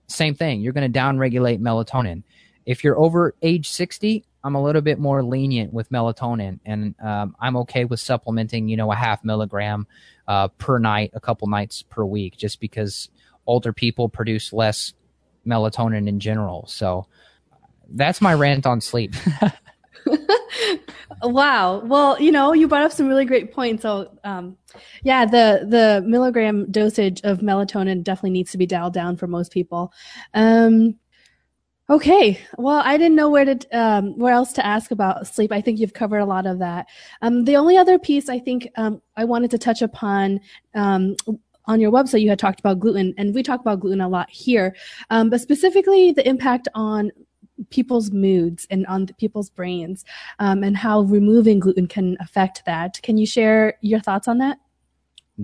Same 0.08 0.34
thing. 0.34 0.60
You're 0.60 0.74
going 0.74 0.92
to 0.92 0.98
downregulate 0.98 1.58
melatonin. 1.58 2.22
If 2.66 2.84
you're 2.84 2.98
over 2.98 3.34
age 3.40 3.70
60, 3.70 4.26
I'm 4.44 4.54
a 4.54 4.62
little 4.62 4.82
bit 4.82 4.98
more 4.98 5.22
lenient 5.22 5.72
with 5.72 5.88
melatonin, 5.88 6.60
and 6.66 6.94
um, 7.02 7.34
I'm 7.40 7.56
okay 7.58 7.86
with 7.86 8.00
supplementing, 8.00 8.68
you 8.68 8.76
know, 8.76 8.92
a 8.92 8.96
half 8.96 9.24
milligram 9.24 9.86
uh, 10.28 10.48
per 10.48 10.78
night, 10.78 11.12
a 11.14 11.20
couple 11.20 11.48
nights 11.48 11.82
per 11.82 12.04
week, 12.04 12.36
just 12.36 12.60
because 12.60 13.08
older 13.46 13.72
people 13.72 14.10
produce 14.10 14.52
less 14.52 14.92
melatonin 15.46 16.08
in 16.08 16.20
general. 16.20 16.66
So 16.66 17.06
that's 17.88 18.20
my 18.20 18.34
rant 18.34 18.66
on 18.66 18.82
sleep. 18.82 19.14
wow. 21.22 21.80
Well, 21.84 22.20
you 22.20 22.32
know, 22.32 22.52
you 22.52 22.68
brought 22.68 22.82
up 22.82 22.92
some 22.92 23.06
really 23.08 23.24
great 23.24 23.52
points. 23.52 23.82
So, 23.82 24.18
um, 24.24 24.56
yeah, 25.02 25.24
the 25.24 25.66
the 25.68 26.02
milligram 26.06 26.70
dosage 26.70 27.20
of 27.22 27.38
melatonin 27.38 28.02
definitely 28.02 28.30
needs 28.30 28.52
to 28.52 28.58
be 28.58 28.66
dialed 28.66 28.94
down 28.94 29.16
for 29.16 29.26
most 29.26 29.52
people. 29.52 29.92
Um, 30.34 30.96
okay. 31.90 32.40
Well, 32.58 32.82
I 32.84 32.96
didn't 32.96 33.16
know 33.16 33.30
where 33.30 33.44
to 33.44 33.58
um, 33.72 34.18
where 34.18 34.32
else 34.32 34.52
to 34.54 34.66
ask 34.66 34.90
about 34.90 35.26
sleep. 35.26 35.52
I 35.52 35.60
think 35.60 35.78
you've 35.78 35.94
covered 35.94 36.18
a 36.18 36.26
lot 36.26 36.46
of 36.46 36.58
that. 36.60 36.86
Um, 37.20 37.44
the 37.44 37.56
only 37.56 37.76
other 37.76 37.98
piece 37.98 38.28
I 38.28 38.38
think 38.38 38.68
um, 38.76 39.00
I 39.16 39.24
wanted 39.24 39.50
to 39.52 39.58
touch 39.58 39.82
upon 39.82 40.40
um, 40.74 41.16
on 41.66 41.80
your 41.80 41.92
website 41.92 42.22
you 42.22 42.28
had 42.28 42.38
talked 42.38 42.60
about 42.60 42.80
gluten 42.80 43.14
and 43.18 43.34
we 43.34 43.42
talk 43.42 43.60
about 43.60 43.78
gluten 43.78 44.00
a 44.00 44.08
lot 44.08 44.28
here 44.28 44.74
um, 45.10 45.30
but 45.30 45.40
specifically 45.40 46.10
the 46.10 46.26
impact 46.28 46.66
on 46.74 47.12
people's 47.70 48.10
moods 48.10 48.66
and 48.70 48.86
on 48.86 49.06
people's 49.18 49.50
brains 49.50 50.04
um, 50.38 50.62
and 50.62 50.76
how 50.76 51.02
removing 51.02 51.60
gluten 51.60 51.86
can 51.86 52.16
affect 52.20 52.62
that. 52.66 53.00
Can 53.02 53.18
you 53.18 53.26
share 53.26 53.74
your 53.80 54.00
thoughts 54.00 54.28
on 54.28 54.38
that? 54.38 54.58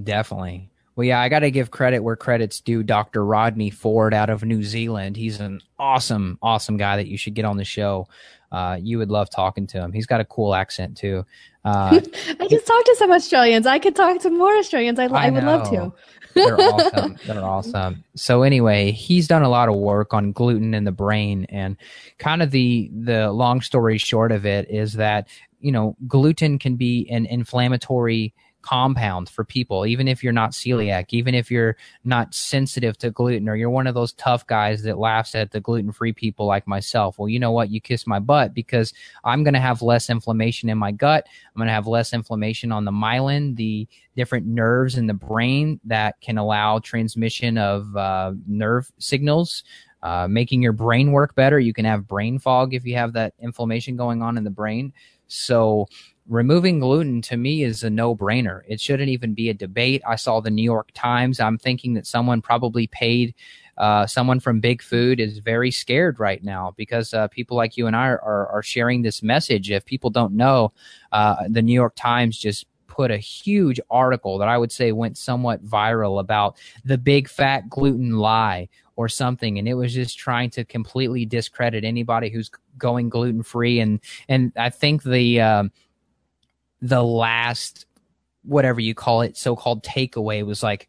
Definitely. 0.04 0.70
Well, 0.96 1.06
yeah, 1.06 1.20
I 1.20 1.28
got 1.28 1.40
to 1.40 1.50
give 1.52 1.70
credit 1.70 2.00
where 2.00 2.16
credit's 2.16 2.60
due. 2.60 2.82
Dr. 2.82 3.24
Rodney 3.24 3.70
Ford 3.70 4.12
out 4.12 4.30
of 4.30 4.42
New 4.42 4.64
Zealand. 4.64 5.16
He's 5.16 5.38
an 5.38 5.60
awesome, 5.78 6.38
awesome 6.42 6.76
guy 6.76 6.96
that 6.96 7.06
you 7.06 7.16
should 7.16 7.34
get 7.34 7.44
on 7.44 7.56
the 7.56 7.64
show. 7.64 8.08
Uh, 8.50 8.78
you 8.80 8.98
would 8.98 9.10
love 9.10 9.28
talking 9.30 9.66
to 9.68 9.78
him. 9.78 9.92
He's 9.92 10.06
got 10.06 10.20
a 10.20 10.24
cool 10.24 10.54
accent 10.54 10.96
too. 10.96 11.24
Uh, 11.64 12.00
I 12.40 12.48
just 12.48 12.66
talked 12.66 12.86
to 12.86 12.96
some 12.98 13.10
Australians. 13.10 13.66
I 13.66 13.78
could 13.78 13.94
talk 13.94 14.20
to 14.22 14.30
more 14.30 14.56
Australians. 14.56 14.98
I, 14.98 15.04
I, 15.04 15.26
I 15.26 15.30
would 15.30 15.44
love 15.44 15.68
to. 15.70 15.92
They're 16.34 16.60
awesome. 16.60 17.16
They're 17.26 17.44
awesome. 17.44 18.04
So 18.14 18.42
anyway, 18.42 18.92
he's 18.92 19.26
done 19.26 19.42
a 19.42 19.48
lot 19.48 19.68
of 19.68 19.76
work 19.76 20.14
on 20.14 20.32
gluten 20.32 20.74
in 20.74 20.84
the 20.84 20.92
brain, 20.92 21.46
and 21.48 21.76
kind 22.18 22.42
of 22.42 22.50
the 22.50 22.90
the 22.94 23.32
long 23.32 23.60
story 23.60 23.98
short 23.98 24.32
of 24.32 24.46
it 24.46 24.70
is 24.70 24.94
that 24.94 25.28
you 25.60 25.72
know 25.72 25.96
gluten 26.06 26.58
can 26.58 26.76
be 26.76 27.08
an 27.10 27.26
inflammatory 27.26 28.34
compound 28.68 29.30
for 29.30 29.44
people, 29.44 29.86
even 29.86 30.06
if 30.06 30.22
you're 30.22 30.30
not 30.30 30.50
celiac, 30.50 31.06
even 31.10 31.34
if 31.34 31.50
you're 31.50 31.74
not 32.04 32.34
sensitive 32.34 32.98
to 32.98 33.10
gluten, 33.10 33.48
or 33.48 33.56
you're 33.56 33.70
one 33.70 33.86
of 33.86 33.94
those 33.94 34.12
tough 34.12 34.46
guys 34.46 34.82
that 34.82 34.98
laughs 34.98 35.34
at 35.34 35.52
the 35.52 35.60
gluten 35.60 35.90
free 35.90 36.12
people 36.12 36.44
like 36.44 36.66
myself. 36.66 37.18
Well, 37.18 37.30
you 37.30 37.38
know 37.38 37.50
what? 37.50 37.70
You 37.70 37.80
kiss 37.80 38.06
my 38.06 38.18
butt 38.18 38.52
because 38.52 38.92
I'm 39.24 39.42
going 39.42 39.54
to 39.54 39.60
have 39.60 39.80
less 39.80 40.10
inflammation 40.10 40.68
in 40.68 40.76
my 40.76 40.92
gut. 40.92 41.26
I'm 41.26 41.58
going 41.58 41.68
to 41.68 41.72
have 41.72 41.86
less 41.86 42.12
inflammation 42.12 42.70
on 42.70 42.84
the 42.84 42.90
myelin, 42.90 43.56
the 43.56 43.88
different 44.16 44.46
nerves 44.46 44.98
in 44.98 45.06
the 45.06 45.14
brain 45.14 45.80
that 45.84 46.20
can 46.20 46.36
allow 46.36 46.78
transmission 46.78 47.56
of 47.56 47.96
uh, 47.96 48.32
nerve 48.46 48.92
signals. 48.98 49.64
Uh, 50.00 50.28
making 50.28 50.62
your 50.62 50.72
brain 50.72 51.10
work 51.10 51.34
better. 51.34 51.58
You 51.58 51.72
can 51.72 51.84
have 51.84 52.06
brain 52.06 52.38
fog 52.38 52.72
if 52.72 52.84
you 52.84 52.94
have 52.94 53.14
that 53.14 53.34
inflammation 53.40 53.96
going 53.96 54.22
on 54.22 54.36
in 54.38 54.44
the 54.44 54.50
brain. 54.50 54.92
So 55.28 55.86
removing 56.28 56.80
gluten 56.80 57.22
to 57.22 57.36
me 57.36 57.62
is 57.62 57.82
a 57.84 57.90
no 57.90 58.14
brainer. 58.14 58.62
It 58.66 58.80
shouldn't 58.80 59.08
even 59.08 59.34
be 59.34 59.48
a 59.48 59.54
debate. 59.54 60.02
I 60.06 60.16
saw 60.16 60.40
the 60.40 60.50
New 60.50 60.62
York 60.62 60.90
Times. 60.94 61.40
I'm 61.40 61.58
thinking 61.58 61.94
that 61.94 62.06
someone 62.06 62.42
probably 62.42 62.86
paid. 62.88 63.34
Uh, 63.78 64.06
someone 64.06 64.40
from 64.40 64.60
Big 64.60 64.82
Food 64.82 65.20
is 65.20 65.38
very 65.38 65.70
scared 65.70 66.18
right 66.18 66.42
now 66.42 66.74
because 66.76 67.14
uh, 67.14 67.28
people 67.28 67.56
like 67.56 67.76
you 67.76 67.86
and 67.86 67.94
I 67.94 68.08
are, 68.08 68.20
are, 68.20 68.48
are, 68.48 68.62
sharing 68.62 69.02
this 69.02 69.22
message. 69.22 69.70
If 69.70 69.84
people 69.84 70.10
don't 70.10 70.32
know, 70.32 70.72
uh, 71.12 71.44
the 71.48 71.62
New 71.62 71.74
York 71.74 71.94
Times 71.94 72.36
just 72.36 72.66
put 72.88 73.12
a 73.12 73.18
huge 73.18 73.78
article 73.88 74.38
that 74.38 74.48
I 74.48 74.58
would 74.58 74.72
say 74.72 74.90
went 74.90 75.16
somewhat 75.16 75.64
viral 75.64 76.18
about 76.18 76.56
the 76.84 76.98
big 76.98 77.28
fat 77.28 77.68
gluten 77.68 78.18
lie 78.18 78.68
or 78.98 79.08
something. 79.08 79.60
And 79.60 79.68
it 79.68 79.74
was 79.74 79.94
just 79.94 80.18
trying 80.18 80.50
to 80.50 80.64
completely 80.64 81.24
discredit 81.24 81.84
anybody 81.84 82.30
who's 82.30 82.50
going 82.76 83.08
gluten 83.08 83.44
free 83.44 83.78
and 83.78 84.00
and 84.28 84.52
I 84.56 84.70
think 84.70 85.04
the 85.04 85.40
um, 85.40 85.70
the 86.82 87.02
last 87.02 87.86
whatever 88.42 88.80
you 88.80 88.96
call 88.96 89.22
it 89.22 89.36
so-called 89.36 89.84
takeaway 89.84 90.44
was 90.44 90.64
like 90.64 90.88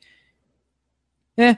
eh 1.38 1.54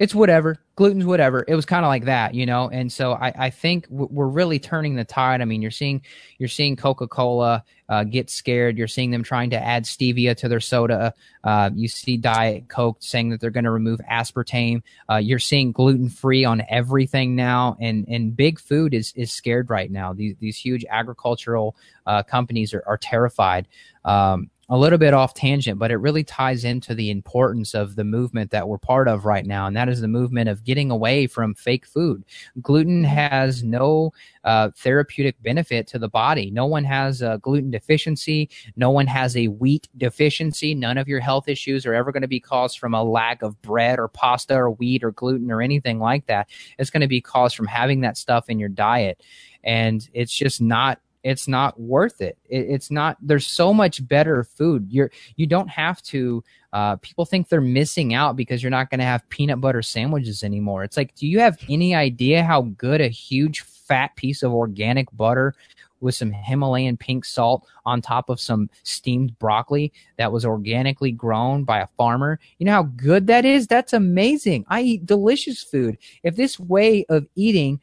it's 0.00 0.14
whatever. 0.14 0.56
Gluten's 0.76 1.04
whatever. 1.04 1.44
It 1.46 1.54
was 1.54 1.66
kind 1.66 1.84
of 1.84 1.88
like 1.90 2.06
that 2.06 2.34
you 2.34 2.46
know? 2.46 2.70
And 2.70 2.90
so 2.90 3.12
i, 3.12 3.32
I 3.36 3.50
think 3.50 3.86
we're 3.90 4.26
really 4.26 4.58
turning 4.58 4.96
the 4.96 5.04
tide. 5.04 5.42
I 5.42 5.44
mean 5.44 5.60
you're 5.60 5.70
seeing 5.70 6.02
you're 6.38 6.48
seeing 6.48 6.74
coca-cola 6.74 7.62
uh, 7.90 8.04
get 8.04 8.30
scared. 8.30 8.78
You're 8.78 8.88
seeing 8.88 9.10
them 9.10 9.22
trying 9.22 9.50
to 9.50 9.62
add 9.62 9.84
stevia 9.84 10.34
to 10.38 10.48
their 10.48 10.60
soda. 10.60 11.12
Uh, 11.44 11.70
you 11.74 11.86
see 11.86 12.16
diet 12.16 12.68
coke 12.68 12.96
saying 13.00 13.28
that 13.28 13.40
they're 13.40 13.50
going 13.50 13.64
to 13.64 13.70
remove 13.70 14.00
aspartame. 14.10 14.82
Uh, 15.10 15.16
you're 15.16 15.38
seeing 15.38 15.70
gluten-free 15.70 16.44
on 16.44 16.62
everything 16.70 17.36
now 17.36 17.76
and 17.78 18.06
and 18.08 18.34
big 18.34 18.58
food 18.58 18.94
is 18.94 19.12
is 19.16 19.32
scared 19.32 19.68
right 19.68 19.90
now. 19.90 20.14
These, 20.14 20.36
these 20.40 20.56
huge 20.56 20.84
agricultural 20.88 21.76
uh, 22.06 22.22
companies 22.22 22.72
are, 22.72 22.82
are 22.86 22.98
terrified. 22.98 23.68
Um, 24.04 24.50
a 24.70 24.78
little 24.78 24.98
bit 24.98 25.12
off 25.12 25.34
tangent, 25.34 25.80
but 25.80 25.90
it 25.90 25.96
really 25.96 26.22
ties 26.22 26.64
into 26.64 26.94
the 26.94 27.10
importance 27.10 27.74
of 27.74 27.96
the 27.96 28.04
movement 28.04 28.52
that 28.52 28.68
we're 28.68 28.78
part 28.78 29.08
of 29.08 29.24
right 29.24 29.44
now, 29.44 29.66
and 29.66 29.76
that 29.76 29.88
is 29.88 30.00
the 30.00 30.08
movement 30.08 30.48
of 30.48 30.62
getting 30.62 30.92
away 30.92 31.26
from 31.26 31.54
fake 31.54 31.84
food. 31.84 32.24
Gluten 32.62 33.02
has 33.02 33.64
no 33.64 34.12
uh, 34.44 34.70
therapeutic 34.76 35.42
benefit 35.42 35.88
to 35.88 35.98
the 35.98 36.08
body. 36.08 36.52
No 36.52 36.66
one 36.66 36.84
has 36.84 37.20
a 37.20 37.40
gluten 37.42 37.72
deficiency. 37.72 38.48
No 38.76 38.90
one 38.90 39.08
has 39.08 39.36
a 39.36 39.48
wheat 39.48 39.88
deficiency. 39.96 40.72
None 40.72 40.98
of 40.98 41.08
your 41.08 41.20
health 41.20 41.48
issues 41.48 41.84
are 41.84 41.94
ever 41.94 42.12
going 42.12 42.22
to 42.22 42.28
be 42.28 42.40
caused 42.40 42.78
from 42.78 42.94
a 42.94 43.02
lack 43.02 43.42
of 43.42 43.60
bread 43.62 43.98
or 43.98 44.06
pasta 44.06 44.54
or 44.54 44.70
wheat 44.70 45.02
or 45.02 45.10
gluten 45.10 45.50
or 45.50 45.60
anything 45.60 45.98
like 45.98 46.26
that. 46.26 46.48
It's 46.78 46.90
going 46.90 47.00
to 47.00 47.08
be 47.08 47.20
caused 47.20 47.56
from 47.56 47.66
having 47.66 48.02
that 48.02 48.16
stuff 48.16 48.48
in 48.48 48.60
your 48.60 48.68
diet. 48.68 49.20
And 49.64 50.08
it's 50.14 50.32
just 50.32 50.60
not 50.60 51.00
it's 51.22 51.48
not 51.48 51.78
worth 51.78 52.20
it. 52.20 52.38
it. 52.48 52.66
It's 52.68 52.90
not. 52.90 53.16
There's 53.20 53.46
so 53.46 53.74
much 53.74 54.06
better 54.06 54.44
food. 54.44 54.86
You're 54.90 55.10
you 55.36 55.46
don't 55.46 55.68
have 55.68 56.02
to. 56.04 56.42
Uh, 56.72 56.96
people 56.96 57.24
think 57.24 57.48
they're 57.48 57.60
missing 57.60 58.14
out 58.14 58.36
because 58.36 58.62
you're 58.62 58.70
not 58.70 58.90
going 58.90 59.00
to 59.00 59.04
have 59.04 59.28
peanut 59.28 59.60
butter 59.60 59.82
sandwiches 59.82 60.44
anymore. 60.44 60.84
It's 60.84 60.96
like, 60.96 61.14
do 61.16 61.26
you 61.26 61.40
have 61.40 61.58
any 61.68 61.96
idea 61.96 62.44
how 62.44 62.62
good 62.62 63.00
a 63.00 63.08
huge 63.08 63.62
fat 63.62 64.14
piece 64.14 64.44
of 64.44 64.52
organic 64.52 65.08
butter 65.16 65.52
with 66.00 66.14
some 66.14 66.32
Himalayan 66.32 66.96
pink 66.96 67.24
salt 67.24 67.66
on 67.84 68.00
top 68.00 68.28
of 68.28 68.40
some 68.40 68.70
steamed 68.82 69.38
broccoli 69.38 69.92
that 70.16 70.32
was 70.32 70.44
organically 70.44 71.12
grown 71.12 71.64
by 71.64 71.80
a 71.80 71.86
farmer. 71.98 72.38
You 72.58 72.66
know 72.66 72.72
how 72.72 72.82
good 72.84 73.26
that 73.26 73.44
is? 73.44 73.66
That's 73.66 73.92
amazing. 73.92 74.64
I 74.68 74.82
eat 74.82 75.06
delicious 75.06 75.62
food. 75.62 75.98
If 76.22 76.36
this 76.36 76.58
way 76.58 77.04
of 77.08 77.26
eating 77.34 77.80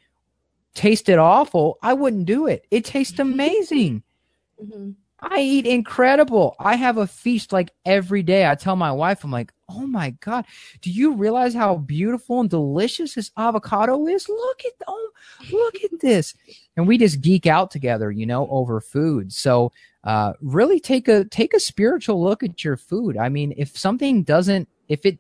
tasted 0.78 1.17
awful, 1.17 1.78
I 1.82 1.93
wouldn't 1.93 2.25
do 2.25 2.47
it. 2.47 2.65
It 2.71 2.86
tastes 2.86 3.19
amazing. 3.19 4.03
Mm-hmm. 4.63 4.91
I 5.19 5.39
eat 5.39 5.65
incredible. 5.65 6.55
I 6.59 6.75
have 6.75 6.97
a 6.97 7.07
feast 7.07 7.51
like 7.51 7.71
every 7.86 8.21
day. 8.21 8.47
I 8.47 8.53
tell 8.53 8.75
my 8.75 8.91
wife, 8.91 9.23
I'm 9.23 9.32
like, 9.32 9.51
oh 9.67 9.88
my 9.88 10.11
God, 10.21 10.45
do 10.82 10.91
you 10.91 11.13
realize 11.13 11.55
how 11.55 11.78
beautiful 11.78 12.39
and 12.39 12.49
delicious 12.49 13.15
this 13.15 13.32
avocado 13.36 14.05
is? 14.05 14.30
Look 14.30 14.61
at 14.63 14.73
oh, 14.88 15.09
look 15.51 15.84
at 15.84 15.99
this. 16.01 16.36
And 16.75 16.88
we 16.88 16.99
just 16.99 17.21
geek 17.21 17.47
out 17.47 17.71
together, 17.71 18.11
you 18.11 18.28
know, 18.28 18.47
over 18.49 18.80
food. 18.80 19.34
So 19.34 19.71
uh, 20.03 20.34
really 20.39 20.80
take 20.80 21.07
a 21.07 21.25
take 21.25 21.55
a 21.55 21.59
spiritual 21.59 22.23
look 22.23 22.43
at 22.43 22.63
your 22.63 22.78
food. 22.78 23.17
I 23.17 23.30
mean, 23.30 23.55
if 23.57 23.75
something 23.75 24.21
doesn't 24.21 24.69
if 24.88 25.03
it 25.03 25.17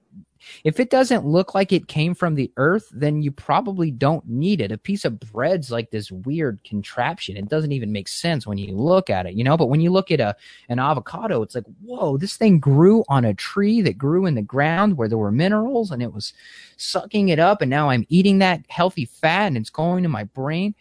if 0.63 0.79
it 0.79 0.89
doesn't 0.89 1.25
look 1.25 1.55
like 1.55 1.71
it 1.71 1.87
came 1.87 2.13
from 2.13 2.35
the 2.35 2.51
earth, 2.57 2.87
then 2.91 3.21
you 3.21 3.31
probably 3.31 3.91
don't 3.91 4.27
need 4.27 4.61
it. 4.61 4.71
A 4.71 4.77
piece 4.77 5.05
of 5.05 5.19
bread's 5.19 5.71
like 5.71 5.91
this 5.91 6.11
weird 6.11 6.63
contraption. 6.63 7.37
It 7.37 7.49
doesn't 7.49 7.71
even 7.71 7.91
make 7.91 8.07
sense 8.07 8.47
when 8.47 8.57
you 8.57 8.75
look 8.75 9.09
at 9.09 9.25
it, 9.25 9.33
you 9.33 9.43
know? 9.43 9.57
But 9.57 9.67
when 9.67 9.81
you 9.81 9.91
look 9.91 10.11
at 10.11 10.19
a 10.19 10.35
an 10.69 10.79
avocado, 10.79 11.41
it's 11.41 11.55
like, 11.55 11.65
whoa, 11.83 12.17
this 12.17 12.37
thing 12.37 12.59
grew 12.59 13.03
on 13.09 13.25
a 13.25 13.33
tree 13.33 13.81
that 13.81 13.97
grew 13.97 14.25
in 14.25 14.35
the 14.35 14.41
ground 14.41 14.97
where 14.97 15.07
there 15.07 15.17
were 15.17 15.31
minerals 15.31 15.91
and 15.91 16.01
it 16.01 16.13
was 16.13 16.33
sucking 16.77 17.29
it 17.29 17.39
up 17.39 17.61
and 17.61 17.69
now 17.69 17.89
I'm 17.89 18.05
eating 18.09 18.39
that 18.39 18.61
healthy 18.69 19.05
fat 19.05 19.47
and 19.47 19.57
it's 19.57 19.69
going 19.69 20.03
to 20.03 20.09
my 20.09 20.23
brain 20.23 20.75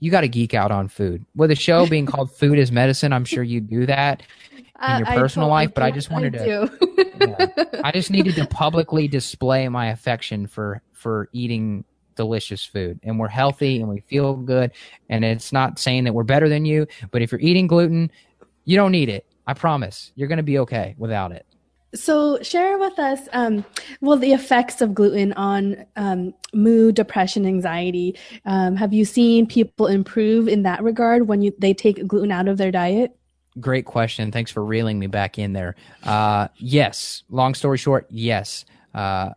you 0.00 0.10
got 0.10 0.20
to 0.20 0.28
geek 0.28 0.54
out 0.54 0.70
on 0.70 0.86
food. 0.86 1.24
With 1.34 1.50
a 1.50 1.56
show 1.56 1.84
being 1.86 2.06
called 2.06 2.30
Food 2.36 2.58
as 2.58 2.70
Medicine, 2.70 3.12
I'm 3.12 3.24
sure 3.24 3.42
you 3.42 3.60
do 3.60 3.84
that 3.86 4.22
in 4.82 4.98
your 4.98 5.06
personal 5.06 5.48
life, 5.48 5.74
but 5.74 5.82
I 5.82 5.90
just 5.90 6.10
wanted 6.10 6.36
I 6.36 6.44
to. 6.44 7.08
yeah, 7.20 7.80
I 7.84 7.92
just 7.92 8.10
needed 8.10 8.34
to 8.36 8.46
publicly 8.46 9.08
display 9.08 9.68
my 9.68 9.90
affection 9.90 10.46
for 10.46 10.82
for 10.92 11.28
eating 11.32 11.84
delicious 12.16 12.64
food, 12.64 13.00
and 13.02 13.18
we're 13.18 13.28
healthy 13.28 13.80
and 13.80 13.88
we 13.88 14.00
feel 14.00 14.34
good. 14.34 14.72
And 15.08 15.24
it's 15.24 15.52
not 15.52 15.78
saying 15.78 16.04
that 16.04 16.14
we're 16.14 16.24
better 16.24 16.48
than 16.48 16.64
you, 16.64 16.86
but 17.10 17.22
if 17.22 17.32
you're 17.32 17.40
eating 17.40 17.66
gluten, 17.66 18.10
you 18.64 18.76
don't 18.76 18.92
need 18.92 19.08
it. 19.08 19.26
I 19.46 19.54
promise, 19.54 20.12
you're 20.14 20.28
going 20.28 20.38
to 20.38 20.42
be 20.42 20.58
okay 20.58 20.94
without 20.98 21.32
it. 21.32 21.46
So, 21.94 22.42
share 22.42 22.76
with 22.78 22.98
us, 22.98 23.20
um, 23.32 23.64
well, 24.02 24.18
the 24.18 24.34
effects 24.34 24.82
of 24.82 24.92
gluten 24.92 25.32
on 25.32 25.86
um, 25.96 26.34
mood, 26.52 26.96
depression, 26.96 27.46
anxiety. 27.46 28.18
Um, 28.44 28.76
have 28.76 28.92
you 28.92 29.06
seen 29.06 29.46
people 29.46 29.86
improve 29.86 30.48
in 30.48 30.64
that 30.64 30.82
regard 30.82 31.28
when 31.28 31.40
you 31.40 31.54
they 31.58 31.72
take 31.72 32.06
gluten 32.06 32.30
out 32.30 32.46
of 32.46 32.58
their 32.58 32.70
diet? 32.70 33.16
Great 33.60 33.84
question. 33.84 34.30
Thanks 34.32 34.50
for 34.50 34.64
reeling 34.64 34.98
me 34.98 35.06
back 35.06 35.38
in 35.38 35.52
there. 35.52 35.74
Uh, 36.04 36.48
yes. 36.56 37.22
Long 37.30 37.54
story 37.54 37.78
short, 37.78 38.06
yes. 38.10 38.64
Uh, 38.94 39.30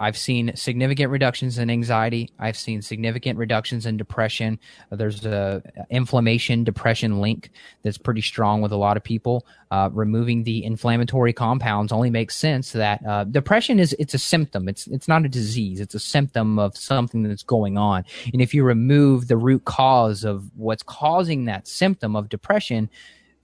I've 0.00 0.16
seen 0.16 0.54
significant 0.56 1.10
reductions 1.10 1.56
in 1.58 1.70
anxiety. 1.70 2.30
I've 2.38 2.56
seen 2.56 2.82
significant 2.82 3.38
reductions 3.38 3.86
in 3.86 3.96
depression. 3.96 4.58
There's 4.90 5.24
a 5.24 5.62
inflammation 5.88 6.64
depression 6.64 7.20
link 7.20 7.50
that's 7.82 7.96
pretty 7.96 8.20
strong 8.20 8.60
with 8.60 8.72
a 8.72 8.76
lot 8.76 8.96
of 8.96 9.04
people. 9.04 9.46
Uh, 9.70 9.90
removing 9.92 10.42
the 10.42 10.64
inflammatory 10.64 11.32
compounds 11.32 11.92
only 11.92 12.10
makes 12.10 12.34
sense 12.34 12.72
that 12.72 13.06
uh, 13.06 13.24
depression 13.24 13.78
is 13.78 13.94
it's 13.98 14.14
a 14.14 14.18
symptom. 14.18 14.68
It's 14.68 14.88
it's 14.88 15.06
not 15.06 15.24
a 15.24 15.28
disease. 15.28 15.80
It's 15.80 15.94
a 15.94 16.00
symptom 16.00 16.58
of 16.58 16.76
something 16.76 17.22
that's 17.22 17.44
going 17.44 17.78
on. 17.78 18.04
And 18.32 18.42
if 18.42 18.52
you 18.52 18.64
remove 18.64 19.28
the 19.28 19.36
root 19.36 19.64
cause 19.64 20.24
of 20.24 20.50
what's 20.56 20.82
causing 20.82 21.44
that 21.44 21.68
symptom 21.68 22.16
of 22.16 22.28
depression, 22.28 22.90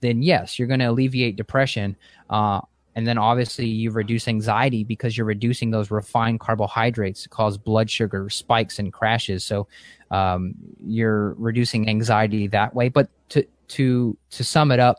then 0.01 0.21
yes, 0.21 0.59
you're 0.59 0.67
going 0.67 0.79
to 0.79 0.87
alleviate 0.87 1.35
depression. 1.35 1.95
Uh, 2.29 2.61
and 2.95 3.07
then 3.07 3.17
obviously 3.17 3.67
you 3.67 3.91
reduce 3.91 4.27
anxiety 4.27 4.83
because 4.83 5.17
you're 5.17 5.25
reducing 5.25 5.71
those 5.71 5.91
refined 5.91 6.39
carbohydrates 6.39 7.23
that 7.23 7.29
cause 7.29 7.57
blood 7.57 7.89
sugar 7.89 8.29
spikes 8.29 8.79
and 8.79 8.91
crashes. 8.91 9.43
So 9.45 9.67
um, 10.09 10.55
you're 10.83 11.33
reducing 11.35 11.87
anxiety 11.87 12.47
that 12.47 12.75
way. 12.75 12.89
But 12.89 13.09
to 13.29 13.45
to 13.69 14.17
to 14.31 14.43
sum 14.43 14.71
it 14.71 14.79
up, 14.79 14.97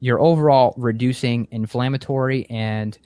you're 0.00 0.20
overall 0.20 0.74
reducing 0.78 1.46
inflammatory 1.50 2.48
and 2.48 2.96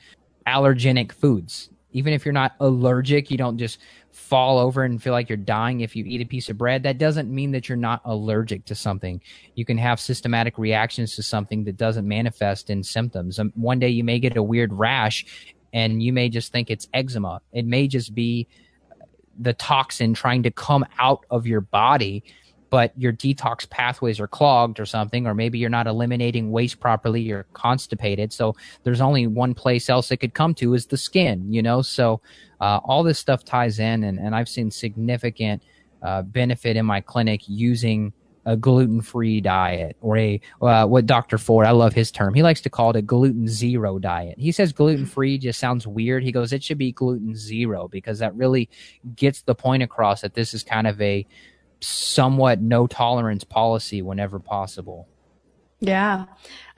allergenic 0.47 1.11
foods. 1.11 1.71
Even 1.91 2.13
if 2.13 2.25
you're 2.25 2.33
not 2.33 2.55
allergic, 2.61 3.31
you 3.31 3.37
don't 3.37 3.59
just 3.59 3.79
fall 4.15 4.59
over 4.59 4.85
and 4.85 5.03
feel 5.03 5.13
like 5.13 5.29
you're 5.29 5.37
dying 5.37 5.81
if 5.81 5.97
you 5.97 6.05
eat 6.05 6.21
a 6.21 6.25
piece 6.25 6.49
of 6.49 6.57
bread, 6.57 6.85
that 6.85 6.99
doesn't 6.99 7.29
mean 7.29 7.51
that 7.51 7.69
you're 7.69 7.77
not 7.77 8.01
allergic 8.05 8.65
to 8.67 8.75
something. 8.75 9.21
You 9.55 9.65
can 9.65 9.77
have 9.79 9.99
systematic 9.99 10.57
reactions 10.57 11.17
to 11.17 11.23
something 11.23 11.65
that 11.65 11.77
doesn't 11.77 12.07
manifest 12.07 12.71
in 12.71 12.83
symptoms. 12.83 13.39
Um, 13.39 13.53
one 13.57 13.79
day 13.79 13.89
you 13.89 14.05
may 14.05 14.21
get 14.21 14.37
a 14.37 14.43
weird 14.43 14.73
rash 14.73 15.27
and 15.73 16.03
you 16.03 16.13
may 16.13 16.29
just 16.29 16.53
think 16.53 16.71
it's 16.71 16.89
eczema. 16.95 17.41
It 17.53 17.67
may 17.67 17.89
just 17.89 18.15
be 18.15 18.47
the 19.39 19.53
toxin 19.53 20.15
trying 20.15 20.45
to 20.45 20.51
come 20.51 20.87
out 20.99 21.27
of 21.29 21.47
your 21.47 21.61
body 21.61 22.23
but 22.75 22.93
your 22.97 23.13
detox 23.13 23.71
pathways 23.71 24.19
are 24.19 24.27
clogged 24.27 24.81
or 24.81 24.85
something, 24.85 25.29
or 25.29 25.35
maybe 25.35 25.61
you're 25.61 25.71
not 25.71 25.87
eliminating 25.87 26.51
waste 26.51 26.81
properly, 26.81 27.21
you're 27.21 27.47
constipated. 27.53 28.33
So 28.33 28.57
there's 28.83 29.01
only 29.01 29.29
one 29.29 29.55
place 29.55 29.89
else 29.89 30.11
it 30.11 30.17
could 30.17 30.35
come 30.35 30.55
to 30.55 30.75
is 30.75 30.87
the 30.87 30.97
skin, 30.97 31.53
you 31.53 31.63
know? 31.63 31.83
So 31.83 32.21
uh, 32.65 32.81
all 32.83 33.03
this 33.03 33.19
stuff 33.19 33.45
ties 33.45 33.79
in, 33.79 34.05
and, 34.05 34.19
and 34.19 34.35
I've 34.35 34.49
seen 34.49 34.71
significant 34.71 35.63
uh, 36.03 36.23
benefit 36.23 36.79
in 36.79 36.87
my 36.87 37.03
clinic 37.03 37.43
using 37.47 38.15
a 38.47 38.57
gluten 38.57 39.03
free 39.03 39.43
diet 39.43 39.99
or 40.01 40.17
a 40.17 40.41
uh, 40.63 40.87
what 40.87 41.05
Dr. 41.05 41.37
Ford, 41.37 41.67
I 41.67 41.73
love 41.73 41.93
his 41.93 42.11
term. 42.11 42.33
He 42.33 42.43
likes 42.43 42.63
to 42.63 42.71
call 42.71 42.89
it 42.91 42.97
a 42.97 43.03
gluten 43.03 43.47
zero 43.47 43.99
diet. 43.99 44.39
He 44.39 44.51
says 44.51 44.73
gluten 44.73 45.05
free 45.05 45.37
just 45.37 45.61
sounds 45.61 45.87
weird. 45.87 46.23
He 46.23 46.33
goes, 46.33 46.55
it 46.55 46.63
should 46.63 46.79
be 46.79 46.91
gluten 46.91 47.37
zero 47.37 47.87
because 47.87 48.19
that 48.21 48.35
really 48.35 48.71
gets 49.15 49.43
the 49.43 49.55
point 49.55 49.83
across 49.83 50.23
that 50.23 50.33
this 50.33 50.55
is 50.55 50.63
kind 50.63 50.87
of 50.87 50.99
a 51.03 51.27
somewhat 51.81 52.63
no 52.63 52.87
tolerance 52.87 53.45
policy 53.45 54.01
whenever 54.01 54.39
possible. 54.39 55.07
Yeah. 55.81 56.25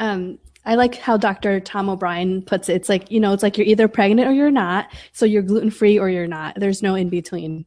Um, 0.00 0.40
I 0.66 0.74
like 0.74 0.96
how 0.96 1.16
Dr. 1.16 1.60
Tom 1.60 1.88
O'Bryan 1.88 2.42
puts 2.42 2.68
it. 2.68 2.74
It's 2.74 2.88
like, 2.88 3.10
you 3.10 3.20
know, 3.20 3.32
it's 3.32 3.42
like 3.42 3.56
you're 3.56 3.66
either 3.66 3.88
pregnant 3.88 4.28
or 4.28 4.32
you're 4.32 4.50
not. 4.50 4.92
So 5.12 5.24
you're 5.24 5.42
gluten 5.42 5.70
free 5.70 5.98
or 5.98 6.10
you're 6.10 6.26
not. 6.26 6.56
There's 6.58 6.82
no 6.82 6.96
in 6.96 7.08
between. 7.08 7.64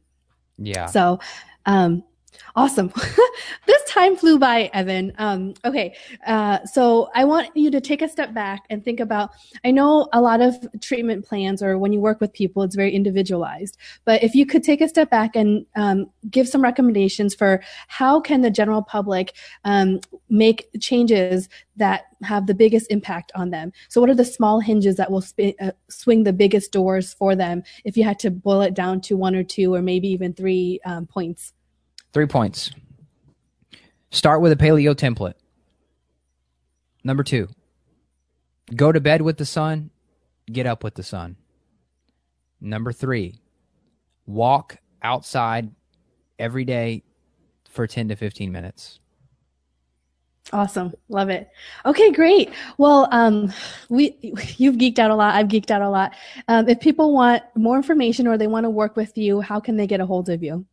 Yeah. 0.58 0.86
So, 0.86 1.18
um, 1.64 2.04
Awesome. 2.56 2.92
this 3.66 3.84
time 3.88 4.16
flew 4.16 4.38
by, 4.38 4.70
Evan. 4.72 5.12
Um, 5.18 5.54
okay. 5.64 5.94
Uh, 6.26 6.64
so 6.64 7.08
I 7.14 7.24
want 7.24 7.56
you 7.56 7.70
to 7.70 7.80
take 7.80 8.02
a 8.02 8.08
step 8.08 8.34
back 8.34 8.64
and 8.70 8.84
think 8.84 8.98
about, 8.98 9.30
I 9.64 9.70
know 9.70 10.08
a 10.12 10.20
lot 10.20 10.40
of 10.40 10.56
treatment 10.80 11.24
plans 11.24 11.62
or 11.62 11.78
when 11.78 11.92
you 11.92 12.00
work 12.00 12.20
with 12.20 12.32
people, 12.32 12.62
it's 12.62 12.74
very 12.74 12.94
individualized, 12.94 13.76
but 14.04 14.22
if 14.22 14.34
you 14.34 14.46
could 14.46 14.64
take 14.64 14.80
a 14.80 14.88
step 14.88 15.10
back 15.10 15.36
and 15.36 15.64
um, 15.76 16.10
give 16.30 16.48
some 16.48 16.62
recommendations 16.62 17.34
for 17.34 17.62
how 17.88 18.20
can 18.20 18.40
the 18.40 18.50
general 18.50 18.82
public 18.82 19.34
um, 19.64 20.00
make 20.28 20.68
changes 20.80 21.48
that 21.76 22.06
have 22.22 22.46
the 22.46 22.54
biggest 22.54 22.90
impact 22.90 23.32
on 23.34 23.50
them. 23.50 23.72
So 23.88 24.00
what 24.00 24.10
are 24.10 24.14
the 24.14 24.24
small 24.24 24.60
hinges 24.60 24.96
that 24.96 25.10
will 25.10 25.22
sp- 25.22 25.56
uh, 25.60 25.72
swing 25.88 26.24
the 26.24 26.32
biggest 26.32 26.72
doors 26.72 27.14
for 27.14 27.34
them 27.36 27.62
if 27.84 27.96
you 27.96 28.04
had 28.04 28.18
to 28.20 28.30
boil 28.30 28.60
it 28.62 28.74
down 28.74 29.00
to 29.02 29.16
one 29.16 29.34
or 29.34 29.44
two 29.44 29.74
or 29.74 29.82
maybe 29.82 30.08
even 30.08 30.34
three 30.34 30.80
um, 30.84 31.06
points? 31.06 31.52
Three 32.12 32.26
points. 32.26 32.70
Start 34.10 34.40
with 34.40 34.52
a 34.52 34.56
paleo 34.56 34.94
template. 34.94 35.34
Number 37.04 37.22
two, 37.22 37.48
go 38.74 38.92
to 38.92 39.00
bed 39.00 39.22
with 39.22 39.38
the 39.38 39.44
sun, 39.44 39.90
get 40.50 40.66
up 40.66 40.84
with 40.84 40.94
the 40.94 41.02
sun. 41.02 41.36
Number 42.60 42.92
three, 42.92 43.36
walk 44.26 44.76
outside 45.02 45.70
every 46.38 46.64
day 46.64 47.04
for 47.68 47.86
10 47.86 48.08
to 48.08 48.16
15 48.16 48.50
minutes. 48.50 49.00
Awesome. 50.52 50.92
Love 51.08 51.28
it. 51.28 51.48
Okay, 51.86 52.10
great. 52.10 52.50
Well, 52.76 53.08
um, 53.12 53.52
we 53.88 54.16
you've 54.56 54.76
geeked 54.76 54.98
out 54.98 55.12
a 55.12 55.14
lot. 55.14 55.34
I've 55.34 55.46
geeked 55.46 55.70
out 55.70 55.82
a 55.82 55.88
lot. 55.88 56.12
Um, 56.48 56.68
if 56.68 56.80
people 56.80 57.12
want 57.12 57.44
more 57.54 57.76
information 57.76 58.26
or 58.26 58.36
they 58.36 58.48
want 58.48 58.64
to 58.64 58.70
work 58.70 58.96
with 58.96 59.16
you, 59.16 59.40
how 59.40 59.60
can 59.60 59.76
they 59.76 59.86
get 59.86 60.00
a 60.00 60.06
hold 60.06 60.28
of 60.28 60.42
you? 60.42 60.66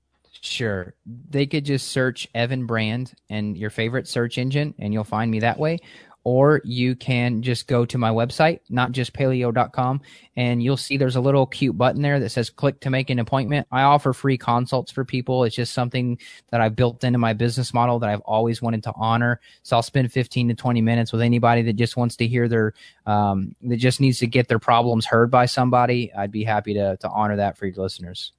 Sure. 0.47 0.93
They 1.05 1.45
could 1.45 1.65
just 1.65 1.89
search 1.89 2.27
Evan 2.33 2.65
Brand 2.65 3.13
and 3.29 3.57
your 3.57 3.69
favorite 3.69 4.07
search 4.07 4.37
engine, 4.37 4.73
and 4.79 4.93
you'll 4.93 5.03
find 5.03 5.29
me 5.29 5.39
that 5.41 5.59
way 5.59 5.79
or 6.27 6.59
you 6.65 6.93
can 6.93 7.41
just 7.41 7.67
go 7.67 7.85
to 7.85 7.97
my 7.97 8.09
website, 8.09 8.59
not 8.69 8.91
just 8.91 9.13
notjustpaleo.com, 9.13 10.01
and 10.35 10.61
you'll 10.61 10.75
see 10.75 10.97
there's 10.97 11.15
a 11.15 11.21
little 11.21 11.45
cute 11.45 11.77
button 11.77 12.01
there 12.01 12.19
that 12.19 12.31
says 12.31 12.49
click 12.49 12.81
to 12.81 12.89
make 12.89 13.09
an 13.09 13.19
appointment. 13.19 13.65
I 13.71 13.83
offer 13.83 14.11
free 14.11 14.37
consults 14.37 14.91
for 14.91 15.05
people. 15.05 15.45
It's 15.45 15.55
just 15.55 15.71
something 15.71 16.19
that 16.51 16.59
I've 16.59 16.75
built 16.75 17.05
into 17.05 17.17
my 17.17 17.31
business 17.31 17.73
model 17.73 17.97
that 17.99 18.09
I've 18.09 18.19
always 18.25 18.61
wanted 18.61 18.83
to 18.83 18.93
honor. 18.97 19.39
So 19.63 19.77
I'll 19.77 19.81
spend 19.81 20.11
15 20.11 20.49
to 20.49 20.53
20 20.53 20.81
minutes 20.81 21.13
with 21.13 21.21
anybody 21.21 21.61
that 21.61 21.77
just 21.77 21.95
wants 21.95 22.17
to 22.17 22.27
hear 22.27 22.49
their, 22.49 22.73
um, 23.05 23.55
that 23.61 23.77
just 23.77 24.01
needs 24.01 24.19
to 24.19 24.27
get 24.27 24.49
their 24.49 24.59
problems 24.59 25.05
heard 25.05 25.31
by 25.31 25.45
somebody. 25.45 26.11
I'd 26.13 26.33
be 26.33 26.43
happy 26.43 26.73
to, 26.73 26.97
to 26.97 27.07
honor 27.07 27.37
that 27.37 27.57
for 27.57 27.67
your 27.67 27.81
listeners. 27.81 28.33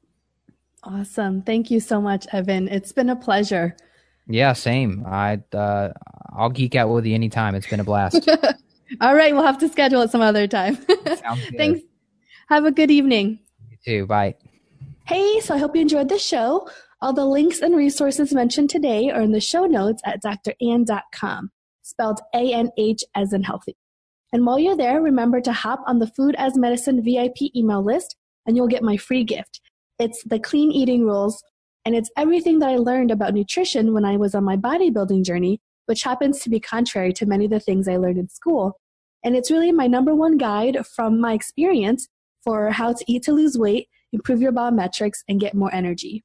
Awesome. 0.90 1.42
Thank 1.42 1.70
you 1.70 1.80
so 1.80 2.00
much, 2.00 2.26
Evan. 2.32 2.66
It's 2.66 2.92
been 2.92 3.10
a 3.10 3.16
pleasure. 3.16 3.76
Yeah, 4.26 4.54
same. 4.54 5.04
I 5.06 5.42
uh, 5.52 5.92
I'll 6.34 6.48
geek 6.48 6.74
out 6.74 6.88
with 6.88 7.04
you 7.04 7.14
anytime. 7.14 7.54
It's 7.54 7.66
been 7.66 7.80
a 7.80 7.84
blast. 7.84 8.26
All 9.02 9.14
right, 9.14 9.34
we'll 9.34 9.44
have 9.44 9.58
to 9.58 9.68
schedule 9.68 10.00
it 10.00 10.10
some 10.10 10.22
other 10.22 10.46
time. 10.46 10.76
Thanks. 11.56 11.80
Have 12.48 12.64
a 12.64 12.70
good 12.70 12.90
evening. 12.90 13.38
You 13.70 13.76
too. 13.84 14.06
Bye. 14.06 14.36
Hey, 15.06 15.40
so 15.40 15.54
I 15.54 15.58
hope 15.58 15.76
you 15.76 15.82
enjoyed 15.82 16.08
the 16.08 16.18
show. 16.18 16.68
All 17.02 17.12
the 17.12 17.26
links 17.26 17.60
and 17.60 17.76
resources 17.76 18.32
mentioned 18.32 18.70
today 18.70 19.10
are 19.10 19.20
in 19.20 19.32
the 19.32 19.40
show 19.40 19.66
notes 19.66 20.00
at 20.06 20.22
dranh.com, 20.22 21.50
spelled 21.82 22.20
A 22.34 22.52
N 22.54 22.70
H 22.78 23.04
as 23.14 23.34
in 23.34 23.42
healthy. 23.42 23.76
And 24.32 24.46
while 24.46 24.58
you're 24.58 24.76
there, 24.76 25.02
remember 25.02 25.42
to 25.42 25.52
hop 25.52 25.82
on 25.86 25.98
the 25.98 26.06
Food 26.06 26.34
as 26.38 26.56
Medicine 26.56 27.02
VIP 27.04 27.54
email 27.54 27.84
list 27.84 28.16
and 28.46 28.56
you'll 28.56 28.68
get 28.68 28.82
my 28.82 28.96
free 28.96 29.24
gift. 29.24 29.60
It's 29.98 30.22
the 30.24 30.38
clean 30.38 30.70
eating 30.72 31.04
rules 31.04 31.42
and 31.84 31.94
it's 31.94 32.10
everything 32.16 32.58
that 32.58 32.68
I 32.68 32.76
learned 32.76 33.10
about 33.10 33.34
nutrition 33.34 33.94
when 33.94 34.04
I 34.04 34.16
was 34.16 34.34
on 34.34 34.44
my 34.44 34.56
bodybuilding 34.56 35.24
journey, 35.24 35.60
which 35.86 36.02
happens 36.02 36.40
to 36.40 36.50
be 36.50 36.60
contrary 36.60 37.12
to 37.14 37.26
many 37.26 37.46
of 37.46 37.50
the 37.50 37.60
things 37.60 37.88
I 37.88 37.96
learned 37.96 38.18
in 38.18 38.28
school. 38.28 38.78
And 39.24 39.34
it's 39.34 39.50
really 39.50 39.72
my 39.72 39.86
number 39.86 40.14
one 40.14 40.36
guide 40.36 40.86
from 40.86 41.20
my 41.20 41.32
experience 41.32 42.08
for 42.44 42.70
how 42.70 42.92
to 42.92 43.04
eat 43.08 43.22
to 43.24 43.32
lose 43.32 43.58
weight, 43.58 43.88
improve 44.12 44.40
your 44.40 44.52
biometrics, 44.52 45.18
and 45.28 45.40
get 45.40 45.54
more 45.54 45.72
energy. 45.74 46.24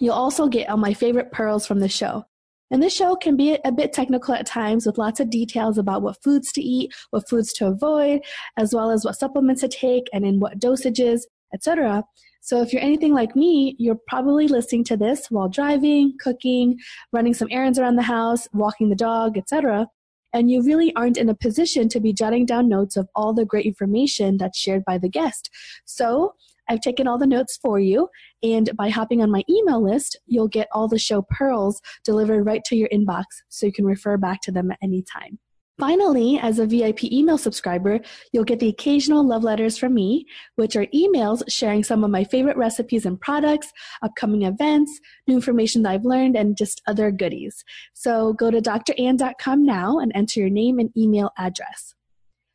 You'll 0.00 0.14
also 0.14 0.48
get 0.48 0.68
all 0.68 0.76
my 0.76 0.94
favorite 0.94 1.32
pearls 1.32 1.66
from 1.66 1.80
the 1.80 1.88
show. 1.88 2.24
And 2.70 2.82
this 2.82 2.94
show 2.94 3.14
can 3.14 3.36
be 3.36 3.58
a 3.64 3.72
bit 3.72 3.92
technical 3.92 4.34
at 4.34 4.46
times 4.46 4.86
with 4.86 4.98
lots 4.98 5.20
of 5.20 5.30
details 5.30 5.78
about 5.78 6.02
what 6.02 6.22
foods 6.22 6.50
to 6.52 6.60
eat, 6.60 6.92
what 7.10 7.28
foods 7.28 7.52
to 7.54 7.66
avoid, 7.66 8.20
as 8.56 8.74
well 8.74 8.90
as 8.90 9.04
what 9.04 9.16
supplements 9.16 9.60
to 9.60 9.68
take 9.68 10.08
and 10.12 10.24
in 10.24 10.40
what 10.40 10.58
dosages, 10.58 11.22
etc. 11.52 12.04
So 12.44 12.60
if 12.60 12.74
you're 12.74 12.82
anything 12.82 13.14
like 13.14 13.34
me, 13.34 13.74
you're 13.78 13.98
probably 14.06 14.48
listening 14.48 14.84
to 14.84 14.98
this 14.98 15.30
while 15.30 15.48
driving, 15.48 16.12
cooking, 16.20 16.78
running 17.10 17.32
some 17.32 17.48
errands 17.50 17.78
around 17.78 17.96
the 17.96 18.02
house, 18.02 18.46
walking 18.52 18.90
the 18.90 18.94
dog, 18.94 19.38
etc. 19.38 19.86
And 20.34 20.50
you 20.50 20.62
really 20.62 20.94
aren't 20.94 21.16
in 21.16 21.30
a 21.30 21.34
position 21.34 21.88
to 21.88 22.00
be 22.00 22.12
jotting 22.12 22.44
down 22.44 22.68
notes 22.68 22.98
of 22.98 23.08
all 23.14 23.32
the 23.32 23.46
great 23.46 23.64
information 23.64 24.36
that's 24.36 24.58
shared 24.58 24.84
by 24.84 24.98
the 24.98 25.08
guest. 25.08 25.48
So 25.86 26.34
I've 26.68 26.82
taken 26.82 27.08
all 27.08 27.16
the 27.16 27.26
notes 27.26 27.58
for 27.62 27.80
you, 27.80 28.10
and 28.42 28.76
by 28.76 28.90
hopping 28.90 29.22
on 29.22 29.30
my 29.30 29.42
email 29.48 29.82
list, 29.82 30.18
you'll 30.26 30.48
get 30.48 30.68
all 30.70 30.86
the 30.86 30.98
show 30.98 31.22
pearls 31.30 31.80
delivered 32.04 32.44
right 32.44 32.62
to 32.64 32.76
your 32.76 32.90
inbox 32.90 33.24
so 33.48 33.64
you 33.64 33.72
can 33.72 33.86
refer 33.86 34.18
back 34.18 34.42
to 34.42 34.52
them 34.52 34.70
at 34.70 34.78
any 34.82 35.02
time. 35.02 35.38
Finally, 35.78 36.38
as 36.38 36.60
a 36.60 36.66
VIP 36.66 37.04
email 37.04 37.36
subscriber, 37.36 37.98
you'll 38.32 38.44
get 38.44 38.60
the 38.60 38.68
occasional 38.68 39.26
love 39.26 39.42
letters 39.42 39.76
from 39.76 39.92
me, 39.92 40.24
which 40.54 40.76
are 40.76 40.86
emails 40.94 41.42
sharing 41.48 41.82
some 41.82 42.04
of 42.04 42.10
my 42.10 42.22
favorite 42.22 42.56
recipes 42.56 43.04
and 43.04 43.20
products, 43.20 43.72
upcoming 44.00 44.42
events, 44.42 45.00
new 45.26 45.34
information 45.34 45.82
that 45.82 45.90
I've 45.90 46.04
learned, 46.04 46.36
and 46.36 46.56
just 46.56 46.80
other 46.86 47.10
goodies. 47.10 47.64
So 47.92 48.34
go 48.34 48.52
to 48.52 48.60
dranh.com 48.60 49.64
now 49.64 49.98
and 49.98 50.12
enter 50.14 50.38
your 50.38 50.50
name 50.50 50.78
and 50.78 50.96
email 50.96 51.32
address. 51.38 51.94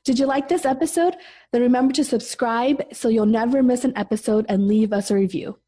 Did 0.06 0.18
you 0.18 0.26
like 0.26 0.48
this 0.48 0.66
episode? 0.66 1.16
Then 1.52 1.62
remember 1.62 1.94
to 1.96 2.06
subscribe 2.06 2.82
so 2.94 3.10
you'll 3.10 3.26
never 3.26 3.62
miss 3.62 3.84
an 3.84 3.98
episode 3.98 4.46
and 4.48 4.66
leave 4.66 4.94
us 4.94 5.12
a 5.12 5.16
review. 5.16 5.60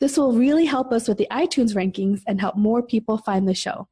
This 0.00 0.16
will 0.16 0.32
really 0.32 0.64
help 0.64 0.90
us 0.90 1.06
with 1.06 1.18
the 1.18 1.28
iTunes 1.30 1.74
rankings 1.74 2.22
and 2.26 2.40
help 2.40 2.56
more 2.56 2.82
people 2.82 3.18
find 3.18 3.46
the 3.46 3.54
show. 3.54 3.88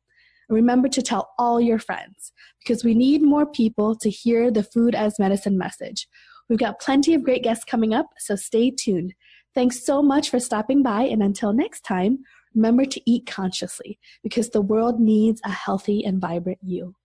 Remember 0.53 0.86
to 0.88 1.00
tell 1.00 1.32
all 1.38 1.62
your 1.62 1.78
friends 1.78 2.30
because 2.59 2.84
we 2.84 2.94
need 2.94 3.22
more 3.22 3.46
people 3.46 3.96
to 3.96 4.11
hear 4.11 4.50
the 4.50 4.62
food 4.62 4.94
as 4.94 5.18
medicine 5.18 5.57
message. 5.57 6.07
We've 6.48 6.59
got 6.59 6.78
plenty 6.78 7.14
of 7.14 7.22
great 7.22 7.42
guests 7.42 7.64
coming 7.64 7.94
up, 7.94 8.11
so 8.18 8.36
stay 8.36 8.70
tuned. 8.70 9.14
Thanks 9.55 9.82
so 9.82 10.03
much 10.03 10.28
for 10.28 10.38
stopping 10.38 10.82
by, 10.82 11.05
and 11.05 11.22
until 11.22 11.55
next 11.55 11.80
time, 11.80 12.18
remember 12.55 12.84
to 12.84 13.11
eat 13.11 13.24
consciously 13.26 13.98
because 14.22 14.50
the 14.50 14.61
world 14.61 15.00
needs 15.00 15.40
a 15.42 15.50
healthy 15.50 16.05
and 16.05 16.20
vibrant 16.20 16.59
you. 16.62 16.96